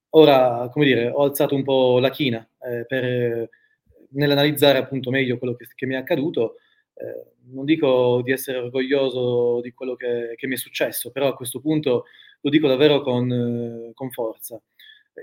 Ora, 0.09 0.69
come 0.71 0.85
dire, 0.85 1.09
ho 1.09 1.23
alzato 1.23 1.55
un 1.55 1.63
po' 1.63 1.97
la 1.97 2.11
china 2.11 2.47
eh, 2.61 2.85
per, 2.85 3.49
nell'analizzare 4.09 4.77
appunto 4.77 5.09
meglio 5.09 5.39
quello 5.39 5.55
che, 5.55 5.65
che 5.73 5.87
mi 5.87 5.95
è 5.95 5.97
accaduto. 5.97 6.57
Eh, 6.93 7.31
non 7.51 7.65
dico 7.65 8.21
di 8.23 8.31
essere 8.31 8.59
orgoglioso 8.59 9.59
di 9.61 9.73
quello 9.73 9.95
che, 9.95 10.33
che, 10.35 10.45
mi 10.45 10.53
è 10.53 10.57
successo, 10.57 11.09
però 11.09 11.29
a 11.29 11.35
questo 11.35 11.59
punto 11.59 12.05
lo 12.41 12.49
dico 12.51 12.67
davvero 12.67 13.01
con, 13.01 13.89
con 13.95 14.11
forza. 14.11 14.61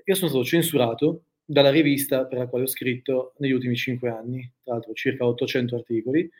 Io 0.05 0.15
sono 0.15 0.29
stato 0.29 0.45
censurato 0.45 1.25
dalla 1.45 1.71
rivista 1.71 2.27
per 2.27 2.39
la 2.39 2.47
quale 2.47 2.65
ho 2.65 2.69
scritto 2.69 3.35
negli 3.39 3.53
ultimi 3.53 3.75
cinque 3.75 4.09
anni, 4.09 4.49
tra 4.63 4.75
l'altro 4.75 4.93
circa 4.93 5.27
800 5.27 5.77
articoli, 5.77 6.31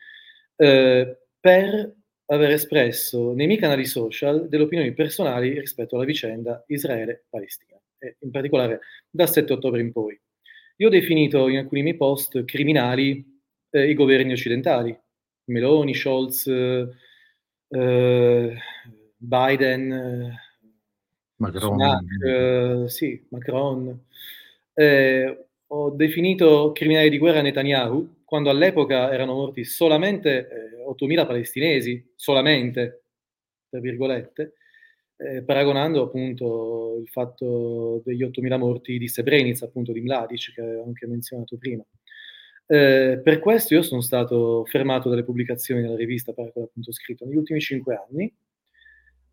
eh, 0.55 1.17
per 1.39 1.95
aver 2.27 2.51
espresso 2.51 3.33
nei 3.33 3.45
miei 3.45 3.59
canali 3.59 3.85
social 3.85 4.47
delle 4.47 4.63
opinioni 4.63 4.93
personali 4.93 5.59
rispetto 5.59 5.95
alla 5.95 6.05
vicenda 6.05 6.63
Israele-Palestina, 6.67 7.77
e 7.97 8.15
in 8.19 8.31
particolare 8.31 8.79
dal 9.09 9.29
7 9.29 9.51
ottobre 9.51 9.81
in 9.81 9.91
poi. 9.91 10.17
Io 10.77 10.87
ho 10.87 10.89
definito 10.89 11.49
in 11.49 11.57
alcuni 11.57 11.83
miei 11.83 11.97
post 11.97 12.45
criminali 12.45 13.23
eh, 13.69 13.89
i 13.89 13.93
governi 13.93 14.31
occidentali, 14.31 14.97
Meloni, 15.45 15.93
Scholz, 15.93 16.47
eh, 16.47 18.57
Biden, 19.17 20.39
Macron. 21.41 21.71
Sunak, 21.71 22.23
eh, 22.23 22.89
sì, 22.89 23.25
Macron. 23.29 24.05
Eh, 24.73 25.45
ho 25.67 25.89
definito 25.91 26.71
criminali 26.71 27.09
di 27.09 27.17
guerra 27.17 27.41
Netanyahu 27.41 28.21
quando 28.23 28.49
all'epoca 28.49 29.11
erano 29.11 29.33
morti 29.33 29.63
solamente 29.63 30.47
eh, 30.47 30.85
8.000 30.87 31.25
palestinesi, 31.25 32.11
solamente, 32.15 33.03
tra 33.69 33.79
virgolette, 33.79 34.53
eh, 35.17 35.43
paragonando 35.43 36.03
appunto 36.03 36.97
il 37.01 37.07
fatto 37.09 38.01
degli 38.05 38.23
8.000 38.23 38.57
morti 38.57 38.97
di 38.97 39.07
Srebrenica, 39.07 39.65
appunto 39.65 39.91
di 39.91 40.01
Mladic, 40.01 40.53
che 40.53 40.61
avevo 40.61 40.83
anche 40.85 41.07
menzionato 41.07 41.57
prima. 41.57 41.83
Eh, 42.67 43.19
per 43.21 43.39
questo 43.39 43.73
io 43.73 43.81
sono 43.81 43.99
stato 43.99 44.63
fermato 44.65 45.09
dalle 45.09 45.25
pubblicazioni 45.25 45.81
della 45.81 45.97
rivista 45.97 46.31
cui 46.31 46.49
appunto 46.55 46.93
scritto 46.93 47.25
negli 47.25 47.35
ultimi 47.35 47.59
cinque 47.59 47.95
anni, 47.95 48.33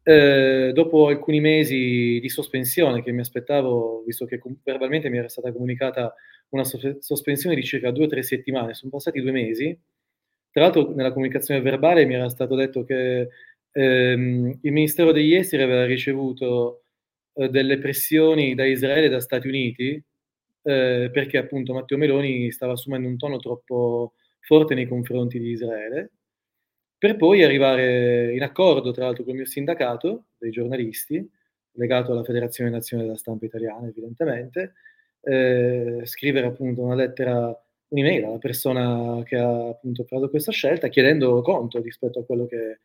eh, 0.03 0.70
dopo 0.74 1.09
alcuni 1.09 1.40
mesi 1.40 2.18
di 2.20 2.28
sospensione 2.28 3.03
che 3.03 3.12
mi 3.12 3.20
aspettavo, 3.20 4.03
visto 4.07 4.24
che 4.26 4.40
verbalmente 4.64 5.09
mi 5.11 5.18
era 5.18 5.28
stata 5.28 5.53
comunicata 5.53 6.14
una 6.51 6.64
sospensione 6.64 7.55
di 7.55 7.62
circa 7.62 7.90
due 7.90 8.05
o 8.05 8.09
tre 8.09 8.22
settimane, 8.22 8.74
sono 8.74 8.90
passati 8.90 9.20
due 9.20 9.32
mesi. 9.32 9.78
Tra 10.51 10.62
l'altro 10.62 10.94
nella 10.94 11.12
comunicazione 11.12 11.61
verbale 11.61 12.05
mi 12.07 12.14
era 12.14 12.28
stato 12.28 12.55
detto 12.55 12.84
che 12.84 13.28
ehm, 13.72 14.59
il 14.62 14.72
Ministero 14.72 15.12
degli 15.12 15.34
Esteri 15.34 15.62
aveva 15.62 15.84
ricevuto 15.84 16.84
eh, 17.34 17.49
delle 17.51 17.78
pressioni 17.78 18.55
da 18.55 18.64
Israele 18.64 19.07
e 19.07 19.11
da 19.11 19.20
Stati 19.20 19.46
Uniti 19.49 20.03
eh, 20.62 21.11
perché 21.12 21.38
appunto 21.38 21.72
Matteo 21.74 21.99
Meloni 21.99 22.51
stava 22.51 22.72
assumendo 22.72 23.09
un 23.09 23.16
tono 23.16 23.38
troppo 23.38 24.14
forte 24.40 24.74
nei 24.74 24.86
confronti 24.86 25.38
di 25.38 25.51
Israele 25.51 26.12
per 26.99 27.16
poi 27.16 27.44
arrivare 27.44 28.34
in 28.34 28.42
accordo, 28.42 28.90
tra 28.90 29.05
l'altro, 29.05 29.22
con 29.22 29.32
il 29.32 29.38
mio 29.38 29.46
sindacato 29.46 30.24
dei 30.36 30.51
giornalisti, 30.51 31.26
legato 31.72 32.12
alla 32.12 32.24
Federazione 32.24 32.70
Nazionale 32.70 33.09
della 33.09 33.20
Stampa 33.20 33.46
Italiana, 33.46 33.86
evidentemente, 33.86 34.74
eh, 35.22 36.01
scrivere 36.05 36.49
appunto 36.49 36.82
una 36.82 36.96
lettera, 36.96 37.57
un'email 37.88 38.24
alla 38.24 38.38
persona 38.38 39.22
che 39.24 39.36
ha 39.36 39.68
appunto 39.68 40.05
preso 40.05 40.28
questa 40.28 40.53
scelta, 40.53 40.88
chiedendo 40.88 41.40
conto 41.42 41.80
rispetto 41.80 42.18
a 42.20 42.24
quello 42.24 42.46
che, 42.46 42.80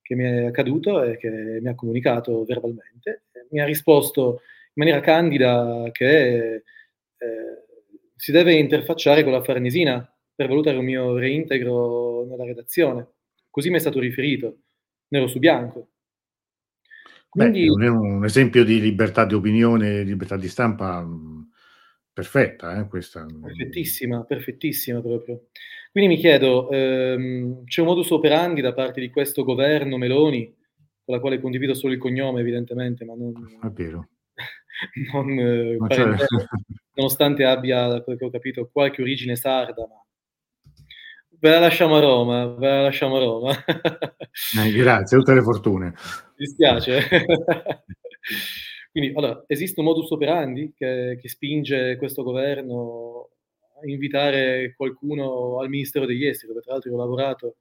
che 0.00 0.14
mi 0.14 0.24
è 0.24 0.46
accaduto 0.46 1.02
e 1.02 1.18
che 1.18 1.28
mi 1.28 1.68
ha 1.68 1.74
comunicato 1.74 2.44
verbalmente. 2.44 3.24
Mi 3.50 3.60
ha 3.60 3.64
risposto 3.64 4.40
in 4.74 4.84
maniera 4.84 5.00
candida 5.00 5.88
che 5.92 6.54
eh, 6.54 6.62
si 8.16 8.32
deve 8.32 8.54
interfacciare 8.54 9.22
con 9.22 9.32
la 9.32 9.42
Farnesina 9.42 10.10
per 10.34 10.48
valutare 10.48 10.76
un 10.78 10.84
mio 10.84 11.16
reintegro 11.16 12.24
nella 12.26 12.44
redazione. 12.44 13.06
Così 13.50 13.70
mi 13.70 13.76
è 13.76 13.80
stato 13.80 14.00
riferito, 14.00 14.58
nero 15.08 15.26
su 15.26 15.38
bianco. 15.38 15.90
Quindi, 17.28 17.66
Beh, 17.68 17.84
è 17.84 17.88
un 17.88 18.24
esempio 18.24 18.64
di 18.64 18.80
libertà 18.80 19.24
di 19.26 19.34
opinione, 19.34 20.02
libertà 20.02 20.36
di 20.36 20.48
stampa 20.48 21.00
mh, 21.02 21.50
perfetta, 22.12 22.80
eh, 22.80 22.88
questa. 22.88 23.26
Perfettissima, 23.26 24.24
perfettissima 24.24 25.00
proprio. 25.00 25.48
Quindi 25.92 26.14
mi 26.14 26.20
chiedo, 26.20 26.70
ehm, 26.70 27.64
c'è 27.64 27.80
un 27.80 27.86
modus 27.86 28.10
operandi 28.10 28.60
da 28.60 28.72
parte 28.72 29.00
di 29.00 29.10
questo 29.10 29.44
governo 29.44 29.98
Meloni, 29.98 30.54
con 31.04 31.14
la 31.14 31.20
quale 31.20 31.40
condivido 31.40 31.74
solo 31.74 31.92
il 31.92 31.98
cognome 31.98 32.40
evidentemente, 32.40 33.04
ma 33.04 33.14
non... 33.14 33.32
È 33.62 33.68
vero. 33.68 34.08
non, 35.12 35.30
eh, 35.38 35.76
nonostante 36.94 37.44
abbia, 37.44 37.88
da 37.88 38.02
quello 38.02 38.18
che 38.18 38.24
ho 38.24 38.30
capito, 38.30 38.70
qualche 38.72 39.02
origine 39.02 39.36
sarda, 39.36 39.86
ma 39.86 40.02
ve 41.40 41.50
la 41.50 41.60
lasciamo 41.60 41.96
a 41.96 42.00
Roma, 42.00 42.46
ve 42.46 42.66
la 42.66 42.82
lasciamo 42.82 43.16
a 43.16 43.20
Roma. 43.20 43.52
eh, 44.64 44.72
grazie, 44.72 45.18
tutte 45.18 45.34
le 45.34 45.42
fortune. 45.42 45.86
Mi 45.86 45.94
dispiace. 46.36 47.02
Quindi, 48.90 49.12
allora, 49.14 49.44
esiste 49.46 49.80
un 49.80 49.86
modus 49.86 50.10
operandi 50.10 50.72
che, 50.76 51.18
che 51.20 51.28
spinge 51.28 51.96
questo 51.96 52.22
governo 52.22 53.30
a 53.80 53.88
invitare 53.88 54.74
qualcuno 54.76 55.60
al 55.60 55.68
Ministero 55.68 56.06
degli 56.06 56.26
Esteri, 56.26 56.48
dove 56.48 56.62
tra 56.62 56.72
l'altro 56.72 56.92
ho 56.92 56.96
lavorato, 56.96 57.56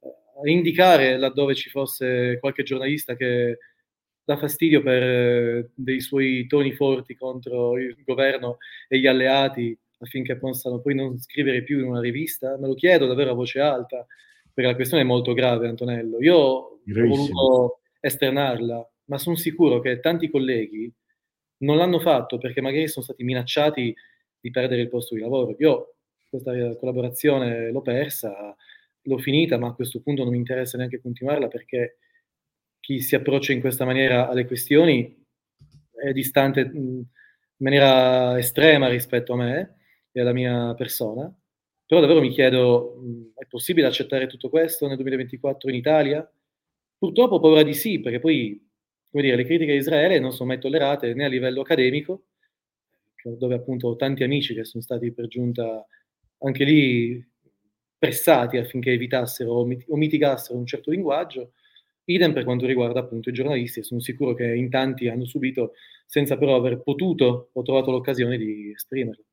eh, 0.00 0.08
a 0.44 0.50
indicare 0.50 1.18
laddove 1.18 1.54
ci 1.54 1.68
fosse 1.68 2.38
qualche 2.40 2.62
giornalista 2.62 3.16
che 3.16 3.58
dà 4.24 4.36
fastidio 4.36 4.82
per 4.82 5.02
eh, 5.02 5.70
dei 5.74 6.00
suoi 6.00 6.46
toni 6.46 6.72
forti 6.72 7.16
contro 7.16 7.78
il 7.78 7.96
governo 8.04 8.58
e 8.86 8.98
gli 8.98 9.06
alleati 9.06 9.78
affinché 9.98 10.36
possano 10.36 10.80
poi 10.80 10.94
non 10.94 11.18
scrivere 11.18 11.62
più 11.62 11.78
in 11.80 11.86
una 11.86 12.00
rivista? 12.00 12.56
Me 12.58 12.66
lo 12.66 12.74
chiedo 12.74 13.06
davvero 13.06 13.30
a 13.30 13.34
voce 13.34 13.60
alta, 13.60 14.06
perché 14.52 14.70
la 14.70 14.76
questione 14.76 15.02
è 15.02 15.06
molto 15.06 15.32
grave, 15.32 15.68
Antonello. 15.68 16.20
Io 16.20 16.36
ho 16.36 16.80
voluto 16.84 17.80
esternarla, 18.00 18.90
ma 19.04 19.18
sono 19.18 19.36
sicuro 19.36 19.80
che 19.80 20.00
tanti 20.00 20.30
colleghi 20.30 20.92
non 21.58 21.76
l'hanno 21.76 21.98
fatto 21.98 22.38
perché 22.38 22.60
magari 22.60 22.88
sono 22.88 23.04
stati 23.04 23.24
minacciati 23.24 23.94
di 24.40 24.50
perdere 24.50 24.82
il 24.82 24.88
posto 24.88 25.14
di 25.14 25.20
lavoro. 25.20 25.54
Io 25.58 25.94
questa 26.28 26.52
collaborazione 26.76 27.70
l'ho 27.70 27.82
persa, 27.82 28.54
l'ho 29.02 29.18
finita, 29.18 29.58
ma 29.58 29.68
a 29.68 29.74
questo 29.74 30.00
punto 30.00 30.22
non 30.22 30.32
mi 30.32 30.38
interessa 30.38 30.76
neanche 30.76 31.00
continuarla 31.00 31.48
perché 31.48 31.98
chi 32.80 33.00
si 33.00 33.14
approccia 33.14 33.52
in 33.52 33.60
questa 33.60 33.84
maniera 33.84 34.28
alle 34.28 34.46
questioni 34.46 35.16
è 36.00 36.12
distante 36.12 36.60
in 36.60 37.02
maniera 37.56 38.38
estrema 38.38 38.88
rispetto 38.88 39.32
a 39.32 39.36
me 39.36 39.77
e 40.18 40.20
alla 40.22 40.32
mia 40.32 40.74
persona. 40.74 41.32
Però 41.86 42.00
davvero 42.00 42.20
mi 42.20 42.30
chiedo, 42.30 42.96
è 43.34 43.46
possibile 43.46 43.86
accettare 43.86 44.26
tutto 44.26 44.50
questo 44.50 44.86
nel 44.86 44.96
2024 44.96 45.70
in 45.70 45.76
Italia? 45.76 46.30
Purtroppo 46.98 47.36
ho 47.36 47.40
paura 47.40 47.62
di 47.62 47.72
sì, 47.74 48.00
perché 48.00 48.18
poi, 48.18 48.60
come 49.10 49.22
dire, 49.22 49.36
le 49.36 49.44
critiche 49.44 49.72
a 49.72 49.76
Israele 49.76 50.18
non 50.18 50.32
sono 50.32 50.50
mai 50.50 50.58
tollerate 50.58 51.14
né 51.14 51.24
a 51.24 51.28
livello 51.28 51.62
accademico, 51.62 52.24
dove 53.22 53.54
appunto 53.54 53.88
ho 53.88 53.96
tanti 53.96 54.22
amici 54.22 54.54
che 54.54 54.64
sono 54.64 54.82
stati 54.82 55.12
per 55.12 55.28
giunta 55.28 55.86
anche 56.40 56.64
lì 56.64 57.26
pressati 57.98 58.58
affinché 58.58 58.92
evitassero 58.92 59.52
o 59.52 59.96
mitigassero 59.96 60.58
un 60.58 60.66
certo 60.66 60.90
linguaggio, 60.90 61.52
idem 62.04 62.32
per 62.32 62.44
quanto 62.44 62.66
riguarda 62.66 63.00
appunto 63.00 63.28
i 63.28 63.32
giornalisti 63.32 63.82
sono 63.82 64.00
sicuro 64.00 64.34
che 64.34 64.44
in 64.54 64.70
tanti 64.70 65.08
hanno 65.08 65.24
subito 65.26 65.72
senza 66.06 66.36
però 66.38 66.54
aver 66.56 66.80
potuto 66.82 67.50
o 67.52 67.62
trovato 67.62 67.90
l'occasione 67.90 68.38
di 68.38 68.72
esprimerlo. 68.72 69.24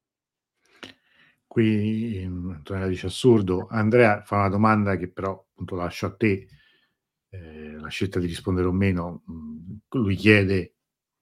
Qui 1.56 2.22
Antonella 2.22 2.90
dice 2.90 3.06
assurdo. 3.06 3.68
Andrea 3.70 4.22
fa 4.24 4.36
una 4.40 4.50
domanda 4.50 4.98
che 4.98 5.08
però 5.08 5.32
appunto 5.32 5.78
lascio 5.78 6.06
a 6.06 6.14
te 6.14 6.48
eh, 7.30 7.78
la 7.80 7.88
scelta 7.88 8.20
di 8.20 8.28
rispondere 8.28 8.68
o 8.68 8.74
meno. 8.74 9.24
Mh, 9.26 9.98
lui 9.98 10.16
chiede 10.16 10.74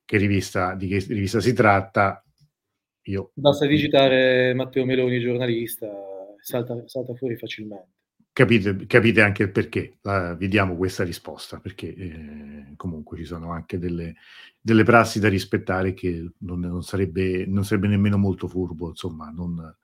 che 0.03 0.17
rivista, 0.17 0.73
di 0.73 0.87
che 0.87 1.05
rivista 1.07 1.39
si 1.39 1.53
tratta. 1.53 2.25
Io, 3.03 3.29
Basta 3.35 3.67
digitare 3.67 4.55
Matteo 4.55 4.85
Meloni, 4.85 5.19
giornalista, 5.19 5.87
salta, 6.39 6.81
salta 6.87 7.13
fuori 7.13 7.37
facilmente. 7.37 7.89
Capite, 8.31 8.87
capite, 8.87 9.21
anche 9.21 9.43
il 9.43 9.51
perché 9.51 9.99
la, 10.01 10.33
vi 10.33 10.47
diamo 10.47 10.75
questa 10.75 11.03
risposta, 11.03 11.59
perché 11.59 11.93
eh, 11.93 12.73
comunque 12.75 13.17
ci 13.17 13.25
sono 13.25 13.51
anche 13.51 13.77
delle, 13.77 14.15
delle, 14.59 14.83
prassi 14.83 15.19
da 15.19 15.29
rispettare 15.29 15.93
che 15.93 16.31
non, 16.39 16.59
non, 16.59 16.81
sarebbe, 16.81 17.45
non 17.45 17.63
sarebbe 17.63 17.87
nemmeno 17.87 18.17
molto 18.17 18.47
furbo, 18.47 18.87
insomma, 18.87 19.29
non, 19.29 19.77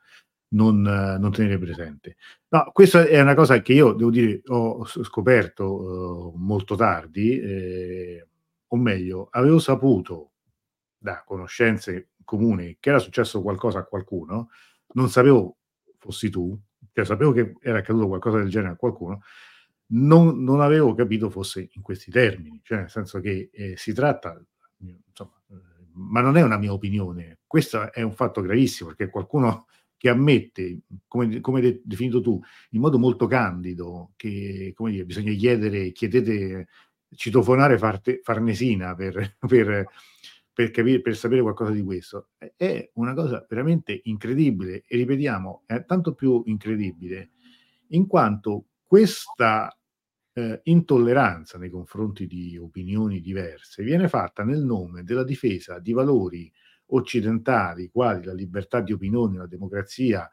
non, 0.50 0.82
non, 0.82 1.32
tenere 1.32 1.60
presente. 1.60 2.18
No, 2.50 2.70
questa 2.72 3.06
è 3.06 3.20
una 3.22 3.36
cosa 3.36 3.62
che 3.62 3.74
io 3.74 3.94
devo 3.94 4.10
dire 4.10 4.42
ho 4.48 4.86
scoperto 4.86 6.34
uh, 6.34 6.34
molto 6.36 6.76
tardi, 6.76 7.40
eh, 7.40 8.28
o 8.68 8.78
meglio, 8.78 9.28
avevo 9.32 9.60
saputo 9.60 10.32
da 10.98 11.24
conoscenze 11.26 12.10
comuni 12.24 12.78
che 12.80 12.90
era 12.90 13.00
successo 13.00 13.42
qualcosa 13.42 13.80
a 13.80 13.86
qualcuno, 13.86 14.50
non 14.94 15.10
sapevo 15.10 15.58
fossi 15.98 16.30
tu, 16.30 16.58
cioè 16.94 17.06
sapevo 17.06 17.32
che 17.32 17.54
era 17.62 17.80
accaduto 17.80 18.08
qualcosa 18.08 18.38
del 18.38 18.50
genere 18.50 18.74
a 18.74 18.76
qualcuno, 18.76 19.22
non, 19.92 20.44
non 20.44 20.62
avevo 20.62 20.94
capito 20.94 21.30
fosse 21.30 21.70
in 21.72 21.82
questi 21.82 22.12
termini, 22.12 22.60
cioè 22.64 22.80
nel 22.80 22.90
senso 22.90 23.20
che 23.20 23.50
eh, 23.52 23.78
si 23.78 23.94
tratta, 23.94 24.40
insomma, 24.78 25.42
eh, 25.50 25.56
ma 25.94 26.22
non 26.22 26.38
è 26.38 26.44
una 26.44 26.58
mia 26.58 26.74
opinione, 26.74 27.40
questo 27.48 27.92
è 27.92 28.02
un 28.02 28.14
fatto 28.14 28.42
gravissimo 28.42 28.90
perché 28.90 29.10
qualcuno 29.10 29.66
che 30.00 30.08
ammette, 30.08 30.80
come, 31.10 31.42
come 31.42 31.60
de- 31.60 31.82
definito 31.84 32.22
tu, 32.22 32.42
in 32.70 32.80
modo 32.80 32.98
molto 32.98 33.28
candido, 33.28 34.14
che 34.16 34.72
come 34.74 34.92
dire, 34.92 35.04
bisogna 35.04 35.34
chiedere, 35.34 35.92
chiedete, 35.92 36.68
citofonare 37.14 37.78
farte, 37.78 38.22
Farnesina 38.24 38.96
per, 38.96 39.36
per, 39.46 39.88
per, 40.54 40.72
capire, 40.72 41.02
per 41.02 41.18
sapere 41.18 41.42
qualcosa 41.42 41.72
di 41.72 41.84
questo. 41.84 42.30
È 42.56 42.90
una 42.94 43.14
cosa 43.14 43.46
veramente 43.50 44.00
incredibile 44.06 44.86
e 44.88 44.96
ripetiamo, 44.96 45.64
è 45.66 45.84
tanto 45.84 46.14
più 46.14 46.44
incredibile 46.46 47.32
in 47.90 48.08
quanto 48.08 48.68
questa 48.86 49.78
eh, 50.32 50.62
intolleranza 50.64 51.58
nei 51.58 51.70
confronti 51.70 52.26
di 52.26 52.58
opinioni 52.58 53.20
diverse 53.20 53.84
viene 53.84 54.08
fatta 54.08 54.44
nel 54.44 54.64
nome 54.64 55.04
della 55.04 55.26
difesa 55.26 55.80
di 55.80 55.92
valori 55.92 56.50
occidentali, 56.90 57.90
quali 57.92 58.24
la 58.24 58.34
libertà 58.34 58.82
di 58.82 58.94
opinione, 58.94 59.38
la 59.38 59.48
democrazia 59.48 60.30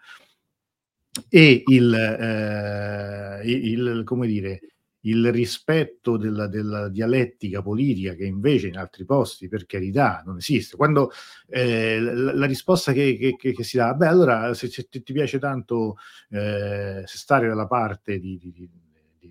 e 1.29 1.63
il, 1.67 1.95
eh, 1.95 3.41
il, 3.45 4.03
come 4.05 4.27
dire, 4.27 4.61
il 5.07 5.33
rispetto 5.33 6.17
della, 6.17 6.47
della, 6.47 6.89
dialettica 6.89 7.63
politica 7.63 8.15
che 8.15 8.25
invece 8.25 8.69
in 8.69 8.77
altri 8.77 9.05
posti, 9.05 9.49
per 9.49 9.67
carità, 9.67 10.23
non 10.27 10.37
esiste. 10.37 10.77
Quando 10.77 11.11
eh, 11.49 12.01
la, 12.01 12.35
la, 12.35 12.47
risposta 12.47 12.93
che, 12.93 13.17
che, 13.17 13.37
che, 13.37 13.53
che, 13.53 13.63
si 13.63 13.77
dà, 13.77 13.95
beh, 13.95 14.07
allora 14.07 14.53
se, 14.55 14.69
se 14.69 14.89
ti 14.89 15.13
piace 15.13 15.39
tanto 15.39 15.97
eh, 16.31 17.03
stare 17.07 17.47
dalla 17.49 17.67
parte 17.67 18.19
di, 18.19 18.37
di, 18.39 18.53
di, 18.53 18.69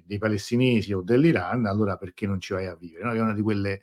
dei 0.05 0.17
palestinesi 0.17 0.93
o 0.93 1.01
dell'Iran, 1.01 1.65
allora 1.65 1.97
perché 1.97 2.25
non 2.25 2.39
ci 2.39 2.53
vai 2.53 2.67
a 2.67 2.75
vivere? 2.75 3.03
No? 3.03 3.13
È 3.13 3.19
una 3.19 3.33
di 3.33 3.41
quelle 3.41 3.81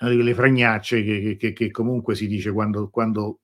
una 0.00 0.10
di 0.10 0.16
quelle 0.16 0.34
fragnacce 0.34 1.02
che, 1.04 1.36
che, 1.36 1.52
che 1.52 1.70
comunque 1.70 2.14
si 2.14 2.26
dice 2.26 2.52
quando, 2.52 2.88
quando, 2.88 3.40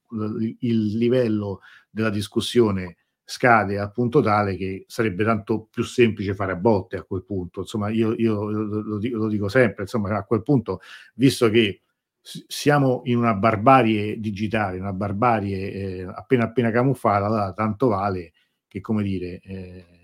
il 0.61 0.97
livello 0.97 1.61
della 1.91 2.11
discussione 2.11 2.97
scade 3.29 3.79
a 3.79 3.91
punto 3.91 4.21
tale 4.21 4.57
che 4.57 4.85
sarebbe 4.87 5.25
tanto 5.25 5.67
più 5.71 5.83
semplice 5.83 6.35
fare 6.35 6.53
a 6.53 6.57
botte 6.57 6.97
a 6.97 7.03
quel 7.03 7.25
punto. 7.25 7.61
Insomma, 7.61 7.91
io, 7.91 8.15
io 8.15 8.51
lo, 8.51 8.99
dico, 8.99 9.17
lo, 9.17 9.29
dico, 9.29 9.49
sempre, 9.49 9.83
insomma, 9.83 10.17
a 10.17 10.25
quel 10.25 10.43
punto, 10.43 10.81
visto 11.15 11.49
che 11.51 11.83
siamo 12.21 13.03
in 13.05 13.17
una 13.17 13.35
barbarie 13.35 14.19
digitale, 14.19 14.79
una 14.79 14.93
barbarie 14.93 15.73
eh, 15.73 16.03
appena 16.03 16.45
appena 16.45 16.71
camuffata, 16.71 17.27
allora 17.27 17.53
tanto 17.53 17.89
vale 17.89 18.33
che, 18.67 18.81
come 18.81 19.03
dire, 19.03 19.41
eh, 19.43 19.96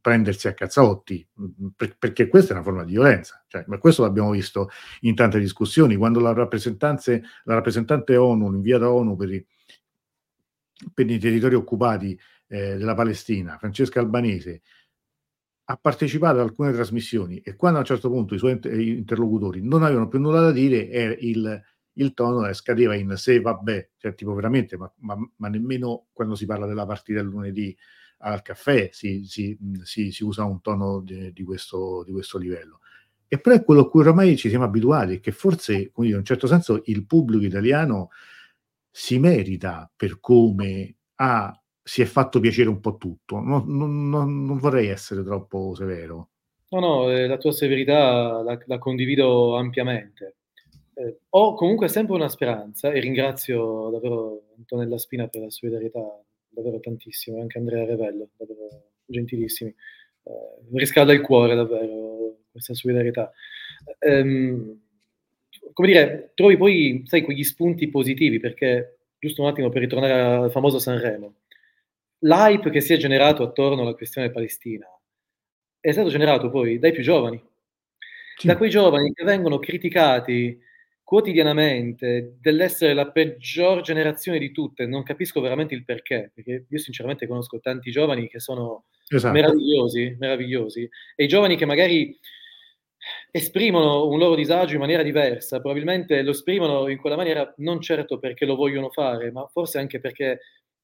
prendersi 0.00 0.48
a 0.48 0.54
cazzotti, 0.54 1.26
per, 1.76 1.96
perché 1.98 2.28
questa 2.28 2.52
è 2.52 2.54
una 2.54 2.64
forma 2.64 2.84
di 2.84 2.92
violenza. 2.92 3.44
Cioè, 3.46 3.64
ma 3.66 3.78
questo 3.78 4.02
l'abbiamo 4.02 4.30
visto 4.30 4.68
in 5.00 5.14
tante 5.14 5.38
discussioni. 5.38 5.96
Quando 5.96 6.20
la, 6.20 6.32
la 6.32 7.54
rappresentante 7.54 8.16
ONU, 8.16 8.50
l'inviata 8.50 8.90
ONU 8.90 9.16
per 9.16 9.32
i, 9.32 9.46
per 10.92 11.10
i 11.10 11.18
territori 11.18 11.54
occupati 11.54 12.18
eh, 12.48 12.76
della 12.76 12.94
Palestina, 12.94 13.56
Francesca 13.58 14.00
Albanese, 14.00 14.62
ha 15.64 15.76
partecipato 15.76 16.38
ad 16.38 16.48
alcune 16.48 16.72
trasmissioni 16.72 17.38
e 17.38 17.54
quando 17.54 17.78
a 17.78 17.80
un 17.80 17.86
certo 17.86 18.08
punto 18.10 18.34
i 18.34 18.38
suoi 18.38 18.58
interlocutori 18.62 19.62
non 19.62 19.82
avevano 19.82 20.08
più 20.08 20.18
nulla 20.18 20.40
da 20.40 20.50
dire, 20.50 20.88
eh, 20.88 21.16
il, 21.20 21.62
il 21.94 22.14
tono 22.14 22.52
scadeva 22.52 22.94
in 22.94 23.14
se 23.16 23.40
vabbè, 23.40 23.90
cioè 23.96 24.14
tipo 24.14 24.34
veramente, 24.34 24.76
ma, 24.76 24.92
ma, 24.98 25.16
ma 25.36 25.48
nemmeno 25.48 26.08
quando 26.12 26.34
si 26.34 26.46
parla 26.46 26.66
della 26.66 26.84
partita 26.84 27.22
lunedì 27.22 27.76
al 28.22 28.42
caffè 28.42 28.88
si, 28.92 29.24
si, 29.24 29.56
si, 29.82 30.12
si 30.12 30.24
usa 30.24 30.44
un 30.44 30.60
tono 30.60 31.00
di, 31.00 31.32
di, 31.32 31.42
questo, 31.42 32.02
di, 32.04 32.12
questo, 32.12 32.38
livello. 32.38 32.80
E 33.28 33.38
però 33.40 33.56
è 33.56 33.64
quello 33.64 33.82
a 33.82 33.88
cui 33.88 34.06
ormai 34.06 34.36
ci 34.36 34.48
siamo 34.48 34.64
abituati 34.64 35.20
che 35.20 35.32
forse, 35.32 35.92
dire, 35.94 36.08
in 36.08 36.16
un 36.16 36.24
certo 36.24 36.46
senso, 36.46 36.82
il 36.86 37.06
pubblico 37.06 37.44
italiano 37.44 38.10
si 38.90 39.18
merita 39.18 39.90
per 39.94 40.20
come 40.20 40.96
ha 41.16 41.56
si 41.84 42.00
è 42.00 42.04
fatto 42.04 42.38
piacere 42.38 42.68
un 42.68 42.80
po' 42.80 42.96
tutto. 42.96 43.40
Non, 43.40 43.64
non, 43.66 44.44
non 44.44 44.58
vorrei 44.58 44.88
essere 44.88 45.24
troppo 45.24 45.74
severo. 45.74 46.28
No, 46.68 46.80
no, 46.80 47.10
eh, 47.10 47.26
la 47.26 47.38
tua 47.38 47.52
severità 47.52 48.42
la, 48.42 48.58
la 48.66 48.78
condivido 48.78 49.56
ampiamente. 49.56 50.36
Eh, 50.94 51.18
ho 51.30 51.54
comunque 51.54 51.88
sempre 51.88 52.14
una 52.14 52.28
speranza 52.28 52.92
e 52.92 53.00
ringrazio 53.00 53.90
davvero 53.90 54.42
Antonella 54.56 54.98
Spina 54.98 55.26
per 55.26 55.42
la 55.42 55.50
solidarietà, 55.50 56.20
davvero 56.52 56.80
tantissimo, 56.80 57.40
anche 57.40 57.58
Andrea 57.58 57.84
Revello, 57.84 58.28
davvero 58.36 58.90
gentilissimi. 59.06 59.70
Eh, 59.70 60.76
riscalda 60.78 61.12
il 61.12 61.20
cuore 61.20 61.54
davvero 61.54 62.38
questa 62.50 62.74
solidarietà. 62.74 63.32
Ehm, 63.98 64.80
come 65.72 65.88
dire, 65.88 66.32
trovi 66.34 66.56
poi, 66.56 67.02
sai, 67.06 67.22
quegli 67.22 67.44
spunti 67.44 67.88
positivi, 67.88 68.38
perché, 68.38 68.98
giusto 69.18 69.42
un 69.42 69.48
attimo 69.48 69.68
per 69.70 69.80
ritornare 69.82 70.12
al 70.12 70.50
famoso 70.50 70.78
Sanremo, 70.78 71.36
l'hype 72.20 72.70
che 72.70 72.80
si 72.80 72.92
è 72.92 72.96
generato 72.96 73.42
attorno 73.42 73.82
alla 73.82 73.94
questione 73.94 74.30
palestina 74.30 74.86
è 75.82 75.90
stato 75.90 76.10
generato 76.10 76.48
poi 76.48 76.78
dai 76.78 76.92
più 76.92 77.02
giovani, 77.02 77.42
sì. 78.36 78.46
da 78.46 78.56
quei 78.56 78.70
giovani 78.70 79.12
che 79.12 79.24
vengono 79.24 79.58
criticati 79.58 80.56
quotidianamente 81.04 82.36
dell'essere 82.40 82.94
la 82.94 83.10
peggior 83.10 83.82
generazione 83.82 84.38
di 84.38 84.50
tutte, 84.52 84.86
non 84.86 85.02
capisco 85.02 85.40
veramente 85.40 85.74
il 85.74 85.84
perché, 85.84 86.30
perché 86.34 86.66
io 86.68 86.78
sinceramente 86.78 87.26
conosco 87.26 87.60
tanti 87.60 87.90
giovani 87.90 88.28
che 88.28 88.40
sono 88.40 88.84
esatto. 89.08 89.34
meravigliosi, 89.34 90.16
meravigliosi, 90.18 90.88
e 91.14 91.24
i 91.24 91.28
giovani 91.28 91.56
che 91.56 91.66
magari 91.66 92.18
esprimono 93.30 94.06
un 94.06 94.18
loro 94.18 94.34
disagio 94.34 94.74
in 94.74 94.80
maniera 94.80 95.02
diversa, 95.02 95.60
probabilmente 95.60 96.22
lo 96.22 96.30
esprimono 96.30 96.88
in 96.88 96.98
quella 96.98 97.16
maniera 97.16 97.52
non 97.58 97.80
certo 97.80 98.18
perché 98.18 98.46
lo 98.46 98.54
vogliono 98.54 98.90
fare, 98.90 99.32
ma 99.32 99.46
forse 99.48 99.78
anche 99.78 100.00
perché 100.00 100.40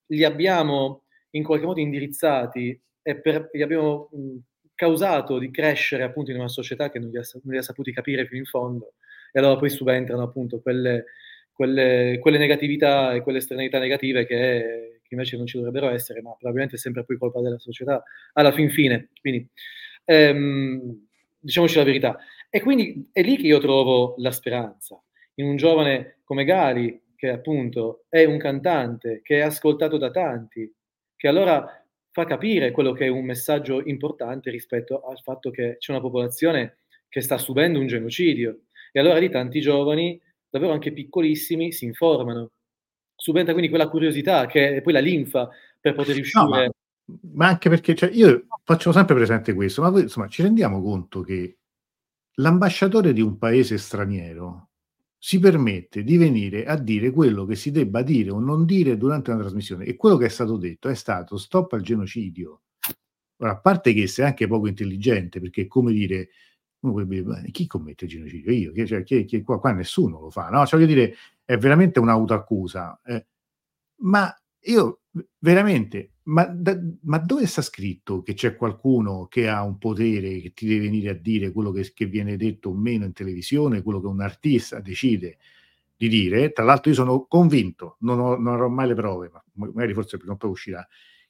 li 0.06 0.24
abbiamo 0.24 1.04
in 1.30 1.44
qualche 1.44 1.66
modo 1.66 1.80
indirizzati 1.80 2.80
e 3.02 3.20
per, 3.20 3.50
gli 3.52 3.62
abbiamo 3.62 4.08
mh, 4.12 4.36
causato 4.74 5.38
di 5.38 5.50
crescere 5.50 6.02
appunto 6.02 6.30
in 6.30 6.38
una 6.38 6.48
società 6.48 6.90
che 6.90 6.98
non 6.98 7.10
li, 7.10 7.18
ha, 7.18 7.22
non 7.42 7.52
li 7.52 7.58
ha 7.58 7.62
saputi 7.62 7.92
capire 7.92 8.26
fino 8.26 8.40
in 8.40 8.46
fondo 8.46 8.94
e 9.32 9.38
allora 9.38 9.56
poi 9.56 9.70
subentrano 9.70 10.22
appunto 10.22 10.60
quelle, 10.60 11.04
quelle, 11.52 12.18
quelle 12.20 12.38
negatività 12.38 13.12
e 13.12 13.20
quelle 13.20 13.38
esternalità 13.38 13.78
negative 13.78 14.26
che, 14.26 15.00
che, 15.02 15.14
invece 15.14 15.36
non 15.36 15.46
ci 15.46 15.56
dovrebbero 15.56 15.88
essere, 15.90 16.22
ma 16.22 16.30
probabilmente 16.30 16.76
è 16.76 16.78
sempre 16.78 17.04
poi 17.04 17.18
colpa 17.18 17.40
della 17.40 17.58
società 17.58 18.02
alla 18.34 18.52
fin 18.52 18.70
fine. 18.70 19.10
Quindi 19.20 19.48
ehm, 20.04 21.06
diciamoci 21.38 21.76
la 21.76 21.84
verità. 21.84 22.18
E 22.50 22.60
quindi 22.60 23.10
è 23.12 23.22
lì 23.22 23.36
che 23.36 23.46
io 23.46 23.58
trovo 23.58 24.14
la 24.18 24.30
speranza, 24.30 25.02
in 25.34 25.46
un 25.46 25.56
giovane 25.56 26.20
come 26.24 26.44
Gali, 26.44 27.00
che 27.14 27.28
appunto 27.30 28.04
è 28.08 28.24
un 28.24 28.38
cantante, 28.38 29.20
che 29.22 29.38
è 29.38 29.42
ascoltato 29.42 29.98
da 29.98 30.10
tanti, 30.10 30.72
che 31.16 31.28
allora 31.28 31.84
fa 32.10 32.24
capire 32.24 32.70
quello 32.70 32.92
che 32.92 33.06
è 33.06 33.08
un 33.08 33.24
messaggio 33.24 33.82
importante 33.84 34.50
rispetto 34.50 35.02
al 35.02 35.18
fatto 35.20 35.50
che 35.50 35.76
c'è 35.78 35.90
una 35.90 36.00
popolazione 36.00 36.78
che 37.08 37.20
sta 37.20 37.38
subendo 37.38 37.80
un 37.80 37.86
genocidio. 37.86 38.60
E 38.92 39.00
allora 39.00 39.18
lì 39.18 39.30
tanti 39.30 39.60
giovani, 39.60 40.20
davvero 40.48 40.72
anche 40.72 40.92
piccolissimi, 40.92 41.72
si 41.72 41.84
informano. 41.84 42.50
Subentra 43.14 43.52
quindi 43.52 43.70
quella 43.70 43.88
curiosità 43.88 44.46
che 44.46 44.76
è 44.76 44.82
poi 44.82 44.92
la 44.92 45.00
linfa 45.00 45.48
per 45.80 45.94
poter 45.94 46.14
riuscire... 46.14 46.44
No, 46.44 46.48
ma, 46.50 46.68
ma, 47.32 47.46
anche 47.48 47.68
perché 47.68 47.94
cioè, 47.94 48.10
io 48.12 48.46
faccio 48.64 48.92
sempre 48.92 49.14
presente 49.14 49.54
questo, 49.54 49.82
ma 49.82 49.90
voi, 49.90 50.02
insomma, 50.02 50.28
ci 50.28 50.42
rendiamo 50.42 50.80
conto 50.82 51.22
che 51.22 51.58
l'ambasciatore 52.34 53.12
di 53.12 53.20
un 53.20 53.38
paese 53.38 53.78
straniero 53.78 54.68
si 55.20 55.40
permette 55.40 56.04
di 56.04 56.16
venire 56.16 56.64
a 56.64 56.76
dire 56.76 57.10
quello 57.10 57.44
che 57.44 57.56
si 57.56 57.72
debba 57.72 58.02
dire 58.02 58.30
o 58.30 58.38
non 58.38 58.64
dire 58.64 58.96
durante 58.96 59.32
una 59.32 59.40
trasmissione 59.40 59.84
e 59.84 59.96
quello 59.96 60.16
che 60.16 60.26
è 60.26 60.28
stato 60.28 60.56
detto 60.56 60.88
è 60.88 60.94
stato 60.94 61.36
stop 61.36 61.72
al 61.72 61.82
genocidio. 61.82 62.62
Ora, 63.38 63.52
a 63.52 63.58
parte 63.58 63.92
che 63.92 64.06
sei 64.06 64.26
anche 64.26 64.46
poco 64.46 64.68
intelligente, 64.68 65.40
perché 65.40 65.66
come 65.66 65.92
dire, 65.92 66.30
chi 67.50 67.66
commette 67.66 68.04
il 68.04 68.10
genocidio? 68.10 68.52
Io, 68.72 68.86
cioè, 68.86 69.02
chi, 69.02 69.24
chi, 69.24 69.42
qua, 69.42 69.58
qua, 69.58 69.72
nessuno 69.72 70.20
lo 70.20 70.30
fa, 70.30 70.48
no? 70.48 70.64
Cioè, 70.64 70.78
voglio 70.78 70.92
dire, 70.92 71.14
è 71.44 71.56
veramente 71.56 71.98
un'autoaccusa. 71.98 73.00
Eh, 73.04 73.26
ma 74.00 74.34
io 74.62 75.00
veramente, 75.38 76.12
ma, 76.24 76.44
da, 76.44 76.78
ma, 77.02 77.18
dove 77.18 77.46
sta 77.46 77.62
scritto 77.62 78.22
che 78.22 78.34
c'è 78.34 78.56
qualcuno 78.56 79.26
che 79.26 79.48
ha 79.48 79.62
un 79.62 79.78
potere 79.78 80.40
che 80.40 80.52
ti 80.52 80.66
deve 80.66 80.80
venire 80.82 81.10
a 81.10 81.14
dire 81.14 81.52
quello 81.52 81.70
che, 81.70 81.90
che 81.92 82.06
viene 82.06 82.36
detto 82.36 82.70
o 82.70 82.74
meno 82.74 83.04
in 83.04 83.12
televisione, 83.12 83.82
quello 83.82 84.00
che 84.00 84.06
un 84.06 84.20
artista 84.20 84.80
decide 84.80 85.38
di 85.96 86.08
dire? 86.08 86.52
Tra 86.52 86.64
l'altro 86.64 86.90
io 86.90 86.96
sono 86.96 87.26
convinto, 87.26 87.96
non, 88.00 88.20
ho, 88.20 88.36
non 88.36 88.54
avrò 88.54 88.68
mai 88.68 88.88
le 88.88 88.94
prove, 88.94 89.30
ma 89.32 89.42
magari 89.54 89.94
forse 89.94 90.16
prima 90.16 90.34
o 90.34 90.36
poi 90.36 90.50
uscirà, 90.50 90.86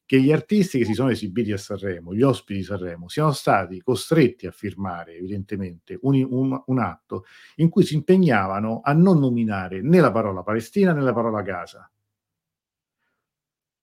che 0.08 0.22
gli 0.22 0.32
artisti 0.32 0.78
che 0.78 0.86
si 0.86 0.94
sono 0.94 1.10
esibiti 1.10 1.52
a 1.52 1.58
Sanremo, 1.58 2.14
gli 2.14 2.22
ospiti 2.22 2.60
di 2.60 2.64
Sanremo, 2.64 3.10
siano 3.10 3.32
stati 3.32 3.82
costretti 3.82 4.46
a 4.46 4.50
firmare 4.50 5.14
evidentemente 5.14 5.98
un, 6.00 6.26
un, 6.30 6.62
un, 6.64 6.78
atto 6.78 7.26
in 7.56 7.68
cui 7.68 7.84
si 7.84 7.94
impegnavano 7.94 8.80
a 8.82 8.94
non 8.94 9.18
nominare 9.18 9.82
né 9.82 10.00
la 10.00 10.10
parola 10.10 10.42
Palestina 10.42 10.94
né 10.94 11.02
la 11.02 11.12
parola 11.12 11.42
Gaza. 11.42 11.90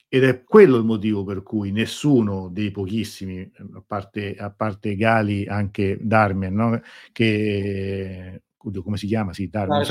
Ed 0.08 0.24
è 0.24 0.44
quello 0.44 0.78
il 0.78 0.84
motivo 0.84 1.24
per 1.24 1.44
cui 1.44 1.72
nessuno 1.72 2.50
dei 2.50 2.72
pochissimi, 2.72 3.48
a 3.74 3.84
parte, 3.86 4.36
a 4.36 4.50
parte 4.50 4.96
Gali, 4.96 5.46
anche 5.46 6.00
Darmian, 6.02 6.56
no? 6.56 6.82
che 7.12 8.42
oddio, 8.58 8.82
come 8.82 8.98
si 8.98 9.06
chiama? 9.06 9.32
Sì, 9.32 9.48
Darmian, 9.48 9.84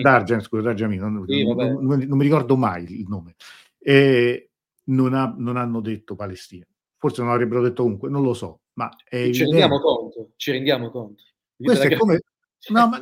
Dargen, 0.00 0.40
scusa, 0.40 0.62
Dargen, 0.62 0.94
non, 1.00 1.24
sì, 1.26 1.44
non, 1.44 1.56
non, 1.82 1.98
non, 1.98 2.16
mi 2.16 2.22
ricordo 2.22 2.56
mai 2.56 2.84
il 3.00 3.08
nome. 3.08 3.34
E, 3.80 4.50
non, 4.86 5.14
ha, 5.14 5.34
non 5.36 5.56
hanno 5.56 5.80
detto 5.80 6.14
Palestina. 6.14 6.66
Forse 6.98 7.22
non 7.22 7.30
avrebbero 7.30 7.62
detto 7.62 7.82
comunque, 7.82 8.08
non 8.08 8.22
lo 8.22 8.34
so, 8.34 8.60
ma 8.74 8.90
è 9.04 9.30
ci 9.30 9.44
rendiamo 9.44 9.78
conto, 9.80 10.32
ci 10.36 10.50
rendiamo 10.50 10.90
conto. 10.90 11.22
Questo 11.56 11.86
è 11.86 11.96
come, 11.96 12.20
No, 12.68 12.88
ma, 12.88 13.00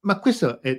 ma, 0.00 0.18
questo 0.18 0.60
è 0.60 0.78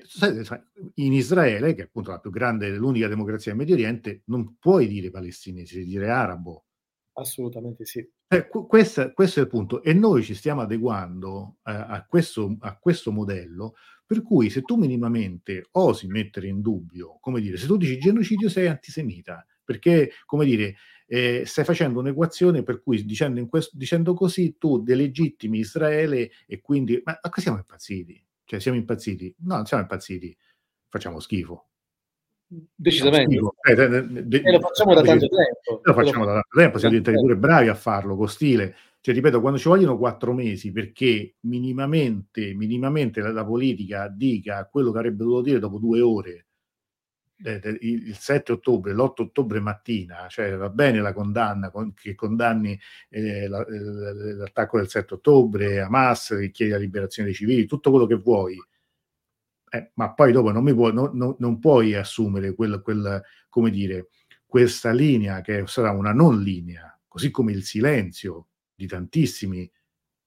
in 0.95 1.13
Israele, 1.13 1.73
che 1.73 1.81
è 1.81 1.85
appunto 1.85 2.11
la 2.11 2.19
più 2.19 2.29
grande, 2.29 2.69
l'unica 2.69 3.07
democrazia 3.07 3.51
del 3.51 3.59
Medio 3.59 3.75
Oriente, 3.75 4.21
non 4.25 4.57
puoi 4.59 4.87
dire 4.87 5.09
palestinese, 5.09 5.77
devi 5.77 5.87
dire 5.87 6.09
arabo. 6.09 6.65
Assolutamente 7.13 7.85
sì. 7.85 8.07
Eh, 8.27 8.47
questo, 8.47 9.11
questo, 9.13 9.39
è 9.39 9.43
il 9.43 9.49
punto. 9.49 9.81
E 9.81 9.93
noi 9.93 10.21
ci 10.21 10.35
stiamo 10.35 10.61
adeguando 10.61 11.57
eh, 11.63 11.71
a, 11.71 12.05
questo, 12.07 12.57
a 12.59 12.77
questo 12.77 13.11
modello, 13.11 13.73
per 14.05 14.21
cui 14.21 14.51
se 14.51 14.61
tu 14.61 14.75
minimamente 14.75 15.69
osi 15.71 16.07
mettere 16.07 16.47
in 16.47 16.61
dubbio, 16.61 17.17
come 17.19 17.41
dire, 17.41 17.57
se 17.57 17.65
tu 17.65 17.75
dici 17.75 17.97
genocidio 17.97 18.49
sei 18.49 18.67
antisemita, 18.67 19.43
perché, 19.67 20.11
come 20.25 20.45
dire, 20.45 20.77
eh, 21.07 21.43
stai 21.45 21.65
facendo 21.65 21.99
un'equazione 21.99 22.63
per 22.63 22.81
cui 22.81 23.03
dicendo, 23.03 23.45
questo, 23.47 23.75
dicendo, 23.75 24.13
così 24.13 24.55
tu 24.57 24.81
delegittimi 24.81 25.59
Israele 25.59 26.31
e 26.47 26.61
quindi... 26.61 27.01
Ma, 27.03 27.19
ma 27.21 27.31
siamo 27.35 27.57
impazziti? 27.57 28.25
Cioè 28.45 28.61
siamo 28.61 28.77
impazziti? 28.77 29.35
No, 29.39 29.55
non 29.55 29.65
siamo 29.65 29.83
impazziti, 29.83 30.35
facciamo 30.87 31.19
schifo. 31.19 31.67
Decisamente. 32.47 33.35
Eh, 33.35 33.75
de, 33.75 34.41
e 34.41 34.51
lo 34.53 34.59
facciamo 34.61 34.93
da 34.93 35.01
tanto 35.01 35.27
tempo. 35.27 35.81
Lo 35.83 35.93
facciamo 35.93 36.23
da 36.23 36.31
tanto 36.31 36.57
tempo, 36.57 36.77
siamo 36.77 36.95
diventati 36.95 37.25
pure 37.25 37.35
bravi 37.35 37.67
a 37.67 37.75
farlo 37.75 38.15
con 38.15 38.29
stile. 38.29 38.73
Cioè, 39.01 39.13
ripeto, 39.13 39.41
quando 39.41 39.59
ci 39.59 39.67
vogliono 39.67 39.97
quattro 39.97 40.33
mesi 40.33 40.71
perché 40.71 41.35
minimamente, 41.41 42.53
minimamente 42.53 43.19
la, 43.19 43.33
la 43.33 43.45
politica 43.45 44.07
dica 44.07 44.65
quello 44.71 44.93
che 44.93 44.97
avrebbe 44.97 45.23
dovuto 45.23 45.41
dire 45.41 45.59
dopo 45.59 45.77
due 45.77 45.99
ore 45.99 46.46
il 47.39 48.15
7 48.15 48.51
ottobre, 48.53 48.93
l'8 48.93 49.21
ottobre 49.21 49.59
mattina, 49.59 50.27
cioè 50.27 50.55
va 50.55 50.69
bene 50.69 51.01
la 51.01 51.13
condanna 51.13 51.69
con, 51.69 51.93
che 51.93 52.15
condanni 52.15 52.79
eh, 53.09 53.47
la, 53.47 53.63
l'attacco 53.67 54.77
del 54.77 54.89
7 54.89 55.15
ottobre, 55.15 55.81
Hamas, 55.81 56.35
che 56.39 56.51
chiede 56.51 56.73
la 56.73 56.79
liberazione 56.79 57.29
dei 57.29 57.37
civili, 57.37 57.65
tutto 57.65 57.91
quello 57.91 58.07
che 58.07 58.15
vuoi, 58.15 58.57
eh, 59.69 59.91
ma 59.95 60.13
poi 60.13 60.31
dopo 60.31 60.51
non, 60.51 60.63
può, 60.73 60.91
no, 60.91 61.11
no, 61.13 61.35
non 61.39 61.59
puoi 61.59 61.93
assumere 61.93 62.55
quel, 62.55 62.81
quel, 62.81 63.21
dire, 63.71 64.09
questa 64.45 64.91
linea 64.91 65.41
che 65.41 65.63
sarà 65.67 65.91
una 65.91 66.13
non 66.13 66.41
linea, 66.41 66.97
così 67.07 67.29
come 67.31 67.51
il 67.51 67.63
silenzio 67.63 68.47
di 68.73 68.87
tantissimi 68.87 69.69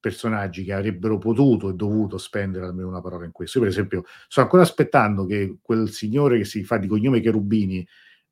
personaggi 0.01 0.65
che 0.65 0.73
avrebbero 0.73 1.19
potuto 1.19 1.69
e 1.69 1.75
dovuto 1.75 2.19
spendere 2.19 2.65
almeno 2.65 2.89
una 2.89 3.03
parola 3.03 3.27
in 3.27 3.33
questo. 3.33 3.59
Io, 3.59 3.65
per 3.65 3.73
esempio, 3.73 4.05
sto 4.27 4.41
ancora 4.41 4.63
aspettando 4.63 5.27
che 5.27 5.59
quel 5.63 5.91
signore 5.91 6.39
che 6.39 6.45
si 6.45 6.65
fa 6.65 6.79
di 6.79 6.89
cognome 6.89 7.21
Cherubini, 7.21 7.87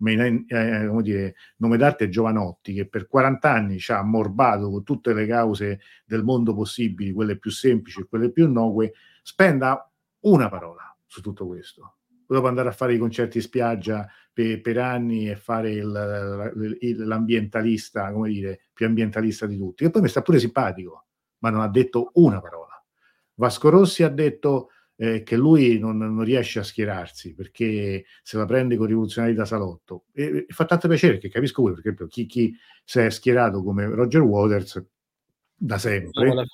eh, 0.05 0.45
eh, 0.49 0.87
come 0.89 1.03
dire, 1.03 1.35
nome 1.57 1.77
d'arte 1.77 2.09
Giovanotti, 2.09 2.73
che 2.73 2.89
per 2.89 3.07
40 3.07 3.53
anni 3.53 3.79
ci 3.79 3.93
ha 3.93 3.99
ammorbato 3.99 4.71
con 4.71 4.83
tutte 4.83 5.13
le 5.13 5.27
cause 5.27 5.81
del 6.05 6.25
mondo 6.25 6.55
possibili, 6.55 7.13
quelle 7.13 7.39
più 7.39 7.51
semplici 7.51 8.01
e 8.01 8.07
quelle 8.09 8.31
più 8.31 8.47
innocue, 8.47 8.95
spenda 9.23 9.89
una 10.21 10.49
parola 10.49 10.97
su 11.07 11.21
tutto 11.21 11.47
questo. 11.47 11.95
Dopo 12.27 12.47
andare 12.47 12.69
a 12.69 12.73
fare 12.73 12.95
i 12.95 12.99
concerti 12.99 13.39
in 13.39 13.43
spiaggia 13.43 14.07
per, 14.33 14.61
per 14.61 14.79
anni 14.79 15.31
e 15.31 15.37
fare 15.37 15.73
il, 15.73 16.77
il, 16.81 17.07
l'ambientalista, 17.07 18.13
come 18.13 18.29
dire, 18.29 18.61
più 18.73 18.87
ambientalista 18.87 19.47
di 19.47 19.57
tutti. 19.57 19.85
E 19.85 19.91
poi 19.91 20.03
mi 20.03 20.09
sta 20.09 20.21
pure 20.21 20.39
simpatico 20.39 21.08
ma 21.39 21.51
non 21.51 21.61
ha 21.61 21.69
detto 21.69 22.11
una 22.15 22.41
parola. 22.41 22.83
Vasco 23.35 23.69
Rossi 23.69 24.03
ha 24.03 24.09
detto 24.09 24.71
eh, 24.97 25.23
che 25.23 25.37
lui 25.37 25.79
non, 25.79 25.97
non, 25.97 26.23
riesce 26.25 26.59
a 26.59 26.65
schierarsi 26.65 27.35
perché 27.35 28.05
se 28.23 28.37
la 28.37 28.47
prende 28.47 28.77
con 28.77 28.87
i 28.87 28.91
rivoluzionari 28.91 29.35
da 29.35 29.45
salotto. 29.45 30.07
E, 30.13 30.47
e 30.49 30.53
fa 30.53 30.65
tanto 30.65 30.89
piacere 30.89 31.15
perché 31.15 31.29
capisco 31.29 31.63
voi, 31.63 31.73
per 31.73 31.81
esempio, 31.81 32.07
chi, 32.07 32.27
chi 32.27 32.57
si 32.85 32.99
è 33.01 33.11
schierato 33.11 33.63
come 33.63 33.87
Roger 33.87 34.23
Waters 34.23 34.85
da 35.61 35.77
sempre 35.77 36.47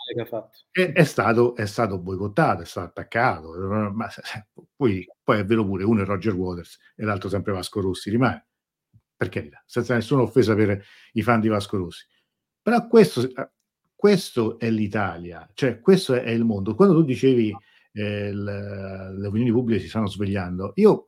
è, 0.70 0.92
è, 0.92 1.04
stato, 1.04 1.54
è 1.54 1.66
stato 1.66 1.98
boicottato, 1.98 2.62
è 2.62 2.64
stato 2.64 2.86
attaccato, 2.86 3.52
ma 3.92 4.08
poi, 4.74 5.06
poi 5.22 5.38
è 5.38 5.44
vero 5.44 5.64
pure, 5.64 5.84
uno 5.84 6.02
è 6.02 6.04
Roger 6.06 6.34
Waters 6.34 6.78
e 6.96 7.04
l'altro 7.04 7.28
sempre 7.28 7.52
Vasco 7.52 7.82
Rossi, 7.82 8.08
rimane, 8.08 8.46
per 9.14 9.28
carità, 9.28 9.62
senza 9.66 9.94
nessuna 9.94 10.22
offesa 10.22 10.54
per 10.54 10.82
i 11.12 11.22
fan 11.22 11.40
di 11.40 11.48
Vasco 11.48 11.76
Rossi. 11.76 12.06
Però 12.62 12.86
questo, 12.88 13.30
questo 14.04 14.58
è 14.58 14.68
l'Italia, 14.68 15.48
cioè 15.54 15.80
questo 15.80 16.12
è 16.12 16.28
il 16.28 16.44
mondo. 16.44 16.74
Quando 16.74 16.94
tu 16.94 17.04
dicevi 17.04 17.56
eh, 17.92 18.34
le 18.34 19.26
opinioni 19.26 19.50
pubbliche 19.50 19.80
si 19.80 19.88
stanno 19.88 20.08
svegliando. 20.08 20.72
Io 20.74 21.06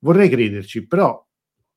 vorrei 0.00 0.28
crederci, 0.28 0.86
però 0.86 1.26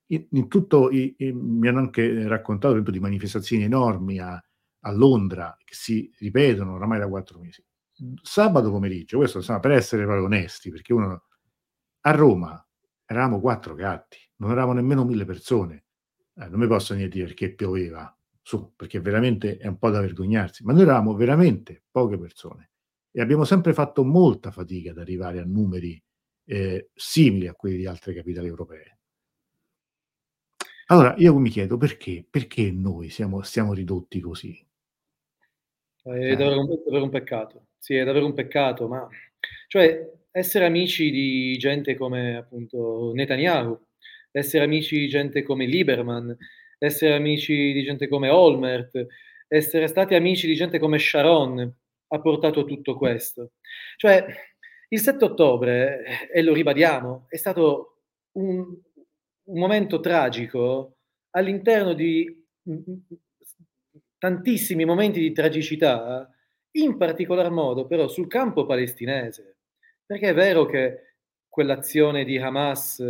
in, 0.08 0.28
in 0.32 0.49
tutto 0.49 0.91
i, 0.91 1.16
in, 1.20 1.38
mi 1.38 1.70
hanno 1.70 1.80
anche 1.80 2.28
raccontato 2.28 2.82
di 2.82 2.99
manifestazioni 2.99 3.64
enormi 3.64 4.20
a, 4.20 4.34
a, 4.34 4.91
Londra 4.91 5.56
che 5.64 5.74
si 5.74 6.12
ripetono 6.20 6.74
oramai 6.74 6.99
da 6.99 7.08
quattro 7.08 7.39
mesi. 7.39 7.64
Sabato 8.22 8.72
pomeriggio, 8.72 9.16
questo 9.20 9.38
insomma, 9.38 9.62
per 9.62 9.72
essere 9.72 10.04
proprio 10.04 10.26
onesti, 10.26 10.70
perché 10.70 10.91
uno 10.91 11.28
a 12.01 12.12
Roma 12.12 12.68
eravamo 13.06 13.39
quattro 13.39 13.74
gatti, 13.74 14.18
non 14.39 14.51
eravamo 14.51 14.74
nemmeno 14.74 15.06
mille 15.06 15.24
persone. 15.24 15.86
Eh, 16.36 16.49
non 16.49 16.60
mi 16.60 16.68
posso 16.68 16.93
niente 16.93 17.16
dire 17.16 17.28
perché 17.28 17.54
pioveva, 17.54 18.14
su, 18.44 18.74
perché 18.76 19.00
veramente 19.00 19.58
è 19.58 19.68
un 19.68 19.78
po' 19.78 19.89
da 19.89 20.02
vergognarsi, 20.02 20.64
ma 20.64 20.74
noi 20.74 20.84
eravamo 20.84 21.16
veramente 21.16 21.84
poche 21.89 22.18
persone 22.20 22.72
e 23.10 23.22
abbiamo 23.22 23.46
sempre 23.46 23.74
fatto 23.74 24.04
molta 24.04 24.52
fatica 24.52 24.91
ad 24.91 24.98
arrivare 24.98 25.39
a 25.39 25.46
numeri 25.46 26.02
eh, 26.46 26.89
simili 26.94 27.48
a 27.48 27.54
quelli 27.54 27.78
di 27.78 27.86
altre 27.86 28.14
capitali 28.14 28.48
europee. 28.48 28.98
Allora 30.88 31.16
io 31.18 31.38
mi 31.38 31.50
chiedo 31.50 31.78
perché, 31.78 32.26
perché 32.30 32.70
noi 32.72 33.10
siamo, 33.10 33.41
siamo 33.44 33.74
ridotti 33.74 34.20
così? 34.20 34.52
È 34.52 36.10
cioè 36.10 36.36
davvero 36.36 36.60
un, 36.60 36.68
davvero 36.68 37.04
un, 37.06 37.10
peccato, 37.10 37.68
sì, 37.78 37.96
è 37.96 38.04
davvero 38.04 38.26
un 38.26 38.34
peccato, 38.34 38.89
ma 38.89 39.08
cioè 39.68 40.12
essere 40.32 40.66
amici 40.66 41.12
di 41.12 41.58
gente 41.58 41.96
come 41.96 42.36
appunto 42.36 43.14
Netanyahu, 43.14 43.80
essere 44.32 44.66
amici 44.66 44.98
di 45.00 45.08
gente 45.08 45.44
come 45.44 45.66
Lieberman, 45.66 46.36
essere 46.86 47.15
amici 47.15 47.71
di 47.71 47.84
gente 47.84 48.07
come 48.07 48.29
Olmert, 48.29 49.05
essere 49.47 49.88
stati 49.88 50.15
amici 50.15 50.47
di 50.47 50.55
gente 50.55 50.79
come 50.79 50.99
Sharon, 50.99 51.73
ha 52.07 52.19
portato 52.19 52.65
tutto 52.65 52.97
questo. 52.97 53.53
Cioè, 53.95 54.25
il 54.89 54.99
7 54.99 55.25
ottobre, 55.25 56.29
e 56.31 56.41
lo 56.41 56.53
ribadiamo, 56.53 57.25
è 57.29 57.38
stato 57.38 58.01
un, 58.34 58.59
un 58.59 59.59
momento 59.59 59.99
tragico 59.99 60.97
all'interno 61.31 61.93
di 61.93 62.45
tantissimi 64.17 64.86
momenti 64.86 65.19
di 65.19 65.31
tragicità, 65.31 66.29
in 66.75 66.97
particolar 66.97 67.49
modo 67.49 67.88
però 67.88 68.07
sul 68.07 68.27
campo 68.27 68.65
palestinese, 68.65 69.57
perché 70.05 70.29
è 70.29 70.34
vero 70.34 70.65
che 70.65 71.15
quell'azione 71.47 72.25
di 72.25 72.38
Hamas 72.38 73.03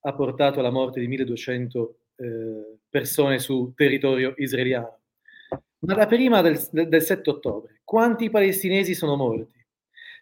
ha 0.00 0.14
portato 0.14 0.60
alla 0.60 0.70
morte 0.70 1.00
di 1.00 1.06
1200 1.08 1.98
eh, 2.16 2.78
persone 2.88 3.38
su 3.38 3.72
territorio 3.74 4.34
israeliano, 4.36 5.00
ma 5.80 5.94
da 5.94 6.06
prima 6.06 6.40
del, 6.40 6.58
del 6.70 7.02
7 7.02 7.30
ottobre, 7.30 7.80
quanti 7.84 8.30
palestinesi 8.30 8.94
sono 8.94 9.16
morti? 9.16 9.62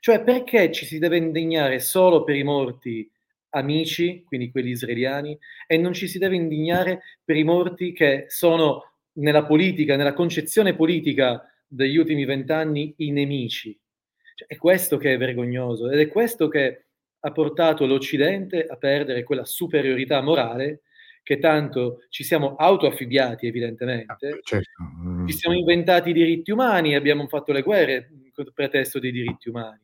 Cioè, 0.00 0.22
perché 0.24 0.72
ci 0.72 0.84
si 0.84 0.98
deve 0.98 1.16
indignare 1.16 1.78
solo 1.78 2.24
per 2.24 2.34
i 2.34 2.42
morti 2.42 3.08
amici, 3.50 4.24
quindi 4.24 4.50
quelli 4.50 4.70
israeliani, 4.70 5.38
e 5.66 5.76
non 5.76 5.92
ci 5.92 6.08
si 6.08 6.18
deve 6.18 6.34
indignare 6.34 7.02
per 7.24 7.36
i 7.36 7.44
morti 7.44 7.92
che 7.92 8.24
sono 8.28 8.94
nella 9.14 9.44
politica, 9.44 9.94
nella 9.94 10.14
concezione 10.14 10.74
politica 10.74 11.48
degli 11.66 11.96
ultimi 11.96 12.24
vent'anni, 12.24 12.94
i 12.98 13.12
nemici? 13.12 13.78
Cioè, 14.34 14.48
è 14.48 14.56
questo 14.56 14.96
che 14.96 15.12
è 15.12 15.18
vergognoso 15.18 15.90
ed 15.90 16.00
è 16.00 16.08
questo 16.08 16.48
che 16.48 16.86
ha 17.20 17.30
portato 17.30 17.86
l'Occidente 17.86 18.66
a 18.66 18.76
perdere 18.76 19.22
quella 19.22 19.44
superiorità 19.44 20.20
morale 20.20 20.80
che 21.22 21.38
tanto 21.38 22.00
ci 22.08 22.24
siamo 22.24 22.56
autoaffibbiati 22.56 23.46
evidentemente, 23.46 24.12
ah, 24.12 24.16
certo. 24.42 24.70
Mm. 25.04 25.26
ci 25.26 25.34
siamo 25.36 25.56
inventati 25.56 26.10
i 26.10 26.12
diritti 26.12 26.50
umani, 26.50 26.94
abbiamo 26.94 27.26
fatto 27.28 27.52
le 27.52 27.62
guerre 27.62 28.10
con 28.32 28.44
il 28.44 28.52
pretesto 28.52 28.98
dei 28.98 29.12
diritti 29.12 29.48
umani. 29.48 29.80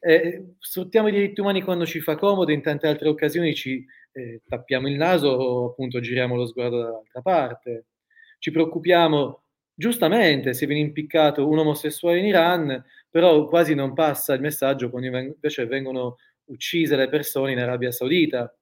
Eh, 0.00 0.54
sfruttiamo 0.58 1.08
i 1.08 1.12
diritti 1.12 1.40
umani 1.40 1.62
quando 1.62 1.86
ci 1.86 2.00
fa 2.00 2.16
comodo, 2.16 2.50
in 2.50 2.60
tante 2.60 2.88
altre 2.88 3.08
occasioni 3.08 3.54
ci 3.54 3.86
eh, 4.12 4.42
tappiamo 4.46 4.88
il 4.88 4.96
naso 4.96 5.28
o 5.28 5.70
appunto 5.70 6.00
giriamo 6.00 6.34
lo 6.34 6.46
sguardo 6.46 6.78
dall'altra 6.78 7.22
parte. 7.22 7.86
Ci 8.38 8.50
preoccupiamo 8.50 9.42
giustamente 9.72 10.54
se 10.54 10.66
viene 10.66 10.82
impiccato 10.82 11.48
un 11.48 11.58
omosessuale 11.58 12.18
in 12.18 12.26
Iran, 12.26 12.84
però 13.08 13.46
quasi 13.46 13.74
non 13.74 13.94
passa 13.94 14.34
il 14.34 14.40
messaggio 14.40 14.90
quando 14.90 15.16
invece 15.16 15.66
vengono 15.66 16.16
uccise 16.46 16.96
le 16.96 17.08
persone 17.08 17.52
in 17.52 17.58
Arabia 17.58 17.92
Saudita 17.92 18.52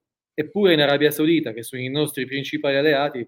Eppure 0.40 0.72
in 0.72 0.80
Arabia 0.80 1.10
Saudita, 1.10 1.52
che 1.52 1.62
sono 1.62 1.82
i 1.82 1.88
nostri 1.88 2.24
principali 2.26 2.76
alleati, 2.76 3.26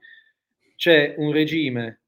c'è 0.77 1.15
un 1.19 1.33
regime 1.33 2.01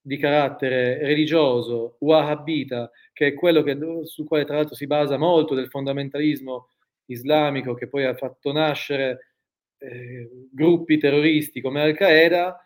di 0.00 0.16
carattere 0.18 0.98
religioso, 0.98 1.96
wahhabita, 2.00 2.90
che 3.12 3.28
è 3.28 3.34
quello 3.34 3.62
che, 3.62 3.76
sul 4.04 4.26
quale 4.26 4.44
tra 4.44 4.56
l'altro 4.56 4.74
si 4.74 4.86
basa 4.86 5.16
molto 5.16 5.54
del 5.54 5.68
fondamentalismo 5.68 6.68
islamico 7.06 7.74
che 7.74 7.88
poi 7.88 8.04
ha 8.04 8.14
fatto 8.14 8.52
nascere 8.52 9.34
eh, 9.78 10.28
gruppi 10.50 10.98
terroristi 10.98 11.60
come 11.60 11.80
Al-Qaeda. 11.80 12.60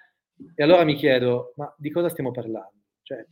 E 0.55 0.62
allora 0.62 0.84
mi 0.84 0.95
chiedo, 0.95 1.53
ma 1.57 1.72
di 1.76 1.91
cosa 1.91 2.09
stiamo 2.09 2.30
parlando? 2.30 2.82
Cioè, 3.03 3.24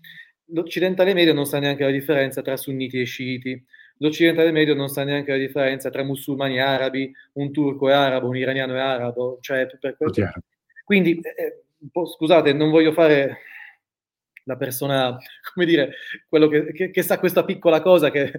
l'occidentale 0.46 1.14
medio 1.14 1.34
non 1.34 1.46
sa 1.46 1.59
neanche 1.59 1.84
la 1.84 1.90
differenza 1.90 2.42
tra 2.42 2.57
sunniti 2.57 3.00
e 3.00 3.04
sciiti, 3.04 3.64
l'occidentale 3.99 4.51
medio 4.51 4.74
non 4.74 4.88
sa 4.88 5.05
neanche 5.05 5.30
la 5.30 5.38
differenza 5.38 5.90
tra 5.90 6.03
musulmani 6.03 6.57
e 6.57 6.61
arabi, 6.61 7.12
un 7.34 7.53
turco 7.53 7.88
è 7.88 7.92
arabo, 7.92 8.28
un 8.28 8.36
iraniano 8.36 8.74
è 8.74 8.78
arabo, 8.78 9.38
cioè 9.40 9.66
per 9.66 9.97
questo... 9.97 10.24
Quindi, 10.84 11.18
eh, 11.20 11.34
eh 11.42 11.62
scusate, 11.92 12.53
non 12.53 12.70
voglio 12.70 12.92
fare 12.92 13.38
la 14.44 14.57
persona, 14.57 15.16
come 15.53 15.66
dire, 15.66 15.92
quello 16.28 16.49
che, 16.49 16.72
che, 16.72 16.90
che 16.90 17.03
sa 17.03 17.18
questa 17.18 17.44
piccola 17.44 17.82
cosa 17.82 18.11
che 18.11 18.32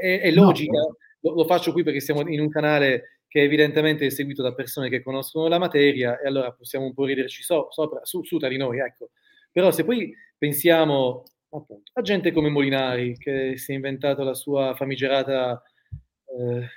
è, 0.00 0.20
è 0.20 0.30
logica, 0.30 0.78
no. 0.78 0.96
lo, 1.20 1.34
lo, 1.34 1.44
faccio 1.44 1.72
qui 1.72 1.82
perché 1.82 2.00
siamo 2.00 2.28
in 2.28 2.40
un 2.40 2.50
canale 2.50 3.20
che 3.26 3.42
evidentemente 3.42 4.06
è 4.06 4.10
seguito 4.10 4.42
da 4.42 4.54
persone 4.54 4.88
che 4.88 5.02
conoscono 5.02 5.46
la 5.46 5.58
materia 5.58 6.18
e 6.18 6.26
allora 6.26 6.52
possiamo 6.52 6.84
un 6.84 6.94
po' 6.94 7.04
riderci 7.04 7.42
so, 7.42 7.68
sopra, 7.70 8.00
su, 8.02 8.22
su 8.24 8.38
tra 8.38 8.48
di 8.48 8.56
noi, 8.56 8.80
ecco. 8.80 9.10
Però 9.52 9.70
se 9.70 9.84
poi 9.84 10.14
pensiamo 10.36 11.24
appunto, 11.58 11.90
a 11.94 12.02
gente 12.02 12.32
come 12.32 12.48
Molinari 12.48 13.16
che 13.18 13.56
si 13.56 13.72
è 13.72 13.74
inventato 13.74 14.22
la 14.22 14.34
sua 14.34 14.74
famigerata 14.74 15.62
eh, 16.38 16.68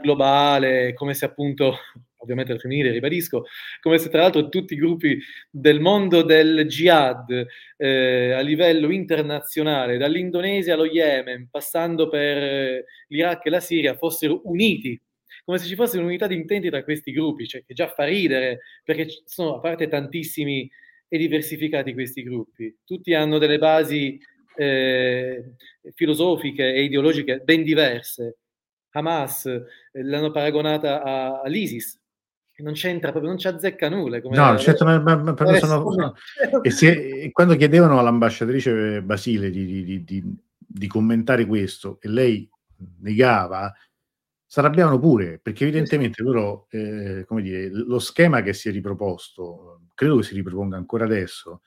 globale, 0.00 0.92
come 0.94 1.14
se 1.14 1.24
appunto, 1.24 1.76
ovviamente 2.20 2.52
al 2.52 2.60
femminile 2.60 2.90
ribadisco, 2.90 3.44
come 3.80 3.98
se 3.98 4.08
tra 4.10 4.22
l'altro 4.22 4.48
tutti 4.48 4.74
i 4.74 4.76
gruppi 4.76 5.18
del 5.50 5.80
mondo 5.80 6.22
del 6.22 6.66
jihad 6.66 7.46
eh, 7.76 8.32
a 8.32 8.40
livello 8.40 8.90
internazionale, 8.90 9.96
dall'Indonesia 9.96 10.74
allo 10.74 10.84
Yemen, 10.84 11.48
passando 11.50 12.08
per 12.08 12.84
l'Iraq 13.08 13.46
e 13.46 13.50
la 13.50 13.60
Siria, 13.60 13.96
fossero 13.96 14.40
uniti 14.44 15.00
come 15.44 15.58
se 15.58 15.66
ci 15.66 15.74
fosse 15.74 15.98
un'unità 15.98 16.26
di 16.26 16.34
intenti 16.34 16.68
tra 16.70 16.84
questi 16.84 17.12
gruppi, 17.12 17.46
cioè 17.46 17.64
che 17.64 17.74
già 17.74 17.88
fa 17.88 18.04
ridere, 18.04 18.60
perché 18.84 19.08
sono 19.24 19.56
a 19.56 19.60
parte 19.60 19.88
tantissimi 19.88 20.70
e 21.12 21.18
diversificati 21.18 21.92
questi 21.92 22.22
gruppi. 22.22 22.78
Tutti 22.84 23.12
hanno 23.14 23.38
delle 23.38 23.58
basi 23.58 24.18
eh, 24.54 25.54
filosofiche 25.92 26.72
e 26.72 26.84
ideologiche 26.84 27.40
ben 27.40 27.64
diverse. 27.64 28.38
Hamas 28.92 29.46
eh, 29.46 29.64
l'hanno 30.04 30.30
paragonata 30.30 31.02
a, 31.02 31.40
all'ISIS, 31.40 32.00
non 32.62 32.74
c'entra 32.74 33.10
proprio, 33.10 33.30
non 33.30 33.40
ci 33.40 33.48
azzecca 33.48 33.88
nulla. 33.88 34.20
Come 34.20 34.36
no, 34.36 34.56
certo, 34.56 34.84
ma, 34.84 34.98
ma, 35.00 35.34
per 35.34 35.58
sono, 35.58 35.82
sono, 35.90 36.14
e, 36.62 36.70
se, 36.70 37.22
e, 37.22 37.32
quando 37.32 37.56
chiedevano 37.56 37.98
all'ambasciatrice 37.98 39.02
Basile 39.02 39.50
di, 39.50 39.84
di, 39.84 40.04
di, 40.04 40.36
di, 40.56 40.86
commentare 40.86 41.44
questo 41.46 41.98
e 42.00 42.08
lei 42.08 42.48
negava, 43.00 43.72
si 44.46 44.58
arrabbiavano 44.58 44.98
pure, 44.98 45.38
perché 45.38 45.64
evidentemente 45.64 46.22
loro, 46.22 46.66
eh, 46.70 47.24
come 47.26 47.42
dire, 47.42 47.68
lo 47.70 47.98
schema 47.98 48.42
che 48.42 48.52
si 48.52 48.68
è 48.68 48.72
riproposto, 48.72 49.79
credo 50.00 50.16
che 50.16 50.22
si 50.22 50.34
riproponga 50.34 50.78
ancora 50.78 51.04
adesso, 51.04 51.60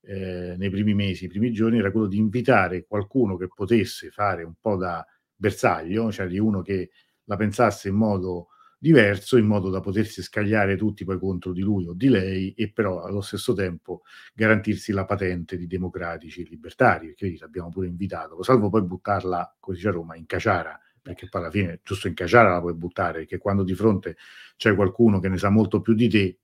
eh, 0.00 0.54
nei 0.56 0.70
primi 0.70 0.94
mesi, 0.94 1.26
i 1.26 1.28
primi 1.28 1.52
giorni, 1.52 1.78
era 1.78 1.90
quello 1.90 2.06
di 2.06 2.16
invitare 2.16 2.86
qualcuno 2.86 3.36
che 3.36 3.46
potesse 3.54 4.08
fare 4.08 4.42
un 4.42 4.54
po' 4.58 4.76
da 4.76 5.06
bersaglio, 5.34 6.10
cioè 6.10 6.26
di 6.26 6.38
uno 6.38 6.62
che 6.62 6.92
la 7.24 7.36
pensasse 7.36 7.88
in 7.90 7.96
modo 7.96 8.48
diverso 8.78 9.36
in 9.36 9.44
modo 9.46 9.68
da 9.68 9.80
potersi 9.80 10.22
scagliare 10.22 10.76
tutti 10.76 11.04
poi 11.04 11.18
contro 11.18 11.52
di 11.52 11.60
lui 11.60 11.86
o 11.86 11.92
di 11.92 12.08
lei 12.08 12.52
e 12.54 12.70
però 12.72 13.02
allo 13.02 13.20
stesso 13.20 13.52
tempo 13.52 14.00
garantirsi 14.34 14.92
la 14.92 15.04
patente 15.04 15.58
di 15.58 15.66
democratici 15.66 16.40
e 16.40 16.48
libertari, 16.48 17.08
perché 17.08 17.36
l'abbiamo 17.38 17.68
pure 17.68 17.86
invitato, 17.86 18.42
salvo 18.42 18.70
poi 18.70 18.82
buttarla, 18.82 19.56
come 19.60 19.76
dice 19.76 19.88
a 19.88 19.92
Roma, 19.92 20.16
in 20.16 20.24
caciara, 20.24 20.78
perché 21.02 21.28
poi 21.28 21.42
alla 21.42 21.50
fine 21.50 21.80
giusto 21.84 22.08
in 22.08 22.14
caciara 22.14 22.50
la 22.50 22.60
puoi 22.60 22.74
buttare, 22.74 23.18
perché 23.18 23.36
quando 23.36 23.62
di 23.62 23.74
fronte 23.74 24.16
c'è 24.56 24.74
qualcuno 24.74 25.20
che 25.20 25.28
ne 25.28 25.36
sa 25.36 25.50
molto 25.50 25.82
più 25.82 25.92
di 25.92 26.08
te, 26.08 26.38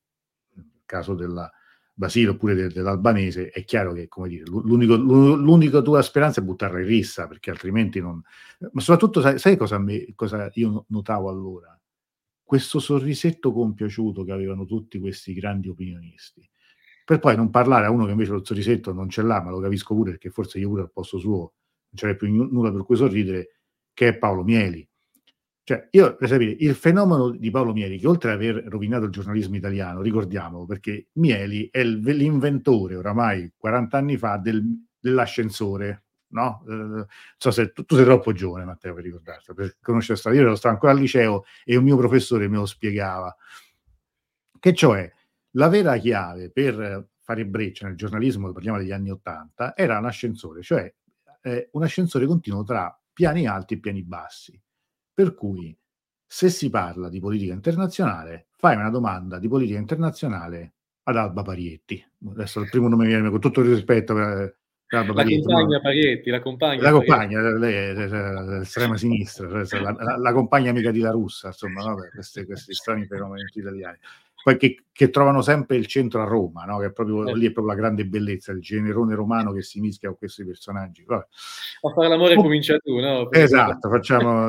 caso 0.91 1.15
della 1.15 1.51
Basile 1.93 2.31
oppure 2.31 2.55
de, 2.55 2.69
dell'albanese, 2.69 3.51
è 3.51 3.65
chiaro 3.65 3.93
che, 3.93 4.09
come 4.09 4.29
dire, 4.29 4.45
l'unico, 4.47 4.97
l'unica 4.97 5.83
tua 5.83 6.01
speranza 6.01 6.41
è 6.41 6.45
buttarla 6.45 6.81
in 6.81 6.87
rissa, 6.87 7.27
perché 7.27 7.51
altrimenti 7.51 8.01
non... 8.01 8.23
Ma 8.73 8.81
soprattutto, 8.81 9.21
sai, 9.21 9.39
sai 9.39 9.57
cosa, 9.57 9.79
me, 9.79 10.07
cosa 10.15 10.51
io 10.55 10.87
notavo 10.89 11.29
allora? 11.29 11.81
questo 12.51 12.81
sorrisetto 12.81 13.53
compiaciuto 13.53 14.25
che 14.25 14.33
avevano 14.33 14.65
tutti 14.65 14.99
questi 14.99 15.35
grandi 15.35 15.69
opinionisti. 15.69 16.51
Per 17.05 17.21
poi 17.21 17.37
non 17.37 17.49
parlare 17.49 17.87
a 17.87 17.91
uno 17.91 18.07
che 18.07 18.11
invece 18.11 18.33
lo 18.33 18.45
sorrisetto 18.45 18.93
non 18.93 19.09
ce 19.09 19.23
l'ha, 19.23 19.41
ma 19.41 19.51
lo 19.51 19.61
capisco 19.61 19.95
pure 19.95 20.11
perché 20.11 20.31
forse 20.31 20.59
io 20.59 20.69
pure 20.69 20.83
al 20.83 20.91
posto 20.91 21.19
suo 21.19 21.39
non 21.39 21.95
c'era 21.95 22.17
più 22.17 22.29
nulla 22.29 22.73
per 22.73 22.83
cui 22.83 22.97
sorridere, 22.97 23.61
che 23.95 24.09
è 24.09 24.19
Paolo 24.19 24.43
Mieli. 24.43 24.85
Cioè, 25.71 25.87
io 25.93 26.17
per 26.17 26.29
sapere, 26.29 26.57
il 26.59 26.75
fenomeno 26.75 27.31
di 27.31 27.49
Paolo 27.53 27.73
Mieli, 27.73 27.97
che 27.97 28.09
oltre 28.09 28.33
ad 28.33 28.39
aver 28.39 28.65
rovinato 28.67 29.05
il 29.05 29.13
giornalismo 29.13 29.55
italiano, 29.55 30.03
ricordiamolo, 30.03 30.67
perché 30.67 31.11
Mieli 31.13 31.69
è 31.71 31.85
l'inventore 31.85 32.97
oramai 32.97 33.53
40 33.57 33.97
anni 33.97 34.17
fa 34.17 34.37
del, 34.37 34.65
dell'ascensore, 34.99 36.07
no? 36.31 36.65
Eh, 36.69 37.07
so 37.37 37.53
se 37.53 37.71
tu, 37.71 37.85
tu, 37.85 37.95
sei 37.95 38.05
troppo 38.05 38.33
giovane, 38.33 38.65
Matteo, 38.65 38.95
per 38.95 39.05
ricordarti, 39.05 39.55
per 39.55 39.77
conoscere 39.81 40.19
storia. 40.19 40.41
Io 40.41 40.47
ero 40.47 40.57
stato 40.57 40.75
ancora 40.75 40.91
al 40.91 40.99
liceo 40.99 41.45
e 41.65 41.77
un 41.77 41.85
mio 41.85 41.97
professore 41.97 42.49
me 42.49 42.57
lo 42.57 42.67
spiegava. 42.67 43.33
Che 44.59 44.75
cioè, 44.75 45.09
la 45.51 45.69
vera 45.69 45.97
chiave 45.99 46.51
per 46.51 47.11
fare 47.21 47.47
breccia 47.47 47.87
nel 47.87 47.95
giornalismo, 47.95 48.51
parliamo 48.51 48.79
degli 48.79 48.91
anni 48.91 49.11
Ottanta, 49.13 49.77
era 49.77 49.99
un 49.99 50.07
ascensore, 50.07 50.63
cioè 50.63 50.93
eh, 51.43 51.69
un 51.71 51.83
ascensore 51.85 52.27
continuo 52.27 52.65
tra 52.65 52.93
piani 53.13 53.47
alti 53.47 53.75
e 53.75 53.79
piani 53.79 54.03
bassi. 54.03 54.61
Per 55.21 55.35
cui, 55.35 55.77
se 56.25 56.49
si 56.49 56.71
parla 56.71 57.11
di 57.11 57.21
politica 57.21 57.53
internazionale, 57.53 58.47
fai 58.57 58.75
una 58.75 58.89
domanda 58.89 59.39
di 59.39 59.49
politica 59.49 59.79
internazionale 59.79 60.73
ad 61.03 61.15
Alba 61.15 61.43
Parietti. 61.43 62.03
Adesso 62.31 62.61
il 62.61 62.71
primo 62.71 62.89
nome 62.89 63.05
mi 63.05 63.11
viene 63.11 63.29
con 63.29 63.39
tutto 63.39 63.61
il 63.61 63.69
rispetto 63.69 64.15
per, 64.15 64.57
la 64.87 65.05
compagna 65.05 65.79
Parietti, 65.79 66.31
la 66.31 66.41
compagna. 66.41 66.81
La 66.81 66.91
compagna, 66.93 67.59
lei 67.59 67.75
è 67.75 67.93
l'estrema 67.93 68.97
sinistra, 68.97 69.47
la, 69.47 69.67
la, 69.93 70.17
la, 70.17 70.33
compagna 70.33 70.71
amica 70.71 70.91
di 70.91 71.01
La 71.01 71.11
Russa, 71.11 71.49
insomma, 71.49 71.83
vabbè, 71.83 72.09
questi, 72.15 72.47
questi 72.47 72.73
strani 72.73 73.05
fenomeni 73.05 73.45
italiani. 73.53 73.99
Poi 74.43 74.57
che, 74.57 74.85
che, 74.91 75.11
trovano 75.11 75.43
sempre 75.43 75.77
il 75.77 75.87
centro 75.87 76.23
a 76.23 76.25
Roma, 76.25 76.65
no? 76.65 76.79
che 76.79 76.87
è 76.87 76.93
proprio 76.93 77.27
eh. 77.27 77.35
lì 77.35 77.47
è 77.47 77.53
proprio 77.53 77.75
la 77.75 77.81
grande 77.81 78.07
bellezza, 78.07 78.53
il 78.53 78.61
generone 78.61 79.15
romano 79.15 79.53
che 79.53 79.63
si 79.63 79.81
mischia 79.81 80.09
con 80.09 80.19
questi 80.19 80.45
personaggi. 80.45 81.05
Vabbè. 81.05 81.27
A 81.83 81.93
fare 81.93 82.09
l'amore 82.09 82.35
oh, 82.37 82.43
comincia 82.43 82.79
tu, 82.79 82.99
no? 82.99 83.29
Perché 83.29 83.45
esatto, 83.45 83.91
facciamo... 83.91 84.49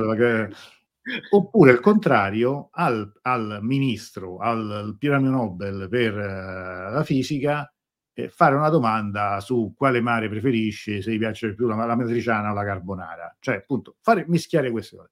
Oppure 1.31 1.71
il 1.71 1.79
contrario, 1.79 2.69
al, 2.73 3.11
al 3.23 3.59
ministro, 3.63 4.37
al, 4.37 4.71
al 4.71 4.97
premio 4.99 5.31
Nobel 5.31 5.87
per 5.89 6.13
uh, 6.13 6.93
la 6.93 7.03
fisica, 7.03 7.73
eh, 8.13 8.29
fare 8.29 8.55
una 8.55 8.69
domanda 8.69 9.39
su 9.39 9.73
quale 9.75 9.99
mare 9.99 10.29
preferisce, 10.29 11.01
se 11.01 11.11
gli 11.11 11.17
piace 11.17 11.49
di 11.49 11.55
più 11.55 11.67
la, 11.67 11.75
la 11.85 11.95
matriciana 11.95 12.51
o 12.51 12.53
la 12.53 12.63
carbonara, 12.63 13.35
cioè 13.39 13.55
appunto 13.55 13.95
fare 14.01 14.25
mischiare 14.27 14.69
queste 14.69 14.95
cose. 14.95 15.11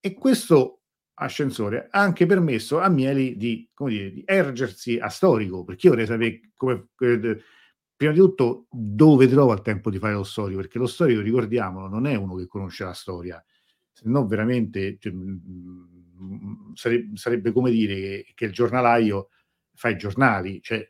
E 0.00 0.14
questo 0.14 0.77
ascensore 1.18 1.88
ha 1.90 2.00
anche 2.00 2.26
permesso 2.26 2.78
a 2.78 2.88
Mieli 2.88 3.36
di, 3.36 3.68
dire, 3.76 4.10
di 4.10 4.22
ergersi 4.24 4.98
a 4.98 5.08
storico, 5.08 5.64
perché 5.64 5.86
io 5.86 5.92
vorrei 5.92 6.06
sapere 6.06 6.40
come, 6.56 6.88
eh, 6.98 7.42
prima 7.96 8.12
di 8.12 8.18
tutto 8.18 8.66
dove 8.70 9.26
trova 9.26 9.54
il 9.54 9.62
tempo 9.62 9.90
di 9.90 9.98
fare 9.98 10.14
lo 10.14 10.24
storico, 10.24 10.60
perché 10.60 10.78
lo 10.78 10.86
storico, 10.86 11.20
ricordiamolo, 11.20 11.88
non 11.88 12.06
è 12.06 12.14
uno 12.14 12.36
che 12.36 12.46
conosce 12.46 12.84
la 12.84 12.92
storia, 12.92 13.44
se 13.90 14.08
no 14.08 14.26
veramente 14.26 14.96
cioè, 14.98 15.12
sarebbe, 16.74 17.16
sarebbe, 17.16 17.52
come 17.52 17.70
dire 17.70 17.94
che, 17.94 18.32
che, 18.34 18.44
il 18.46 18.52
giornalaio 18.52 19.30
fa 19.74 19.88
i 19.88 19.96
giornali, 19.96 20.60
cioè 20.62 20.86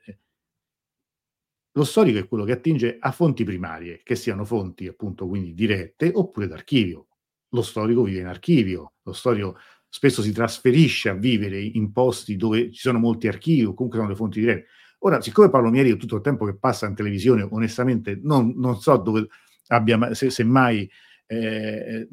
lo 1.72 1.85
storico 1.85 2.18
è 2.18 2.26
quello 2.26 2.45
che 2.45 2.53
attinge 2.53 2.97
a 2.99 3.12
fonti 3.12 3.45
primarie, 3.45 4.01
che 4.03 4.16
siano 4.16 4.45
fonti 4.45 4.87
appunto 4.89 5.26
quindi 5.29 5.55
dirette 5.55 6.11
oppure 6.12 6.49
d'archivio. 6.49 7.07
Lo 7.53 7.62
storico 7.62 8.03
vive 8.03 8.20
in 8.20 8.26
archivio, 8.26 8.95
lo 9.03 9.12
storico 9.12 9.57
spesso 9.89 10.22
si 10.22 10.32
trasferisce 10.32 11.09
a 11.09 11.14
vivere 11.14 11.61
in 11.61 11.93
posti 11.93 12.36
dove 12.36 12.70
ci 12.70 12.80
sono 12.80 12.99
molti 12.99 13.28
archivi 13.28 13.64
o 13.64 13.74
comunque 13.74 13.99
sono 13.99 14.11
le 14.11 14.16
fonti 14.16 14.41
dirette. 14.41 14.66
Ora, 15.01 15.20
siccome 15.20 15.51
Paolo 15.51 15.70
Mieri 15.70 15.97
tutto 15.97 16.16
il 16.16 16.22
tempo 16.22 16.45
che 16.45 16.57
passa 16.57 16.86
in 16.86 16.95
televisione, 16.95 17.47
onestamente 17.49 18.18
non, 18.20 18.53
non 18.57 18.80
so 18.80 18.97
dove 18.97 19.28
abbia, 19.68 20.14
se, 20.14 20.30
se 20.30 20.45
mai 20.45 20.91
eh, 21.26 22.09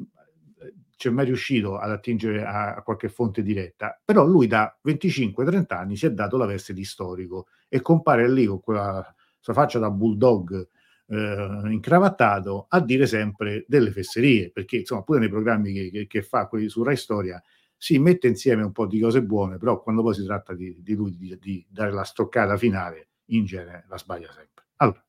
c'è 0.96 1.10
mai 1.10 1.26
riuscito 1.26 1.78
ad 1.78 1.90
attingere 1.90 2.44
a, 2.44 2.74
a, 2.76 2.82
qualche 2.82 3.08
fonte 3.08 3.42
diretta, 3.42 4.00
però 4.02 4.24
lui 4.24 4.46
da 4.46 4.78
25-30 4.84 5.74
anni 5.74 5.96
si 5.96 6.06
è 6.06 6.12
dato 6.12 6.36
la 6.36 6.46
veste 6.46 6.72
di 6.72 6.84
storico 6.84 7.48
e 7.68 7.80
compare 7.80 8.30
lì 8.30 8.46
con 8.46 8.60
quella 8.60 9.14
sua 9.38 9.52
faccia 9.52 9.78
da 9.78 9.90
bulldog 9.90 10.68
eh, 11.08 11.60
incravattato 11.66 12.66
a 12.68 12.80
dire 12.80 13.06
sempre 13.06 13.64
delle 13.68 13.90
fesserie, 13.90 14.50
perché 14.50 14.78
insomma 14.78 15.02
pure 15.02 15.18
nei 15.18 15.28
programmi 15.28 15.72
che, 15.72 15.90
che, 15.90 16.06
che 16.06 16.22
fa 16.22 16.46
quelli 16.46 16.68
su 16.68 16.82
Rai 16.82 16.96
Storia 16.96 17.42
si 17.76 17.98
mette 17.98 18.26
insieme 18.26 18.62
un 18.62 18.72
po' 18.72 18.86
di 18.86 19.00
cose 19.00 19.22
buone, 19.22 19.58
però 19.58 19.82
quando 19.82 20.02
poi 20.02 20.14
si 20.14 20.24
tratta 20.24 20.54
di, 20.54 20.80
di 20.82 20.94
lui 20.94 21.16
di, 21.16 21.36
di, 21.38 21.66
dare 21.68 21.92
la 21.92 22.04
stoccata 22.04 22.56
finale, 22.56 23.08
in 23.26 23.44
genere 23.44 23.84
la 23.88 23.98
sbaglia 23.98 24.30
sempre. 24.32 24.66
Allora, 24.76 25.04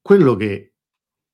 quello 0.00 0.34
che 0.34 0.74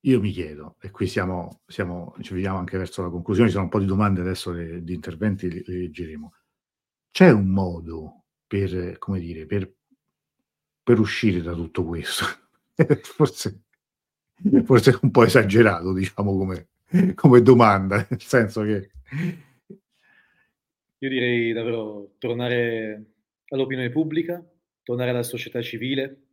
io 0.01 0.19
mi 0.21 0.31
chiedo, 0.31 0.75
e 0.79 0.91
qui 0.91 1.07
siamo, 1.07 1.61
siamo, 1.67 2.15
ci 2.21 2.33
vediamo 2.33 2.57
anche 2.57 2.77
verso 2.77 3.01
la 3.01 3.09
conclusione, 3.09 3.49
ci 3.49 3.55
sono 3.55 3.65
un 3.65 3.71
po' 3.71 3.79
di 3.79 3.85
domande 3.85 4.21
adesso 4.21 4.51
di 4.53 4.93
interventi, 4.93 5.49
li, 5.49 5.63
li 5.65 5.79
leggeremo. 5.81 6.33
C'è 7.11 7.31
un 7.31 7.47
modo 7.47 8.23
per, 8.47 8.97
come 8.97 9.19
dire, 9.19 9.45
per 9.45 9.73
per 10.89 10.99
uscire 10.99 11.43
da 11.43 11.53
tutto 11.53 11.85
questo. 11.85 12.25
forse, 13.03 13.61
forse 14.63 14.97
un 15.03 15.11
po' 15.11 15.23
esagerato, 15.23 15.93
diciamo, 15.93 16.35
come, 16.35 16.69
come 17.15 17.41
domanda, 17.41 18.05
nel 18.09 18.21
senso 18.21 18.63
che... 18.63 18.89
Io 21.01 21.09
direi 21.09 21.53
davvero 21.53 22.15
tornare 22.17 23.05
all'opinione 23.49 23.89
pubblica, 23.89 24.43
tornare 24.83 25.11
alla 25.11 25.23
società 25.23 25.61
civile, 25.61 26.23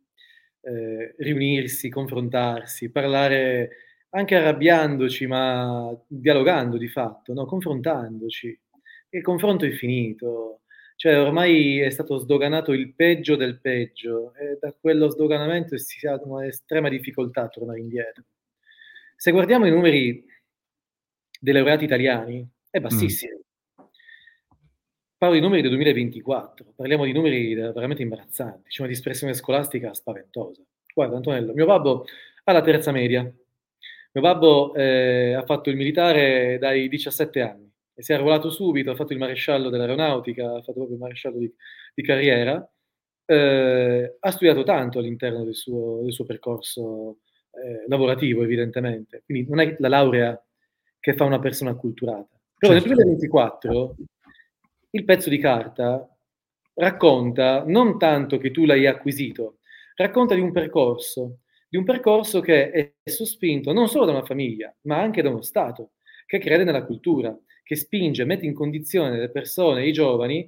eh, 0.61 1.15
riunirsi, 1.19 1.89
confrontarsi, 1.89 2.91
parlare 2.91 3.69
anche 4.09 4.35
arrabbiandoci, 4.35 5.25
ma 5.25 5.95
dialogando 6.05 6.77
di 6.77 6.87
fatto, 6.87 7.33
no? 7.33 7.45
confrontandoci. 7.45 8.59
Il 9.09 9.21
confronto 9.21 9.63
è 9.65 9.71
finito, 9.71 10.61
cioè 10.95 11.19
ormai 11.19 11.79
è 11.79 11.89
stato 11.89 12.17
sdoganato 12.17 12.73
il 12.73 12.93
peggio 12.93 13.35
del 13.37 13.59
peggio 13.61 14.33
e 14.33 14.57
da 14.59 14.75
quello 14.77 15.09
sdoganamento 15.09 15.77
si 15.77 16.05
ha 16.07 16.19
un'estrema 16.21 16.89
difficoltà 16.89 17.43
a 17.43 17.47
tornare 17.47 17.79
indietro. 17.79 18.23
Se 19.15 19.31
guardiamo 19.31 19.65
i 19.65 19.71
numeri 19.71 20.25
dei 21.39 21.53
laureati 21.53 21.83
italiani, 21.83 22.47
è 22.69 22.79
bassissimo. 22.79 23.37
Mm. 23.37 23.85
Parlo 25.17 25.33
di 25.33 25.41
numeri 25.41 25.61
del 25.61 25.71
2024, 25.71 26.73
parliamo 26.75 27.05
di 27.05 27.11
numeri 27.11 27.55
veramente 27.55 28.03
imbarazzanti, 28.03 28.69
c'è 28.69 28.81
una 28.81 28.91
dispersione 28.91 29.33
scolastica 29.33 29.93
spaventosa. 29.93 30.61
Guarda 30.93 31.15
Antonello, 31.15 31.53
mio 31.53 31.65
babbo 31.65 32.05
ha 32.43 32.51
la 32.51 32.61
terza 32.61 32.91
media, 32.91 33.21
mio 33.21 34.23
babbo 34.23 34.75
eh, 34.75 35.33
ha 35.33 35.43
fatto 35.43 35.71
il 35.71 35.75
militare 35.75 36.59
dai 36.59 36.87
17 36.87 37.41
anni, 37.41 37.71
e 37.95 38.03
si 38.03 38.11
è 38.11 38.15
arruolato 38.15 38.51
subito, 38.51 38.91
ha 38.91 38.95
fatto 38.95 39.13
il 39.13 39.19
maresciallo 39.19 39.69
dell'aeronautica, 39.69 40.51
ha 40.51 40.59
fatto 40.61 40.73
proprio 40.73 40.97
il 40.97 41.01
maresciallo 41.01 41.39
di, 41.39 41.51
di 41.95 42.03
carriera, 42.03 42.71
eh, 43.25 44.17
ha 44.19 44.31
studiato 44.31 44.61
tanto 44.63 44.99
all'interno 44.99 45.43
del 45.43 45.55
suo, 45.55 46.03
del 46.03 46.13
suo 46.13 46.25
percorso 46.25 47.17
eh, 47.51 47.85
lavorativo, 47.87 48.43
evidentemente. 48.43 49.23
Quindi 49.25 49.49
non 49.49 49.59
è 49.59 49.75
la 49.79 49.89
laurea 49.89 50.46
che 51.07 51.13
fa 51.13 51.23
una 51.23 51.39
persona 51.39 51.69
acculturata. 51.69 52.27
Però 52.57 52.73
certo. 52.73 52.85
nel 52.85 52.95
2024 52.97 53.95
il 54.89 55.05
pezzo 55.05 55.29
di 55.29 55.37
carta 55.37 56.05
racconta 56.73 57.63
non 57.65 57.97
tanto 57.97 58.37
che 58.37 58.51
tu 58.51 58.65
l'hai 58.65 58.85
acquisito, 58.87 59.59
racconta 59.95 60.35
di 60.35 60.41
un 60.41 60.51
percorso, 60.51 61.39
di 61.69 61.77
un 61.77 61.85
percorso 61.85 62.41
che 62.41 62.71
è 62.71 62.93
sospinto 63.09 63.71
non 63.71 63.87
solo 63.87 64.03
da 64.03 64.11
una 64.11 64.25
famiglia, 64.25 64.75
ma 64.81 64.99
anche 64.99 65.21
da 65.21 65.29
uno 65.29 65.41
Stato 65.41 65.91
che 66.25 66.39
crede 66.39 66.65
nella 66.65 66.83
cultura, 66.83 67.33
che 67.63 67.77
spinge, 67.77 68.25
mette 68.25 68.45
in 68.45 68.53
condizione 68.53 69.17
le 69.17 69.29
persone, 69.29 69.87
i 69.87 69.93
giovani, 69.93 70.45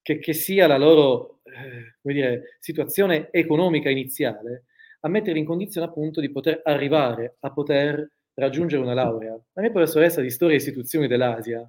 che, 0.00 0.18
che 0.18 0.32
sia 0.32 0.66
la 0.66 0.78
loro 0.78 1.40
eh, 1.42 2.10
dire, 2.10 2.56
situazione 2.58 3.28
economica 3.30 3.90
iniziale, 3.90 4.64
a 5.00 5.08
mettere 5.08 5.38
in 5.38 5.44
condizione 5.44 5.86
appunto 5.86 6.22
di 6.22 6.30
poter 6.30 6.62
arrivare 6.64 7.36
a 7.40 7.52
poter 7.52 8.10
raggiungere 8.34 8.82
una 8.82 8.94
laurea. 8.94 9.32
La 9.52 9.62
mia 9.62 9.70
professoressa 9.70 10.20
di 10.20 10.30
storia 10.30 10.54
e 10.54 10.58
istituzioni 10.58 11.06
dell'Asia 11.06 11.68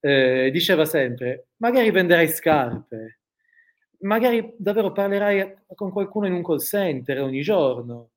eh, 0.00 0.50
diceva 0.52 0.84
sempre, 0.84 1.48
magari 1.56 1.90
venderai 1.90 2.28
scarpe, 2.28 3.20
magari 4.00 4.54
davvero 4.56 4.92
parlerai 4.92 5.56
con 5.74 5.90
qualcuno 5.90 6.26
in 6.26 6.34
un 6.34 6.44
call 6.44 6.58
center 6.58 7.20
ogni 7.20 7.40
giorno, 7.42 8.10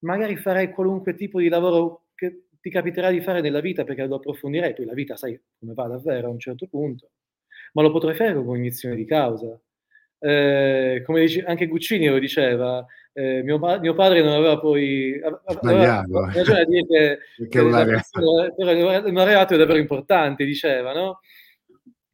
magari 0.00 0.36
farai 0.36 0.70
qualunque 0.70 1.14
tipo 1.14 1.40
di 1.40 1.48
lavoro 1.48 2.06
che 2.14 2.46
ti 2.60 2.70
capiterà 2.70 3.10
di 3.10 3.20
fare 3.20 3.40
nella 3.40 3.60
vita 3.60 3.84
perché 3.84 4.06
lo 4.06 4.16
approfondirai, 4.16 4.74
poi 4.74 4.86
la 4.86 4.94
vita 4.94 5.16
sai 5.16 5.38
come 5.58 5.74
va 5.74 5.86
davvero 5.86 6.28
a 6.28 6.30
un 6.30 6.38
certo 6.38 6.66
punto, 6.66 7.10
ma 7.72 7.82
lo 7.82 7.90
potrai 7.90 8.14
fare 8.14 8.34
con 8.34 8.46
cognizione 8.46 8.94
di 8.94 9.04
causa. 9.04 9.58
Eh, 10.18 11.02
come 11.04 11.20
dice, 11.20 11.42
anche 11.44 11.66
Guccini 11.66 12.08
lo 12.08 12.18
diceva, 12.18 12.86
eh, 13.14 13.42
mio, 13.42 13.58
mio, 13.58 13.94
padre 13.94 14.22
non 14.22 14.34
aveva 14.34 14.58
poi 14.58 15.20
sbagliato 15.48 16.18
aveva 16.18 16.32
ragione 16.32 16.60
a 16.60 16.64
dire 16.64 16.86
che, 16.86 17.18
che 17.48 17.60
un 17.60 19.24
reato 19.24 19.54
è 19.54 19.56
davvero 19.56 19.78
importante, 19.78 20.44
diceva, 20.44 20.92
no? 20.92 21.20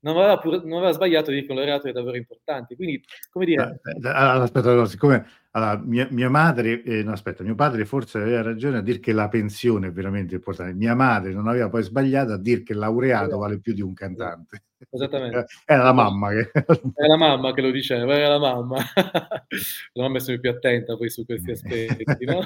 non 0.00 0.16
aveva, 0.16 0.38
pure, 0.38 0.60
non 0.64 0.78
aveva 0.78 0.92
sbagliato 0.92 1.30
di 1.30 1.36
dire 1.36 1.46
che 1.46 1.52
un 1.52 1.64
reato 1.64 1.88
è 1.88 1.92
davvero 1.92 2.16
importante. 2.16 2.76
Quindi, 2.76 3.02
come 3.30 3.44
dire... 3.44 3.80
Eh, 3.84 4.06
eh, 4.06 4.10
aspetta, 4.10 4.86
siccome 4.86 5.26
allora, 5.52 5.82
mia, 5.84 6.06
mia, 6.10 6.28
madre, 6.28 6.82
eh, 6.82 7.02
no, 7.02 7.10
aspetta, 7.10 7.42
mio 7.42 7.56
padre 7.56 7.84
forse 7.84 8.18
aveva 8.18 8.42
ragione 8.42 8.78
a 8.78 8.82
dire 8.82 9.00
che 9.00 9.12
la 9.12 9.28
pensione 9.28 9.88
è 9.88 9.92
veramente 9.92 10.36
importante. 10.36 10.74
Mia 10.74 10.94
madre 10.94 11.32
non 11.32 11.48
aveva 11.48 11.68
poi 11.68 11.82
sbagliato 11.82 12.32
a 12.32 12.38
dire 12.38 12.62
che 12.62 12.72
il 12.72 12.78
laureato 12.78 13.36
vale 13.38 13.58
più 13.58 13.72
di 13.72 13.80
un 13.80 13.92
cantante. 13.92 14.62
Esattamente. 14.88 15.46
Era 15.64 15.82
la 15.82 15.92
mamma 15.92 16.30
che... 16.30 16.50
Era 16.94 17.08
la 17.08 17.16
mamma 17.16 17.52
che 17.52 17.62
lo 17.62 17.70
diceva, 17.72 18.14
era 18.14 18.28
la 18.28 18.38
mamma. 18.38 18.76
la 19.92 20.02
mamma 20.02 20.16
è 20.18 20.20
sempre 20.20 20.40
più 20.40 20.50
attenta 20.50 20.96
poi 20.96 21.10
su 21.10 21.24
questi 21.24 21.50
aspetti, 21.50 22.24
no? 22.24 22.42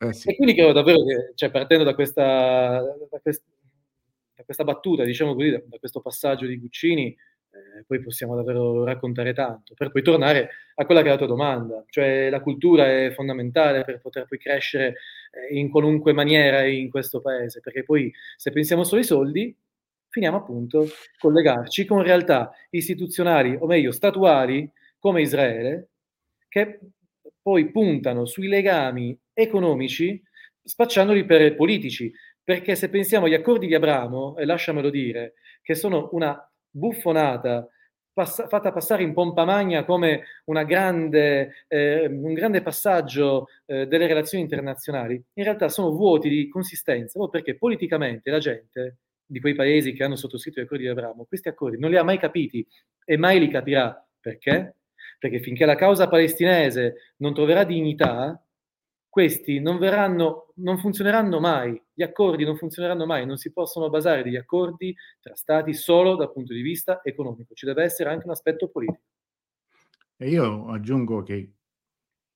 Eh, 0.00 0.12
sì. 0.12 0.30
E 0.30 0.34
quindi 0.34 0.54
credo 0.54 0.72
davvero 0.72 1.04
che, 1.04 1.32
cioè, 1.36 1.52
partendo 1.52 1.84
da 1.84 1.94
questa, 1.94 2.80
da 3.08 3.18
questa 3.22 3.44
da 4.36 4.42
questa 4.42 4.64
battuta, 4.64 5.04
diciamo 5.04 5.34
così, 5.34 5.50
da, 5.50 5.62
da 5.64 5.78
questo 5.78 6.00
passaggio 6.00 6.46
di 6.46 6.58
Guccini, 6.58 7.16
eh, 7.54 7.84
poi 7.86 8.00
possiamo 8.00 8.34
davvero 8.34 8.84
raccontare 8.84 9.32
tanto, 9.32 9.74
per 9.74 9.90
poi 9.90 10.02
tornare 10.02 10.50
a 10.74 10.84
quella 10.84 11.02
che 11.02 11.08
è 11.08 11.10
la 11.10 11.16
tua 11.16 11.26
domanda, 11.26 11.84
cioè 11.88 12.28
la 12.30 12.40
cultura 12.40 12.86
è 12.86 13.12
fondamentale 13.12 13.84
per 13.84 14.00
poter 14.00 14.26
poi 14.26 14.38
crescere 14.38 14.96
eh, 15.30 15.56
in 15.56 15.70
qualunque 15.70 16.12
maniera 16.12 16.64
in 16.64 16.90
questo 16.90 17.20
paese, 17.20 17.60
perché 17.60 17.84
poi 17.84 18.12
se 18.36 18.50
pensiamo 18.50 18.82
solo 18.82 19.00
ai 19.00 19.06
soldi, 19.06 19.56
finiamo 20.08 20.36
appunto 20.36 20.80
a 20.82 20.86
collegarci 21.18 21.84
con 21.84 22.02
realtà 22.02 22.50
istituzionali, 22.70 23.56
o 23.58 23.66
meglio 23.66 23.92
statuali, 23.92 24.70
come 24.98 25.20
Israele, 25.20 25.90
che 26.48 26.80
poi 27.40 27.70
puntano 27.70 28.24
sui 28.24 28.48
legami 28.48 29.18
economici 29.32 30.22
spacciandoli 30.62 31.24
per 31.24 31.54
politici, 31.54 32.12
perché 32.42 32.74
se 32.74 32.88
pensiamo 32.88 33.26
agli 33.26 33.34
accordi 33.34 33.66
di 33.66 33.74
Abramo, 33.74 34.36
e 34.36 34.44
lasciamelo 34.44 34.88
dire, 34.90 35.34
che 35.62 35.74
sono 35.74 36.08
una 36.12 36.48
buffonata 36.74 37.68
pass- 38.14 38.48
fatta 38.48 38.72
passare 38.72 39.02
in 39.02 39.12
pompa 39.12 39.44
magna 39.44 39.84
come 39.84 40.22
grande, 40.64 41.66
eh, 41.68 42.06
un 42.06 42.32
grande 42.32 42.62
passaggio 42.62 43.48
eh, 43.66 43.86
delle 43.86 44.06
relazioni 44.06 44.44
internazionali, 44.44 45.22
in 45.34 45.44
realtà 45.44 45.68
sono 45.68 45.90
vuoti 45.90 46.28
di 46.30 46.48
consistenza, 46.48 47.18
proprio 47.18 47.42
perché 47.42 47.58
politicamente 47.58 48.30
la 48.30 48.38
gente 48.38 48.98
di 49.26 49.40
quei 49.40 49.54
paesi 49.54 49.92
che 49.92 50.04
hanno 50.04 50.16
sottoscritto 50.16 50.60
gli 50.60 50.64
accordi 50.64 50.84
di 50.84 50.90
Abramo, 50.90 51.24
questi 51.24 51.48
accordi 51.48 51.78
non 51.78 51.90
li 51.90 51.96
ha 51.96 52.02
mai 52.04 52.18
capiti 52.18 52.66
e 53.04 53.16
mai 53.16 53.38
li 53.40 53.48
capirà. 53.48 53.98
Perché? 54.20 54.76
Perché 55.18 55.40
finché 55.40 55.66
la 55.66 55.74
causa 55.74 56.08
palestinese 56.08 57.14
non 57.18 57.34
troverà 57.34 57.64
dignità, 57.64 58.42
questi 59.14 59.60
non 59.60 59.78
verranno, 59.78 60.52
non 60.56 60.76
funzioneranno 60.76 61.38
mai, 61.38 61.80
gli 61.92 62.02
accordi 62.02 62.44
non 62.44 62.56
funzioneranno 62.56 63.06
mai, 63.06 63.24
non 63.24 63.36
si 63.36 63.52
possono 63.52 63.88
basare 63.88 64.24
degli 64.24 64.34
accordi 64.34 64.92
tra 65.20 65.36
stati 65.36 65.72
solo 65.72 66.16
dal 66.16 66.32
punto 66.32 66.52
di 66.52 66.62
vista 66.62 67.00
economico, 67.04 67.54
ci 67.54 67.64
deve 67.64 67.84
essere 67.84 68.10
anche 68.10 68.24
un 68.24 68.32
aspetto 68.32 68.70
politico. 68.70 69.04
E 70.16 70.28
io 70.28 70.66
aggiungo 70.66 71.22
che 71.22 71.52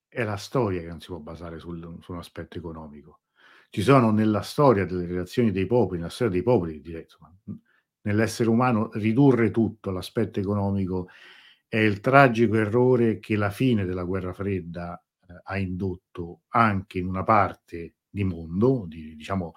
è 0.06 0.22
la 0.22 0.36
storia 0.36 0.80
che 0.80 0.86
non 0.86 1.00
si 1.00 1.08
può 1.08 1.18
basare 1.18 1.58
sul, 1.58 1.98
su 2.00 2.12
un 2.12 2.18
aspetto 2.18 2.58
economico. 2.58 3.22
Ci 3.70 3.82
sono 3.82 4.12
nella 4.12 4.42
storia 4.42 4.84
delle 4.84 5.06
relazioni 5.06 5.50
dei 5.50 5.66
popoli, 5.66 5.98
nella 5.98 6.10
storia 6.10 6.34
dei 6.34 6.44
popoli, 6.44 6.80
direi, 6.80 7.02
insomma, 7.02 7.36
nell'essere 8.02 8.50
umano, 8.50 8.90
ridurre 8.92 9.50
tutto 9.50 9.90
all'aspetto 9.90 10.38
economico 10.38 11.08
è 11.66 11.78
il 11.78 11.98
tragico 11.98 12.54
errore 12.54 13.18
che 13.18 13.34
la 13.34 13.50
fine 13.50 13.84
della 13.84 14.04
guerra 14.04 14.32
fredda 14.32 15.02
ha 15.42 15.58
indotto 15.58 16.42
anche 16.48 16.98
in 16.98 17.06
una 17.06 17.22
parte 17.22 17.94
di 18.08 18.24
mondo, 18.24 18.84
di, 18.86 19.14
diciamo 19.16 19.54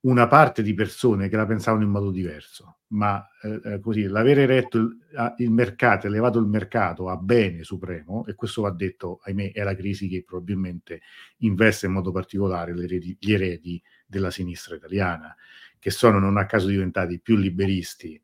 una 0.00 0.28
parte 0.28 0.62
di 0.62 0.74
persone 0.74 1.28
che 1.28 1.36
la 1.36 1.46
pensavano 1.46 1.82
in 1.82 1.90
modo 1.90 2.10
diverso, 2.10 2.78
ma 2.88 3.26
eh, 3.42 3.60
eh 3.64 3.80
così 3.80 4.04
l'avere 4.04 4.46
retto 4.46 4.78
il, 4.78 4.96
il, 5.38 5.50
mercato, 5.50 6.06
elevato 6.06 6.38
il 6.38 6.46
mercato 6.46 7.08
a 7.08 7.16
bene 7.16 7.64
supremo, 7.64 8.24
e 8.26 8.34
questo 8.34 8.62
va 8.62 8.70
detto, 8.70 9.18
ahimè, 9.24 9.52
è 9.52 9.62
la 9.64 9.74
crisi 9.74 10.08
che 10.08 10.22
probabilmente 10.24 11.00
investe 11.38 11.86
in 11.86 11.92
modo 11.92 12.12
particolare 12.12 12.72
eredi, 12.72 13.16
gli 13.18 13.32
eredi 13.32 13.82
della 14.06 14.30
sinistra 14.30 14.76
italiana, 14.76 15.34
che 15.80 15.90
sono 15.90 16.18
non 16.20 16.36
a 16.36 16.46
caso 16.46 16.68
diventati 16.68 17.20
più 17.20 17.36
liberisti 17.36 18.20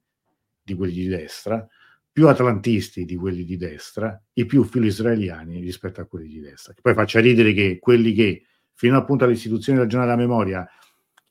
di 0.62 0.74
quelli 0.74 0.94
di 0.94 1.08
destra, 1.08 1.66
più 2.14 2.28
atlantisti 2.28 3.04
di 3.04 3.16
quelli 3.16 3.42
di 3.42 3.56
destra 3.56 4.22
e 4.32 4.46
più 4.46 4.62
filo-israeliani 4.62 5.58
rispetto 5.58 6.00
a 6.00 6.04
quelli 6.04 6.28
di 6.28 6.38
destra. 6.38 6.72
Che 6.72 6.80
poi 6.80 6.94
faccia 6.94 7.18
ridere 7.18 7.52
che 7.52 7.80
quelli 7.80 8.14
che 8.14 8.44
fino 8.72 8.96
appunto 8.96 9.24
all'istituzione 9.24 9.80
del 9.80 9.88
giornale 9.88 10.12
della 10.12 10.28
memoria 10.28 10.64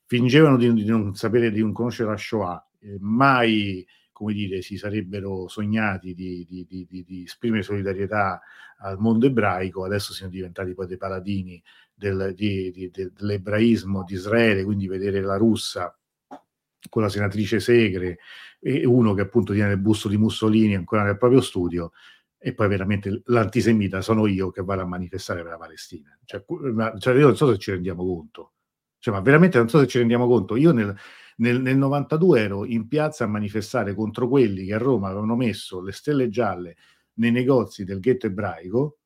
fingevano 0.06 0.58
di, 0.58 0.74
di, 0.74 0.84
non 0.84 1.16
sapere, 1.16 1.52
di 1.52 1.62
non 1.62 1.72
conoscere 1.72 2.10
la 2.10 2.18
Shoah, 2.18 2.68
eh, 2.82 2.98
mai 3.00 3.88
come 4.12 4.34
dire, 4.34 4.62
si 4.62 4.76
sarebbero 4.76 5.48
sognati 5.48 6.14
di, 6.14 6.46
di, 6.46 6.68
di, 6.68 6.86
di, 6.90 7.24
esprimere 7.24 7.64
solidarietà 7.64 8.42
al 8.80 9.00
mondo 9.00 9.26
ebraico, 9.26 9.86
adesso 9.86 10.12
siano 10.12 10.34
diventati 10.34 10.74
poi 10.74 10.88
dei 10.88 10.98
paladini 10.98 11.64
del, 11.94 12.36
dell'ebraismo 12.36 14.04
di 14.04 14.16
Israele, 14.16 14.66
quindi 14.66 14.88
vedere 14.88 15.22
la 15.22 15.38
russa 15.38 15.98
con 16.90 17.02
la 17.02 17.10
senatrice 17.10 17.60
Segre 17.60 18.20
e 18.60 18.86
uno 18.86 19.14
che 19.14 19.22
appunto 19.22 19.54
tiene 19.54 19.74
il 19.74 19.80
busto 19.80 20.08
di 20.08 20.18
Mussolini 20.18 20.76
ancora 20.76 21.04
nel 21.04 21.18
proprio 21.18 21.42
studio 21.42 21.92
e 22.38 22.54
poi 22.54 22.68
veramente 22.68 23.22
l'antisemita 23.26 24.02
sono 24.02 24.28
io 24.28 24.52
che 24.52 24.64
vado 24.64 24.82
a 24.82 24.86
manifestare 24.86 25.42
per 25.44 25.52
la 25.52 25.58
Palestina. 25.58 26.18
Cioè, 26.26 26.44
ma, 26.74 26.94
cioè 26.98 27.16
io 27.16 27.28
non 27.28 27.38
so 27.38 27.50
se 27.50 27.58
ci 27.58 27.72
rendiamo 27.72 28.06
conto, 28.06 28.54
cioè, 29.00 29.14
ma 29.14 29.22
veramente 29.22 29.58
non 29.58 29.70
so 29.70 29.80
se 29.80 29.88
ci 29.88 29.98
rendiamo 29.98 30.28
conto. 30.28 30.58
Io 30.58 30.74
nel, 30.74 30.94
nel, 31.38 31.62
nel 31.62 31.78
92 31.78 32.42
ero 32.42 32.66
in 32.66 32.88
piazza 32.88 33.24
a 33.24 33.28
manifestare 33.28 33.94
contro 33.94 34.28
quelli 34.28 34.66
che 34.66 34.74
a 34.74 34.78
Roma 34.78 35.08
avevano 35.08 35.36
messo 35.36 35.82
le 35.82 35.94
stelle 35.94 36.30
gialle 36.30 36.76
nei 37.16 37.32
negozi 37.32 37.86
del 37.86 38.00
ghetto 38.00 38.28
ebraico 38.28 38.98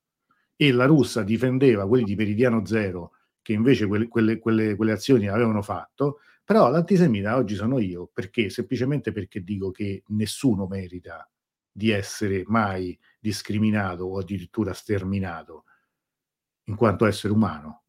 e 0.56 0.72
la 0.72 0.86
russa 0.86 1.22
difendeva 1.22 1.88
quelli 1.88 2.06
di 2.06 2.16
Meridiano 2.16 2.66
Zero 2.66 3.12
che 3.42 3.54
invece 3.54 3.86
quelle, 3.86 4.08
quelle, 4.08 4.40
quelle, 4.40 4.76
quelle 4.76 4.92
azioni 4.92 5.28
avevano 5.28 5.62
fatto 5.62 6.20
però 6.48 6.70
l'antisemita 6.70 7.36
oggi 7.36 7.56
sono 7.56 7.78
io, 7.78 8.10
perché? 8.14 8.50
Semplicemente 8.50 9.12
perché 9.12 9.43
dico 9.43 9.70
che 9.70 10.04
nessuno 10.08 10.66
merita 10.66 11.30
di 11.70 11.89
essere 11.89 12.43
mai 12.48 12.98
discriminato 13.20 14.06
o 14.06 14.18
addirittura 14.18 14.72
sterminato 14.72 15.66
in 16.70 16.78
quanto 16.78 17.06
essere 17.06 17.34
umano. 17.34 17.84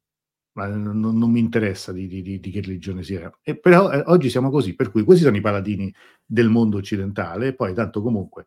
Ma 0.54 0.66
non, 0.66 0.98
non 0.98 1.30
mi 1.30 1.38
interessa 1.38 1.92
di, 1.92 2.08
di, 2.08 2.40
di, 2.40 2.50
che 2.50 2.60
religione 2.60 3.04
sia. 3.04 3.30
E 3.44 3.56
però 3.56 3.92
eh, 3.92 4.02
oggi 4.06 4.28
siamo 4.28 4.50
così, 4.50 4.74
per 4.74 4.90
cui 4.90 5.04
questi 5.04 5.22
sono 5.22 5.36
i 5.36 5.40
paladini 5.40 5.94
del 6.26 6.48
mondo 6.48 6.78
occidentale, 6.78 7.46
e 7.46 7.54
poi 7.54 7.72
tanto 7.74 8.02
comunque 8.02 8.46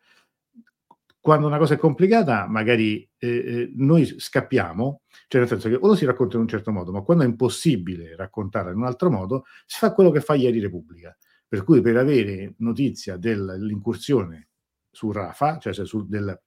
quando 1.22 1.45
una 1.45 1.59
cosa 1.59 1.76
è 1.76 1.78
complicata, 1.78 2.47
magari 2.47 3.07
eh, 3.18 3.30
eh, 3.30 3.72
noi 3.76 4.05
scappiamo, 4.05 5.03
cioè 5.32 5.39
nel 5.39 5.49
senso 5.49 5.69
che 5.69 5.75
o 5.75 5.88
lo 5.88 5.95
si 5.95 6.03
racconta 6.03 6.36
in 6.36 6.41
un 6.41 6.49
certo 6.49 6.73
modo, 6.73 6.91
ma 6.91 7.03
quando 7.03 7.23
è 7.23 7.25
impossibile 7.25 8.17
raccontarla 8.17 8.71
in 8.71 8.75
un 8.75 8.84
altro 8.84 9.09
modo, 9.09 9.45
si 9.65 9.77
fa 9.77 9.93
quello 9.93 10.11
che 10.11 10.19
fa 10.19 10.34
ieri 10.34 10.59
Repubblica. 10.59 11.15
Per 11.47 11.63
cui 11.63 11.79
per 11.79 11.95
avere 11.95 12.55
notizia 12.57 13.15
dell'incursione 13.15 14.49
su 14.91 15.09
Rafa, 15.09 15.57
cioè 15.57 15.73
su 15.86 16.05
del, 16.05 16.38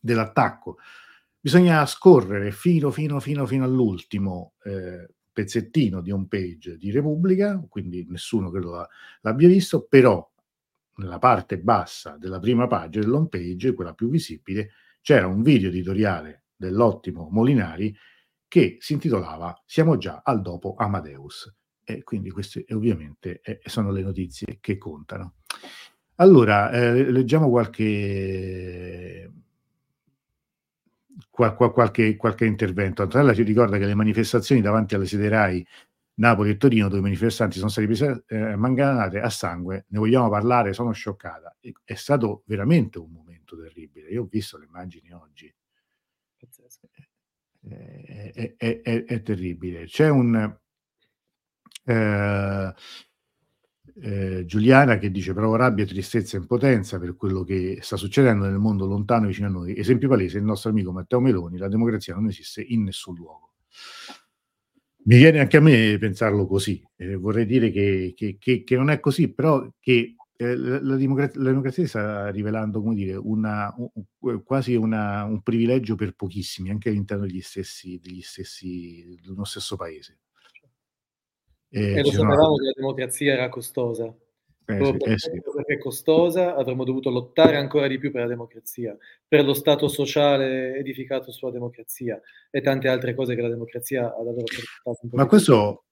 dell'attacco, 0.00 0.78
bisogna 1.38 1.86
scorrere 1.86 2.50
fino, 2.50 2.90
fino, 2.90 3.20
fino, 3.20 3.46
fino 3.46 3.62
all'ultimo 3.62 4.54
eh, 4.64 5.08
pezzettino 5.32 6.00
di 6.00 6.10
home 6.10 6.26
page 6.28 6.76
di 6.76 6.90
Repubblica, 6.90 7.64
quindi 7.68 8.04
nessuno 8.08 8.50
credo 8.50 8.88
l'abbia 9.20 9.46
visto, 9.46 9.86
però 9.88 10.28
nella 10.96 11.20
parte 11.20 11.60
bassa 11.60 12.16
della 12.18 12.40
prima 12.40 12.66
pagina 12.66 13.04
dell'home 13.04 13.28
page, 13.28 13.72
quella 13.72 13.94
più 13.94 14.08
visibile, 14.08 14.70
c'era 15.00 15.28
un 15.28 15.42
video 15.42 15.68
editoriale 15.68 16.43
dell'ottimo 16.56 17.28
Molinari 17.30 17.94
che 18.48 18.76
si 18.78 18.92
intitolava 18.92 19.62
Siamo 19.66 19.96
già 19.96 20.22
al 20.24 20.40
dopo 20.40 20.74
Amadeus. 20.76 21.52
E 21.82 22.02
quindi 22.02 22.30
queste 22.30 22.64
ovviamente 22.70 23.40
eh, 23.42 23.60
sono 23.64 23.90
le 23.90 24.02
notizie 24.02 24.58
che 24.60 24.78
contano. 24.78 25.34
Allora, 26.16 26.70
eh, 26.70 27.10
leggiamo 27.10 27.50
qualche, 27.50 29.32
qual, 31.28 31.54
qual, 31.56 31.72
qualche, 31.72 32.16
qualche 32.16 32.44
intervento. 32.46 33.02
Antonella 33.02 33.34
ci 33.34 33.42
ricorda 33.42 33.76
che 33.76 33.86
le 33.86 33.94
manifestazioni 33.94 34.60
davanti 34.60 34.94
alle 34.94 35.06
sede 35.06 35.28
RAI 35.28 35.66
Napoli 36.16 36.50
e 36.50 36.56
Torino, 36.56 36.86
dove 36.86 37.00
i 37.00 37.02
manifestanti 37.02 37.58
sono 37.58 37.70
stati 37.70 37.86
presi 37.86 38.04
eh, 38.28 38.54
manganate 38.56 39.20
a 39.20 39.28
sangue. 39.30 39.86
Ne 39.88 39.98
vogliamo 39.98 40.28
parlare? 40.30 40.72
Sono 40.72 40.92
scioccata. 40.92 41.56
È 41.82 41.94
stato 41.94 42.42
veramente 42.46 42.98
un 42.98 43.10
momento 43.10 43.56
terribile. 43.60 44.10
Io 44.10 44.22
ho 44.22 44.28
visto 44.30 44.56
le 44.56 44.66
immagini 44.66 45.10
oggi. 45.12 45.52
È, 47.60 48.54
è, 48.56 48.80
è, 48.82 49.04
è 49.04 49.22
terribile. 49.22 49.84
C'è 49.86 50.08
un... 50.08 50.58
Eh, 51.86 52.74
eh, 54.00 54.44
Giuliana 54.44 54.98
che 54.98 55.10
dice 55.10 55.32
provo 55.32 55.56
rabbia, 55.56 55.84
tristezza 55.84 56.36
e 56.36 56.40
impotenza 56.40 56.98
per 56.98 57.16
quello 57.16 57.44
che 57.44 57.78
sta 57.80 57.96
succedendo 57.96 58.44
nel 58.46 58.58
mondo 58.58 58.86
lontano 58.86 59.26
vicino 59.26 59.46
a 59.46 59.50
noi. 59.50 59.76
Esempio 59.78 60.08
palese, 60.08 60.38
il 60.38 60.44
nostro 60.44 60.70
amico 60.70 60.92
Matteo 60.92 61.20
Meloni, 61.20 61.58
la 61.58 61.68
democrazia 61.68 62.14
non 62.14 62.26
esiste 62.26 62.62
in 62.62 62.84
nessun 62.84 63.14
luogo. 63.14 63.52
Mi 65.06 65.16
viene 65.16 65.38
anche 65.38 65.58
a 65.58 65.60
me 65.60 65.96
pensarlo 65.98 66.46
così, 66.46 66.82
eh, 66.96 67.14
vorrei 67.16 67.44
dire 67.44 67.70
che, 67.70 68.14
che, 68.16 68.36
che, 68.38 68.64
che, 68.64 68.76
non 68.76 68.88
è 68.90 69.00
così, 69.00 69.32
però 69.32 69.68
che 69.78 70.14
eh, 70.36 70.56
la, 70.56 70.96
democrazia, 70.96 71.40
la, 71.40 71.48
democrazia, 71.50 71.86
sta 71.86 72.30
rivelando 72.30 72.82
come 72.82 72.94
dire, 72.94 73.14
una, 73.14 73.72
un, 73.76 74.42
quasi 74.42 74.74
una, 74.74 75.24
un 75.24 75.42
privilegio 75.42 75.94
per 75.94 76.14
pochissimi, 76.14 76.70
anche 76.70 76.88
all'interno 76.88 77.26
degli 77.26 77.40
stessi, 77.40 78.00
degli 78.02 78.20
stessi, 78.20 79.18
dello 79.22 79.44
stesso 79.44 79.76
paese. 79.76 80.18
Eh, 81.68 81.98
e 81.98 82.02
lo 82.02 82.10
sapevamo 82.10 82.42
sono... 82.42 82.56
che 82.56 82.64
la 82.64 82.72
democrazia 82.74 83.32
era 83.32 83.48
costosa. 83.48 84.14
Eh, 84.66 84.84
sì, 84.84 84.96
eh, 85.10 85.18
sì. 85.18 85.30
Perché 85.54 85.74
è 85.74 85.78
costosa, 85.78 86.56
avremmo 86.56 86.84
dovuto 86.84 87.10
lottare 87.10 87.56
ancora 87.56 87.86
di 87.86 87.98
più 87.98 88.10
per 88.10 88.22
la 88.22 88.28
democrazia, 88.28 88.96
per 89.28 89.44
lo 89.44 89.54
Stato 89.54 89.88
sociale 89.88 90.76
edificato 90.76 91.30
sulla 91.30 91.52
democrazia 91.52 92.20
e 92.50 92.60
tante 92.60 92.88
altre 92.88 93.14
cose 93.14 93.34
che 93.34 93.42
la 93.42 93.48
democrazia 93.48 94.06
ha 94.06 94.22
davvero 94.22 94.46
portato. 94.82 95.16
Ma 95.16 95.26
questo 95.26 95.84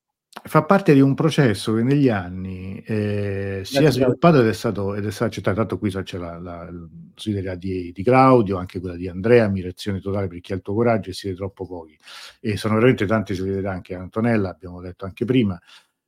fa 0.44 0.64
parte 0.64 0.94
di 0.94 1.00
un 1.00 1.14
processo 1.14 1.74
che 1.74 1.82
negli 1.82 2.08
anni 2.08 2.82
eh, 2.86 3.60
si 3.64 3.76
è 3.76 3.90
sviluppato 3.90 4.40
ed 4.40 4.48
è, 4.48 4.52
stato, 4.54 4.94
ed 4.94 5.04
è 5.04 5.10
stato 5.10 5.30
accettato. 5.30 5.56
Tanto 5.56 5.78
qui 5.78 5.90
c'è 5.90 6.18
la, 6.18 6.38
la, 6.38 6.70
la 6.70 7.54
di, 7.54 7.92
di, 7.92 8.02
Claudio, 8.02 8.56
anche 8.56 8.80
quella 8.80 8.96
di 8.96 9.08
Andrea, 9.08 9.44
ammirazione 9.44 10.00
totale 10.00 10.28
per 10.28 10.40
chi 10.40 10.52
ha 10.52 10.56
il 10.56 10.62
tuo 10.62 10.74
coraggio 10.74 11.10
e 11.10 11.12
siete 11.12 11.36
troppo 11.36 11.66
pochi. 11.66 11.98
E 12.40 12.56
sono 12.56 12.74
veramente 12.74 13.06
tante 13.06 13.34
solidarietà 13.34 13.72
anche 13.72 13.94
Antonella, 13.94 14.50
abbiamo 14.50 14.80
detto 14.80 15.04
anche 15.04 15.24
prima. 15.24 15.60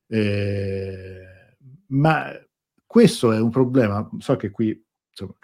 Eh, 0.07 1.57
ma 1.89 2.31
questo 2.87 3.33
è 3.33 3.41
un 3.41 3.51
problema, 3.51 4.09
so 4.19 4.37
che 4.37 4.51
qui 4.51 4.83
insomma, 5.11 5.35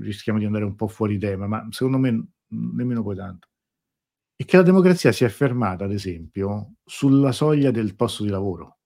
rischiamo 0.00 0.38
di 0.38 0.44
andare 0.44 0.64
un 0.64 0.74
po' 0.74 0.88
fuori 0.88 1.18
tema, 1.18 1.46
ma 1.46 1.66
secondo 1.70 1.98
me 1.98 2.26
nemmeno 2.48 3.02
poi 3.02 3.16
tanto 3.16 3.48
è 4.36 4.44
che 4.44 4.56
la 4.56 4.62
democrazia 4.62 5.12
si 5.12 5.24
è 5.24 5.28
fermata, 5.28 5.84
ad 5.84 5.92
esempio, 5.92 6.74
sulla 6.84 7.32
soglia 7.32 7.70
del 7.70 7.94
posto 7.94 8.24
di 8.24 8.30
lavoro. 8.30 8.78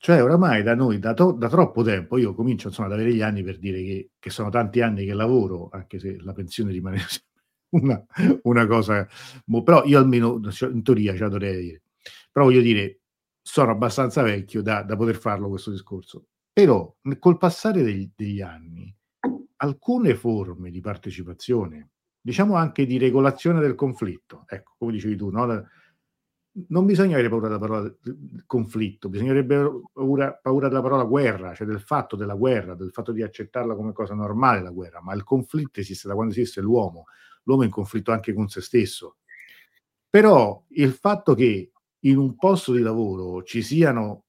Cioè, 0.00 0.22
oramai 0.22 0.62
da 0.62 0.76
noi, 0.76 1.00
da, 1.00 1.12
to- 1.12 1.32
da 1.32 1.48
troppo 1.48 1.82
tempo, 1.82 2.18
io 2.18 2.32
comincio 2.34 2.68
insomma, 2.68 2.86
ad 2.86 2.94
avere 2.94 3.12
gli 3.12 3.20
anni 3.20 3.42
per 3.42 3.58
dire 3.58 3.82
che, 3.82 4.10
che, 4.20 4.30
sono 4.30 4.48
tanti 4.48 4.80
anni 4.80 5.04
che 5.04 5.12
lavoro, 5.12 5.70
anche 5.72 5.98
se 5.98 6.18
la 6.20 6.32
pensione 6.32 6.70
rimane 6.70 7.00
una, 7.70 8.04
una 8.42 8.66
cosa... 8.66 9.06
Però 9.64 9.84
io 9.84 9.98
almeno, 9.98 10.40
cioè, 10.52 10.70
in 10.70 10.84
teoria, 10.84 11.14
ce 11.14 11.20
la 11.20 11.28
dovrei 11.28 11.60
dire. 11.60 11.82
Però 12.30 12.44
voglio 12.44 12.60
dire, 12.60 13.00
sono 13.42 13.72
abbastanza 13.72 14.22
vecchio 14.22 14.62
da, 14.62 14.82
da 14.82 14.94
poter 14.94 15.16
farlo 15.16 15.48
questo 15.48 15.72
discorso. 15.72 16.26
Però, 16.52 16.96
col 17.18 17.36
passare 17.36 17.82
degli, 17.82 18.08
degli 18.14 18.40
anni, 18.40 18.94
alcune 19.56 20.14
forme 20.14 20.70
di 20.70 20.80
partecipazione 20.80 21.90
diciamo 22.20 22.54
anche 22.54 22.86
di 22.86 22.98
regolazione 22.98 23.60
del 23.60 23.74
conflitto. 23.74 24.44
Ecco, 24.46 24.74
come 24.78 24.92
dicevi 24.92 25.16
tu, 25.16 25.30
no? 25.30 25.66
non 26.68 26.86
bisogna 26.86 27.14
avere 27.14 27.28
paura 27.28 27.46
della 27.46 27.60
parola 27.60 27.94
conflitto, 28.46 29.08
bisognerebbe 29.08 29.82
paura, 29.92 30.32
paura 30.34 30.68
della 30.68 30.82
parola 30.82 31.04
guerra, 31.04 31.54
cioè 31.54 31.66
del 31.66 31.80
fatto 31.80 32.16
della 32.16 32.34
guerra, 32.34 32.74
del 32.74 32.90
fatto 32.90 33.12
di 33.12 33.22
accettarla 33.22 33.74
come 33.74 33.92
cosa 33.92 34.14
normale 34.14 34.62
la 34.62 34.70
guerra, 34.70 35.00
ma 35.00 35.14
il 35.14 35.22
conflitto 35.22 35.80
esiste 35.80 36.08
da 36.08 36.14
quando 36.14 36.32
esiste 36.32 36.60
l'uomo, 36.60 37.04
l'uomo 37.44 37.62
è 37.62 37.66
in 37.66 37.70
conflitto 37.70 38.10
anche 38.10 38.32
con 38.32 38.48
se 38.48 38.60
stesso. 38.60 39.16
Però 40.08 40.64
il 40.70 40.92
fatto 40.92 41.34
che 41.34 41.70
in 42.00 42.16
un 42.16 42.36
posto 42.36 42.72
di 42.72 42.80
lavoro 42.80 43.42
ci 43.42 43.62
siano 43.62 44.24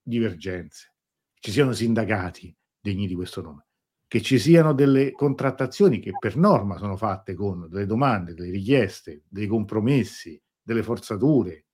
divergenze, 0.00 0.94
ci 1.34 1.50
siano 1.50 1.72
sindacati 1.72 2.54
degni 2.80 3.06
di 3.06 3.14
questo 3.14 3.42
nome, 3.42 3.66
che 4.12 4.20
ci 4.20 4.38
siano 4.38 4.74
delle 4.74 5.12
contrattazioni 5.12 5.98
che 5.98 6.12
per 6.18 6.36
norma 6.36 6.76
sono 6.76 6.98
fatte 6.98 7.32
con 7.32 7.66
delle 7.70 7.86
domande, 7.86 8.34
delle 8.34 8.50
richieste, 8.50 9.22
dei 9.26 9.46
compromessi, 9.46 10.38
delle 10.60 10.82
forzature, 10.82 11.64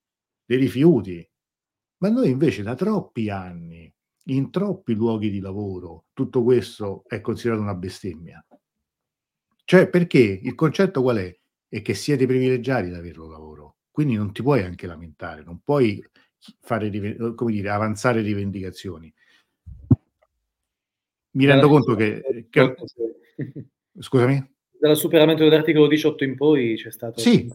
dei 0.45 0.57
rifiuti. 0.57 1.29
Ma 1.97 2.11
noi 2.11 2.31
invece 2.31 2.63
da 2.63 2.77
troppi 2.77 3.29
anni, 3.29 3.93
in 4.27 4.53
troppi 4.53 4.95
luoghi 4.95 5.31
di 5.31 5.41
lavoro, 5.41 6.05
tutto 6.13 6.45
questo 6.45 7.03
è 7.09 7.21
considerato 7.21 7.61
una 7.61 7.75
bestemmia. 7.75 8.47
Cioè 9.65 9.89
perché 9.89 10.21
il 10.41 10.55
concetto 10.55 11.03
qual 11.03 11.17
è? 11.17 11.37
È 11.67 11.83
che 11.83 11.95
siete 11.95 12.25
privilegiati 12.25 12.87
ad 12.87 12.95
averlo 12.95 13.27
lavoro, 13.27 13.79
quindi 13.91 14.15
non 14.15 14.33
ti 14.33 14.45
puoi 14.45 14.63
anche 14.63 14.87
lamentare, 14.87 15.43
non 15.43 15.59
puoi 15.65 16.01
fare, 16.61 16.89
come 17.35 17.51
dire, 17.51 17.69
avanzare 17.69 18.21
rivendicazioni 18.21 19.13
mi 21.33 21.47
rendo 21.47 21.69
conto 21.69 21.95
che, 21.95 22.47
che... 22.51 22.75
Scusami? 23.99 24.57
Dal 24.81 24.97
superamento 24.97 25.43
dell'articolo 25.43 25.87
18 25.87 26.25
in 26.25 26.37
poi 26.37 26.77
c'è 26.77 26.91
stato... 26.91 27.21
Sì, 27.21 27.51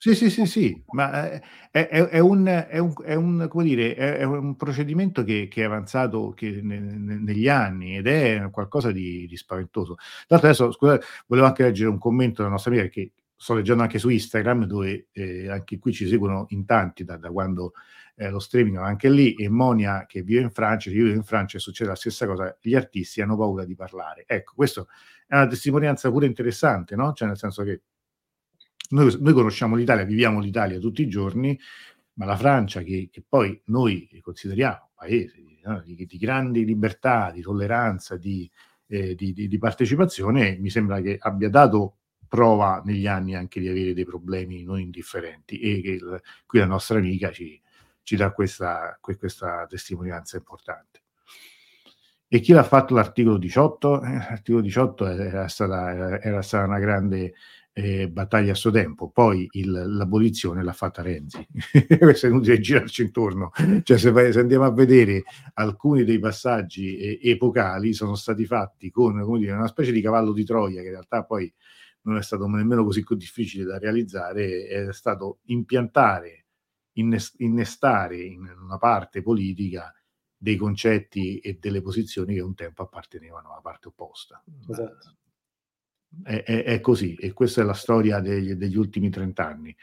sì, 0.00 0.14
sì, 0.14 0.30
sì, 0.30 0.46
sì, 0.46 0.82
ma 0.92 1.28
è, 1.28 1.40
è, 1.72 1.88
è, 1.88 2.18
un, 2.20 2.46
è, 2.46 2.78
un, 2.78 2.92
è 3.04 3.14
un, 3.14 3.46
come 3.50 3.64
dire, 3.64 3.96
è, 3.96 4.22
un 4.22 4.54
procedimento 4.54 5.24
che, 5.24 5.48
che 5.48 5.62
è 5.62 5.64
avanzato 5.64 6.30
che 6.36 6.60
ne, 6.62 6.78
ne, 6.78 7.18
negli 7.18 7.48
anni 7.48 7.96
ed 7.96 8.06
è 8.06 8.48
qualcosa 8.52 8.92
di, 8.92 9.26
di 9.26 9.36
spaventoso. 9.36 9.96
L'altro 10.28 10.48
adesso, 10.48 10.70
scusate, 10.70 11.04
volevo 11.26 11.48
anche 11.48 11.64
leggere 11.64 11.88
un 11.88 11.98
commento 11.98 12.36
della 12.42 12.50
nostra 12.50 12.70
amica 12.70 12.86
che 12.86 13.10
sto 13.34 13.54
leggendo 13.54 13.82
anche 13.82 13.98
su 13.98 14.08
Instagram 14.08 14.66
dove 14.66 15.08
eh, 15.10 15.50
anche 15.50 15.80
qui 15.80 15.92
ci 15.92 16.06
seguono 16.06 16.46
in 16.50 16.64
tanti 16.64 17.02
da, 17.02 17.16
da 17.16 17.30
quando 17.30 17.72
eh, 18.18 18.30
lo 18.30 18.40
streaming 18.40 18.78
anche 18.78 19.08
lì 19.08 19.34
e 19.34 19.48
Monia 19.48 20.04
che 20.06 20.22
vive 20.22 20.40
in 20.40 20.50
Francia, 20.50 20.90
io 20.90 21.04
vivo 21.04 21.14
in 21.14 21.22
Francia 21.22 21.56
e 21.56 21.60
succede 21.60 21.90
la 21.90 21.96
stessa 21.96 22.26
cosa, 22.26 22.56
gli 22.60 22.74
artisti 22.74 23.20
hanno 23.20 23.36
paura 23.36 23.64
di 23.64 23.76
parlare. 23.76 24.24
Ecco, 24.26 24.54
questo 24.56 24.88
è 25.26 25.36
una 25.36 25.46
testimonianza 25.46 26.10
pure 26.10 26.26
interessante, 26.26 26.96
no? 26.96 27.12
Cioè 27.12 27.28
nel 27.28 27.38
senso 27.38 27.62
che 27.62 27.82
noi, 28.90 29.16
noi 29.20 29.32
conosciamo 29.32 29.76
l'Italia, 29.76 30.04
viviamo 30.04 30.40
l'Italia 30.40 30.80
tutti 30.80 31.02
i 31.02 31.08
giorni, 31.08 31.58
ma 32.14 32.24
la 32.24 32.36
Francia 32.36 32.82
che, 32.82 33.08
che 33.10 33.22
poi 33.26 33.60
noi 33.66 34.08
consideriamo 34.20 34.88
un 34.88 35.06
paese 35.06 35.36
no? 35.62 35.80
di, 35.84 36.04
di, 36.04 36.18
grandi 36.18 36.64
libertà, 36.64 37.30
di 37.30 37.40
tolleranza, 37.40 38.16
di, 38.16 38.50
eh, 38.88 39.14
di, 39.14 39.32
di 39.32 39.58
partecipazione, 39.58 40.56
mi 40.58 40.70
sembra 40.70 41.00
che 41.00 41.16
abbia 41.20 41.48
dato 41.48 41.98
prova 42.26 42.82
negli 42.84 43.06
anni 43.06 43.36
anche 43.36 43.60
di 43.60 43.68
avere 43.68 43.94
dei 43.94 44.04
problemi 44.04 44.64
non 44.64 44.80
indifferenti 44.80 45.60
e 45.60 45.80
che 45.80 45.98
qui 46.44 46.58
la 46.58 46.66
nostra 46.66 46.98
amica 46.98 47.30
ci, 47.30 47.58
ci 48.08 48.16
dà 48.16 48.32
questa, 48.32 48.98
questa 49.02 49.66
testimonianza 49.68 50.38
importante. 50.38 51.02
E 52.26 52.40
chi 52.40 52.52
l'ha 52.54 52.62
fatto 52.62 52.94
l'articolo 52.94 53.36
18? 53.36 54.02
Eh, 54.02 54.12
l'articolo 54.12 54.62
18 54.62 55.06
era 55.06 55.46
stata, 55.48 56.18
era 56.18 56.40
stata 56.40 56.64
una 56.64 56.78
grande 56.78 57.34
eh, 57.74 58.08
battaglia 58.08 58.52
a 58.52 58.54
suo 58.54 58.70
tempo, 58.70 59.10
poi 59.10 59.46
il, 59.52 59.70
l'abolizione 59.70 60.62
l'ha 60.62 60.72
fatta 60.72 61.02
Renzi. 61.02 61.46
Questo 62.00 62.24
è 62.24 62.30
inutile 62.30 62.60
girarci 62.60 63.02
intorno. 63.02 63.50
Cioè, 63.82 63.98
se, 63.98 64.32
se, 64.32 64.40
andiamo 64.40 64.64
a 64.64 64.72
vedere 64.72 65.24
alcuni 65.54 66.04
dei 66.04 66.18
passaggi 66.18 66.96
eh, 66.96 67.18
epocali, 67.22 67.92
sono 67.92 68.14
stati 68.14 68.46
fatti 68.46 68.90
con 68.90 69.22
dire, 69.38 69.52
una 69.52 69.66
specie 69.66 69.92
di 69.92 70.00
cavallo 70.00 70.32
di 70.32 70.44
Troia, 70.46 70.80
che 70.80 70.86
in 70.86 70.92
realtà 70.92 71.24
poi 71.24 71.52
non 72.04 72.16
è 72.16 72.22
stato 72.22 72.46
nemmeno 72.46 72.84
così 72.84 73.04
difficile 73.16 73.64
da 73.64 73.76
realizzare, 73.76 74.66
è 74.66 74.92
stato 74.94 75.40
impiantare 75.48 76.44
innestare 76.98 78.20
in 78.20 78.48
una 78.60 78.78
parte 78.78 79.22
politica 79.22 79.92
dei 80.36 80.56
concetti 80.56 81.38
e 81.38 81.58
delle 81.60 81.80
posizioni 81.80 82.34
che 82.34 82.40
un 82.40 82.54
tempo 82.54 82.82
appartenevano 82.82 83.50
alla 83.50 83.60
parte 83.60 83.88
opposta. 83.88 84.42
Esatto. 84.68 85.16
È, 86.22 86.42
è, 86.42 86.64
è, 86.64 86.80
così 86.80 87.14
e 87.16 87.32
questa 87.32 87.60
è 87.60 87.64
la 87.64 87.74
storia 87.74 88.20
degli, 88.20 88.54
degli 88.54 88.76
ultimi 88.76 89.10
trent'anni. 89.10 89.74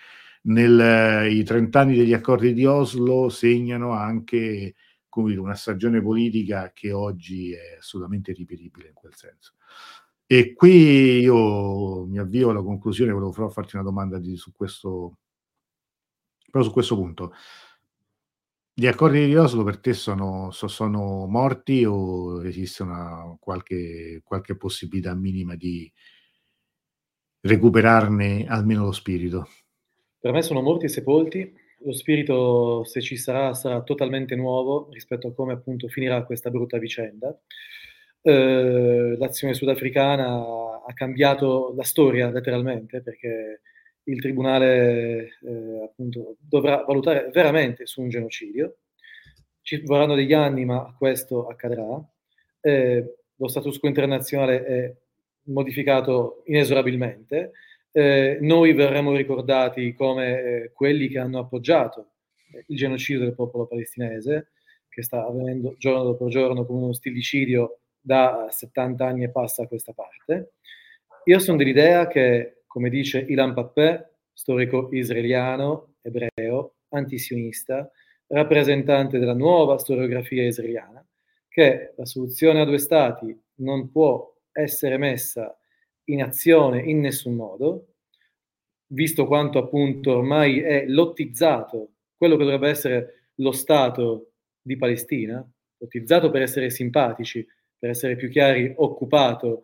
I 0.48 1.44
trent'anni 1.44 1.96
degli 1.96 2.14
accordi 2.14 2.54
di 2.54 2.66
Oslo 2.66 3.30
segnano 3.30 3.92
anche 3.92 4.76
come 5.16 5.30
dire, 5.30 5.40
una 5.40 5.56
stagione 5.56 6.02
politica 6.02 6.72
che 6.74 6.92
oggi 6.92 7.54
è 7.54 7.78
assolutamente 7.80 8.34
ripetibile 8.34 8.90
in 8.90 8.94
quel 8.94 9.16
senso. 9.16 9.54
E 10.26 10.54
qui 10.54 11.20
io 11.20 12.06
mi 12.06 12.18
avvio 12.18 12.50
alla 12.50 12.62
conclusione, 12.62 13.14
volevo 13.14 13.50
farti 13.50 13.76
una 13.76 13.86
domanda 13.86 14.20
di, 14.20 14.36
su 14.36 14.52
questo 14.52 15.20
però 16.56 16.64
su 16.64 16.72
questo 16.72 16.95
punto, 16.95 17.34
gli 18.73 18.88
accordi 18.88 19.26
di 19.26 19.36
Oslo 19.36 19.65
per 19.65 19.77
te 19.77 19.91
sono, 19.91 20.52
sono 20.52 21.26
morti 21.27 21.84
o 21.84 22.45
esiste 22.45 22.84
una, 22.84 23.36
qualche, 23.41 24.22
qualche 24.23 24.56
possibilità 24.56 25.14
minima 25.15 25.56
di 25.56 25.91
recuperarne 27.41 28.45
almeno 28.48 28.86
lo 28.86 28.94
spirito? 28.94 29.49
Per 30.18 30.32
me 30.32 30.41
sono 30.41 30.61
morti 30.61 30.86
e 30.86 30.88
sepolti. 30.88 31.53
lo 31.80 31.91
spirito, 31.91 32.86
se 32.86 33.02
ci 33.02 33.18
sarà, 33.18 33.53
sarà 33.53 33.84
totalmente 33.84 34.38
nuovo 34.38 34.88
rispetto 34.94 35.27
a 35.27 35.34
come 35.34 35.52
appunto 35.52 35.90
finirà 35.90 36.23
questa 36.23 36.49
brutta 36.49 36.77
vicenda. 36.77 37.38
Eh, 38.22 39.15
l'azione 39.18 39.53
sudafricana 39.53 40.41
ha 40.88 40.94
cambiato 40.94 41.73
la 41.76 41.84
storia 41.84 42.30
letteralmente 42.32 43.02
perché 43.02 43.60
il 44.06 44.22
tribunale 44.22 45.38
eh, 45.41 45.84
appunto 45.84 46.38
dovrà 46.40 46.84
valutare 46.84 47.30
veramente 47.32 47.86
su 47.86 48.02
un 48.02 48.10
genocidio. 48.10 48.77
Ci 49.61 49.82
vorranno 49.84 50.15
degli 50.15 50.34
anni, 50.34 50.65
ma 50.65 50.94
questo 50.98 51.48
accadrà. 51.48 52.03
Eh, 52.61 53.15
lo 53.36 53.48
status 53.48 53.80
quo 53.80 53.90
internazionale 53.90 54.64
è 54.64 54.95
modificato 55.44 56.44
inesorabilmente 56.45 57.52
eh, 57.98 58.40
noi 58.41 58.73
verremo 58.73 59.15
ricordati 59.15 59.94
come 59.94 60.41
eh, 60.41 60.72
quelli 60.73 61.07
che 61.07 61.18
hanno 61.18 61.40
appoggiato 61.40 62.10
il 62.68 62.76
genocidio 62.76 63.22
del 63.22 63.34
popolo 63.34 63.68
palestinese, 63.68 64.49
che 64.90 65.02
sta 65.02 65.26
avvenendo 65.26 65.76
giorno 65.77 66.03
dopo 66.03 66.27
giorno 66.27 66.65
come 66.65 66.84
uno 66.84 66.94
stillicidio 66.94 67.80
da 68.02 68.48
70 68.49 69.06
anni 69.06 69.23
e 69.23 69.30
passa 69.30 69.64
a 69.64 69.68
questa 69.68 69.94
parte. 69.94 70.56
Io 71.23 71.40
sono 71.40 71.56
dell'idea 71.56 72.07
che, 72.07 72.64
come 72.76 72.89
dice 72.89 73.19
Ilan 73.19 73.53
Pappé, 73.53 74.15
storico 74.34 74.89
israeliano, 74.91 75.93
ebreo, 76.02 76.73
antisionista, 76.89 77.89
rappresentante 78.27 79.18
della 79.18 79.34
nuova 79.34 79.77
storiografia 79.77 80.45
israeliana, 80.45 81.02
che 81.47 81.93
la 81.95 82.06
soluzione 82.06 82.60
a 82.60 82.65
due 82.65 82.77
stati 82.77 83.34
non 83.60 83.89
può 83.91 84.30
essere 84.52 84.97
messa 84.97 85.57
in 86.10 86.22
azione 86.22 86.81
in 86.81 86.99
nessun 86.99 87.35
modo, 87.35 87.93
visto 88.88 89.26
quanto 89.26 89.57
appunto 89.57 90.18
ormai 90.18 90.60
è 90.60 90.84
lottizzato 90.85 91.91
quello 92.18 92.35
che 92.35 92.43
dovrebbe 92.43 92.68
essere 92.68 93.30
lo 93.35 93.53
Stato 93.53 94.31
di 94.61 94.76
Palestina, 94.76 95.49
lottizzato 95.77 96.30
per 96.30 96.41
essere 96.41 96.69
simpatici, 96.69 97.47
per 97.80 97.91
essere 97.91 98.18
più 98.18 98.27
chiari, 98.30 98.73
occupato 98.76 99.64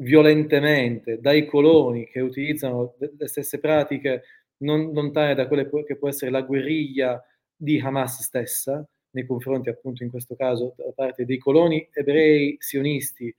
violentemente 0.00 1.18
dai 1.20 1.46
coloni 1.46 2.06
che 2.06 2.20
utilizzano 2.20 2.94
le 2.98 3.26
stesse 3.26 3.58
pratiche 3.58 4.22
non 4.58 4.92
lontane 4.92 5.34
da 5.34 5.46
quelle 5.46 5.68
che 5.84 5.96
può 5.96 6.08
essere 6.08 6.30
la 6.30 6.42
guerriglia 6.42 7.22
di 7.54 7.78
Hamas 7.80 8.22
stessa, 8.22 8.86
nei 9.10 9.26
confronti 9.26 9.68
appunto 9.68 10.02
in 10.02 10.10
questo 10.10 10.34
caso 10.36 10.74
da 10.76 10.92
parte 10.94 11.24
dei 11.24 11.38
coloni 11.38 11.88
ebrei 11.92 12.56
sionisti 12.58 13.34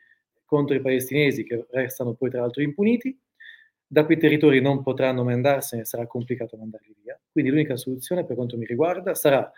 contro 0.45 0.75
i 0.75 0.81
palestinesi 0.81 1.43
che 1.43 1.65
restano 1.69 2.13
poi 2.13 2.29
tra 2.29 2.41
l'altro 2.41 2.61
impuniti, 2.61 3.17
da 3.85 4.05
quei 4.05 4.17
territori 4.17 4.61
non 4.61 4.81
potranno 4.81 5.23
mai 5.23 5.33
andarsene, 5.35 5.85
sarà 5.85 6.07
complicato 6.07 6.57
mandarli 6.57 6.95
via. 7.01 7.19
Quindi 7.31 7.51
l'unica 7.51 7.75
soluzione 7.75 8.25
per 8.25 8.35
quanto 8.35 8.57
mi 8.57 8.65
riguarda 8.65 9.13
sarà 9.13 9.51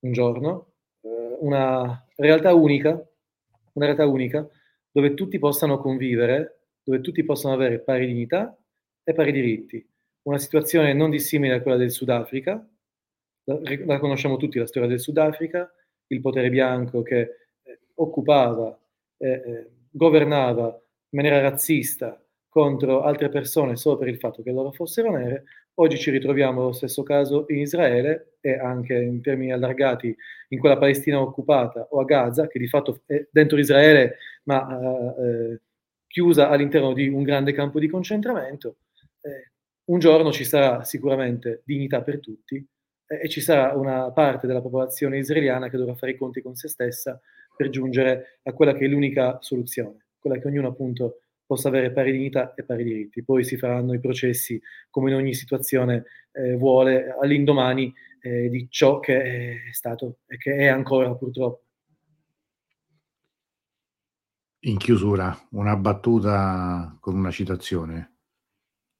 un 0.00 0.12
giorno 0.12 0.72
eh, 1.00 1.36
una 1.40 2.04
realtà 2.16 2.54
unica, 2.54 2.90
una 3.72 3.84
realtà 3.84 4.06
unica 4.06 4.48
dove 4.96 5.12
tutti 5.12 5.38
possano 5.38 5.76
convivere, 5.76 6.60
dove 6.82 7.02
tutti 7.02 7.22
possano 7.22 7.52
avere 7.52 7.80
pari 7.80 8.06
dignità 8.06 8.56
e 9.04 9.12
pari 9.12 9.30
diritti. 9.30 9.86
Una 10.22 10.38
situazione 10.38 10.94
non 10.94 11.10
dissimile 11.10 11.52
a 11.52 11.60
quella 11.60 11.76
del 11.76 11.90
Sudafrica, 11.90 12.66
la, 13.44 13.60
la 13.84 13.98
conosciamo 13.98 14.38
tutti 14.38 14.58
la 14.58 14.66
storia 14.66 14.88
del 14.88 14.98
Sudafrica, 14.98 15.70
il 16.06 16.22
potere 16.22 16.48
bianco 16.48 17.02
che 17.02 17.20
eh, 17.20 17.80
occupava, 17.96 18.74
eh, 19.18 19.68
governava 19.90 20.68
in 20.68 21.20
maniera 21.20 21.42
razzista 21.42 22.18
contro 22.48 23.02
altre 23.02 23.28
persone 23.28 23.76
solo 23.76 23.98
per 23.98 24.08
il 24.08 24.16
fatto 24.16 24.42
che 24.42 24.50
loro 24.50 24.72
fossero 24.72 25.10
nere. 25.10 25.44
Oggi 25.74 25.98
ci 25.98 26.10
ritroviamo 26.10 26.62
lo 26.62 26.72
stesso 26.72 27.02
caso 27.02 27.44
in 27.48 27.58
Israele 27.58 28.38
e 28.40 28.58
anche 28.58 28.94
in 28.94 29.20
termini 29.20 29.52
allargati 29.52 30.16
in 30.48 30.58
quella 30.58 30.78
Palestina 30.78 31.20
occupata 31.20 31.86
o 31.90 32.00
a 32.00 32.04
Gaza, 32.04 32.46
che 32.46 32.58
di 32.58 32.66
fatto 32.66 33.02
è 33.04 33.28
dentro 33.30 33.58
Israele 33.58 34.16
ma 34.46 35.14
eh, 35.16 35.60
chiusa 36.06 36.48
all'interno 36.48 36.92
di 36.92 37.08
un 37.08 37.22
grande 37.22 37.52
campo 37.52 37.78
di 37.78 37.88
concentramento. 37.88 38.78
Eh, 39.20 39.52
un 39.86 39.98
giorno 39.98 40.32
ci 40.32 40.44
sarà 40.44 40.82
sicuramente 40.84 41.62
dignità 41.64 42.02
per 42.02 42.20
tutti 42.20 42.56
eh, 43.06 43.20
e 43.22 43.28
ci 43.28 43.40
sarà 43.40 43.74
una 43.74 44.10
parte 44.12 44.46
della 44.46 44.62
popolazione 44.62 45.18
israeliana 45.18 45.68
che 45.68 45.76
dovrà 45.76 45.94
fare 45.94 46.12
i 46.12 46.16
conti 46.16 46.42
con 46.42 46.54
se 46.54 46.68
stessa 46.68 47.20
per 47.56 47.70
giungere 47.70 48.40
a 48.42 48.52
quella 48.52 48.74
che 48.74 48.84
è 48.84 48.88
l'unica 48.88 49.38
soluzione, 49.40 50.06
quella 50.18 50.38
che 50.38 50.46
ognuno 50.48 50.68
appunto 50.68 51.20
possa 51.46 51.68
avere 51.68 51.92
pari 51.92 52.12
dignità 52.12 52.54
e 52.54 52.64
pari 52.64 52.84
diritti. 52.84 53.22
Poi 53.22 53.44
si 53.44 53.56
faranno 53.56 53.94
i 53.94 54.00
processi, 54.00 54.60
come 54.90 55.10
in 55.10 55.16
ogni 55.16 55.32
situazione 55.34 56.04
eh, 56.32 56.56
vuole, 56.56 57.14
all'indomani 57.20 57.92
eh, 58.20 58.48
di 58.48 58.66
ciò 58.68 58.98
che 58.98 59.22
è 59.22 59.72
stato 59.72 60.18
e 60.26 60.36
che 60.36 60.56
è 60.56 60.66
ancora 60.66 61.14
purtroppo. 61.14 61.65
In 64.66 64.78
chiusura, 64.78 65.36
una 65.50 65.76
battuta 65.76 66.96
con 66.98 67.14
una 67.14 67.30
citazione. 67.30 68.16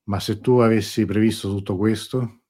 Ma 0.04 0.20
se 0.20 0.40
tu 0.40 0.58
avessi 0.58 1.04
previsto 1.04 1.48
tutto 1.48 1.76
questo? 1.76 2.42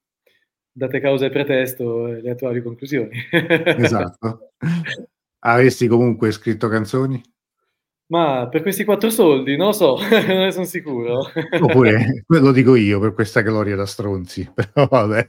Date 0.71 1.01
causa 1.01 1.25
e 1.25 1.31
pretesto 1.31 2.09
le 2.09 2.31
attuali 2.31 2.61
conclusioni. 2.61 3.19
esatto. 3.31 4.53
Avessi 5.47 5.87
comunque 5.87 6.31
scritto 6.31 6.69
canzoni? 6.69 7.23
Ma 8.09 8.49
per 8.49 8.63
questi 8.63 8.85
quattro 8.85 9.11
soldi, 9.11 9.57
non 9.57 9.69
lo 9.69 9.73
so, 9.73 9.97
non 10.29 10.39
ne 10.39 10.53
sono 10.53 10.65
sicuro. 10.65 11.25
Oppure, 11.61 12.25
lo 12.29 12.53
dico 12.53 12.77
io, 12.77 13.01
per 13.01 13.13
questa 13.13 13.41
gloria 13.41 13.75
da 13.75 13.87
stronzi, 13.87 14.49
però 14.55 14.87
vabbè, 14.87 15.29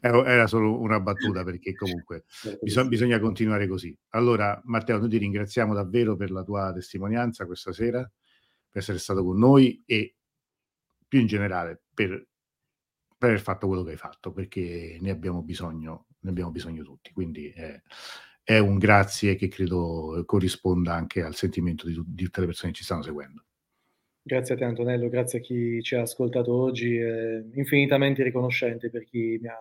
era 0.00 0.46
solo 0.46 0.80
una 0.80 1.00
battuta 1.00 1.42
perché 1.44 1.74
comunque 1.74 2.24
bisogna, 2.60 2.88
bisogna 2.88 3.18
continuare 3.18 3.66
così. 3.66 3.96
Allora, 4.10 4.60
Matteo, 4.64 4.98
noi 4.98 5.08
ti 5.08 5.16
ringraziamo 5.16 5.72
davvero 5.72 6.14
per 6.14 6.30
la 6.30 6.42
tua 6.42 6.72
testimonianza 6.74 7.46
questa 7.46 7.72
sera, 7.72 8.00
per 8.00 8.82
essere 8.82 8.98
stato 8.98 9.24
con 9.24 9.38
noi 9.38 9.82
e 9.86 10.16
più 11.08 11.20
in 11.20 11.26
generale 11.26 11.84
per, 11.94 12.26
per 13.16 13.30
aver 13.30 13.40
fatto 13.40 13.66
quello 13.66 13.82
che 13.82 13.92
hai 13.92 13.96
fatto, 13.96 14.30
perché 14.30 14.98
ne 15.00 15.10
abbiamo 15.10 15.42
bisogno, 15.42 16.08
ne 16.20 16.30
abbiamo 16.30 16.50
bisogno 16.50 16.82
tutti. 16.82 17.12
Quindi 17.12 17.50
eh, 17.50 17.82
è 18.44 18.58
un 18.58 18.76
grazie 18.76 19.36
che 19.36 19.48
credo 19.48 20.22
corrisponda 20.26 20.94
anche 20.94 21.22
al 21.22 21.34
sentimento 21.34 21.86
di, 21.86 22.00
di 22.06 22.24
tutte 22.24 22.40
le 22.40 22.46
persone 22.46 22.72
che 22.72 22.78
ci 22.78 22.84
stanno 22.84 23.02
seguendo. 23.02 23.42
Grazie 24.22 24.54
a 24.54 24.58
te 24.58 24.64
Antonello, 24.64 25.08
grazie 25.08 25.38
a 25.38 25.42
chi 25.42 25.82
ci 25.82 25.94
ha 25.94 26.02
ascoltato 26.02 26.54
oggi, 26.54 26.96
eh, 26.96 27.44
infinitamente 27.54 28.22
riconoscente 28.22 28.90
per 28.90 29.04
chi 29.04 29.38
mi 29.40 29.48
ha 29.48 29.58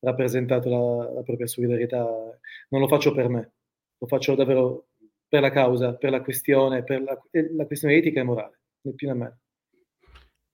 rappresentato 0.00 0.68
la, 0.68 1.12
la, 1.14 1.22
propria 1.22 1.46
solidarietà. 1.46 2.04
Non 2.68 2.80
lo 2.80 2.88
faccio 2.88 3.12
per 3.12 3.28
me, 3.28 3.52
lo 3.98 4.06
faccio 4.06 4.34
davvero 4.34 4.86
per 5.28 5.40
la 5.40 5.50
causa, 5.50 5.94
per 5.94 6.10
la 6.10 6.22
questione, 6.22 6.84
per 6.84 7.02
la, 7.02 7.20
la 7.54 7.66
questione 7.66 7.94
etica 7.94 8.20
e 8.20 8.24
morale, 8.24 8.60
né 8.82 8.92
più 8.94 9.08
né 9.08 9.14
meno. 9.14 9.38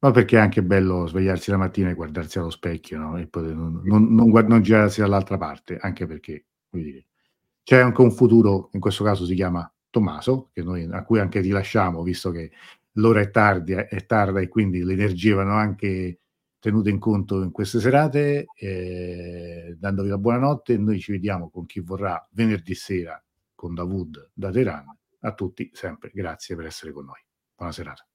Ma 0.01 0.11
perché 0.11 0.37
è 0.37 0.41
anche 0.41 0.63
bello 0.63 1.07
svegliarsi 1.07 1.51
la 1.51 1.57
mattina 1.57 1.91
e 1.91 1.95
guardarsi 1.95 2.39
allo 2.39 2.51
specchio, 2.51 2.99
no? 2.99 3.19
E 3.19 3.27
poi 3.27 3.53
non, 3.55 3.81
non, 3.85 4.15
non, 4.15 4.31
non 4.31 4.63
girarsi 4.63 5.01
dall'altra 5.01 5.37
parte, 5.39 5.77
anche 5.81 6.07
perché, 6.07 6.47
dire, 6.71 7.07
c'è 7.69 7.77
anche 7.77 8.01
un 8.01 8.11
futuro, 8.11 8.71
in 8.73 8.81
questo 8.81 9.05
caso 9.05 9.27
si 9.27 9.35
chiama 9.35 9.71
Tommaso, 9.91 10.53
noi, 10.55 10.89
a 10.91 11.05
cui 11.05 11.21
anche 11.21 11.41
rilasciamo, 11.41 12.03
visto 12.03 12.31
che 12.31 12.51
l'ora 12.93 13.21
è, 13.21 13.29
tardi, 13.31 13.75
è 13.75 14.07
tarda 14.07 14.41
e 14.41 14.49
quindi 14.49 14.83
le 14.83 14.95
energie 14.95 15.35
vanno 15.35 15.53
anche 15.53 16.21
tenute 16.59 16.89
in 16.89 16.99
conto 16.99 17.43
in 17.43 17.51
queste 17.51 17.79
serate, 17.79 18.47
eh, 18.57 19.77
dandovi 19.79 20.09
la 20.09 20.17
buonanotte. 20.17 20.79
Noi 20.79 20.99
ci 20.99 21.13
vediamo 21.13 21.51
con 21.51 21.67
chi 21.67 21.81
vorrà 21.81 22.27
venerdì 22.31 22.73
sera 22.75 23.23
con 23.55 23.75
Davud 23.75 24.31
da 24.33 24.51
Teheran. 24.51 24.87
A 25.21 25.35
tutti 25.35 25.71
sempre 25.75 26.11
grazie 26.15 26.57
per 26.57 26.65
essere 26.65 26.93
con 26.93 27.05
noi. 27.05 27.23
Buona 27.55 27.73
serata. 27.73 28.09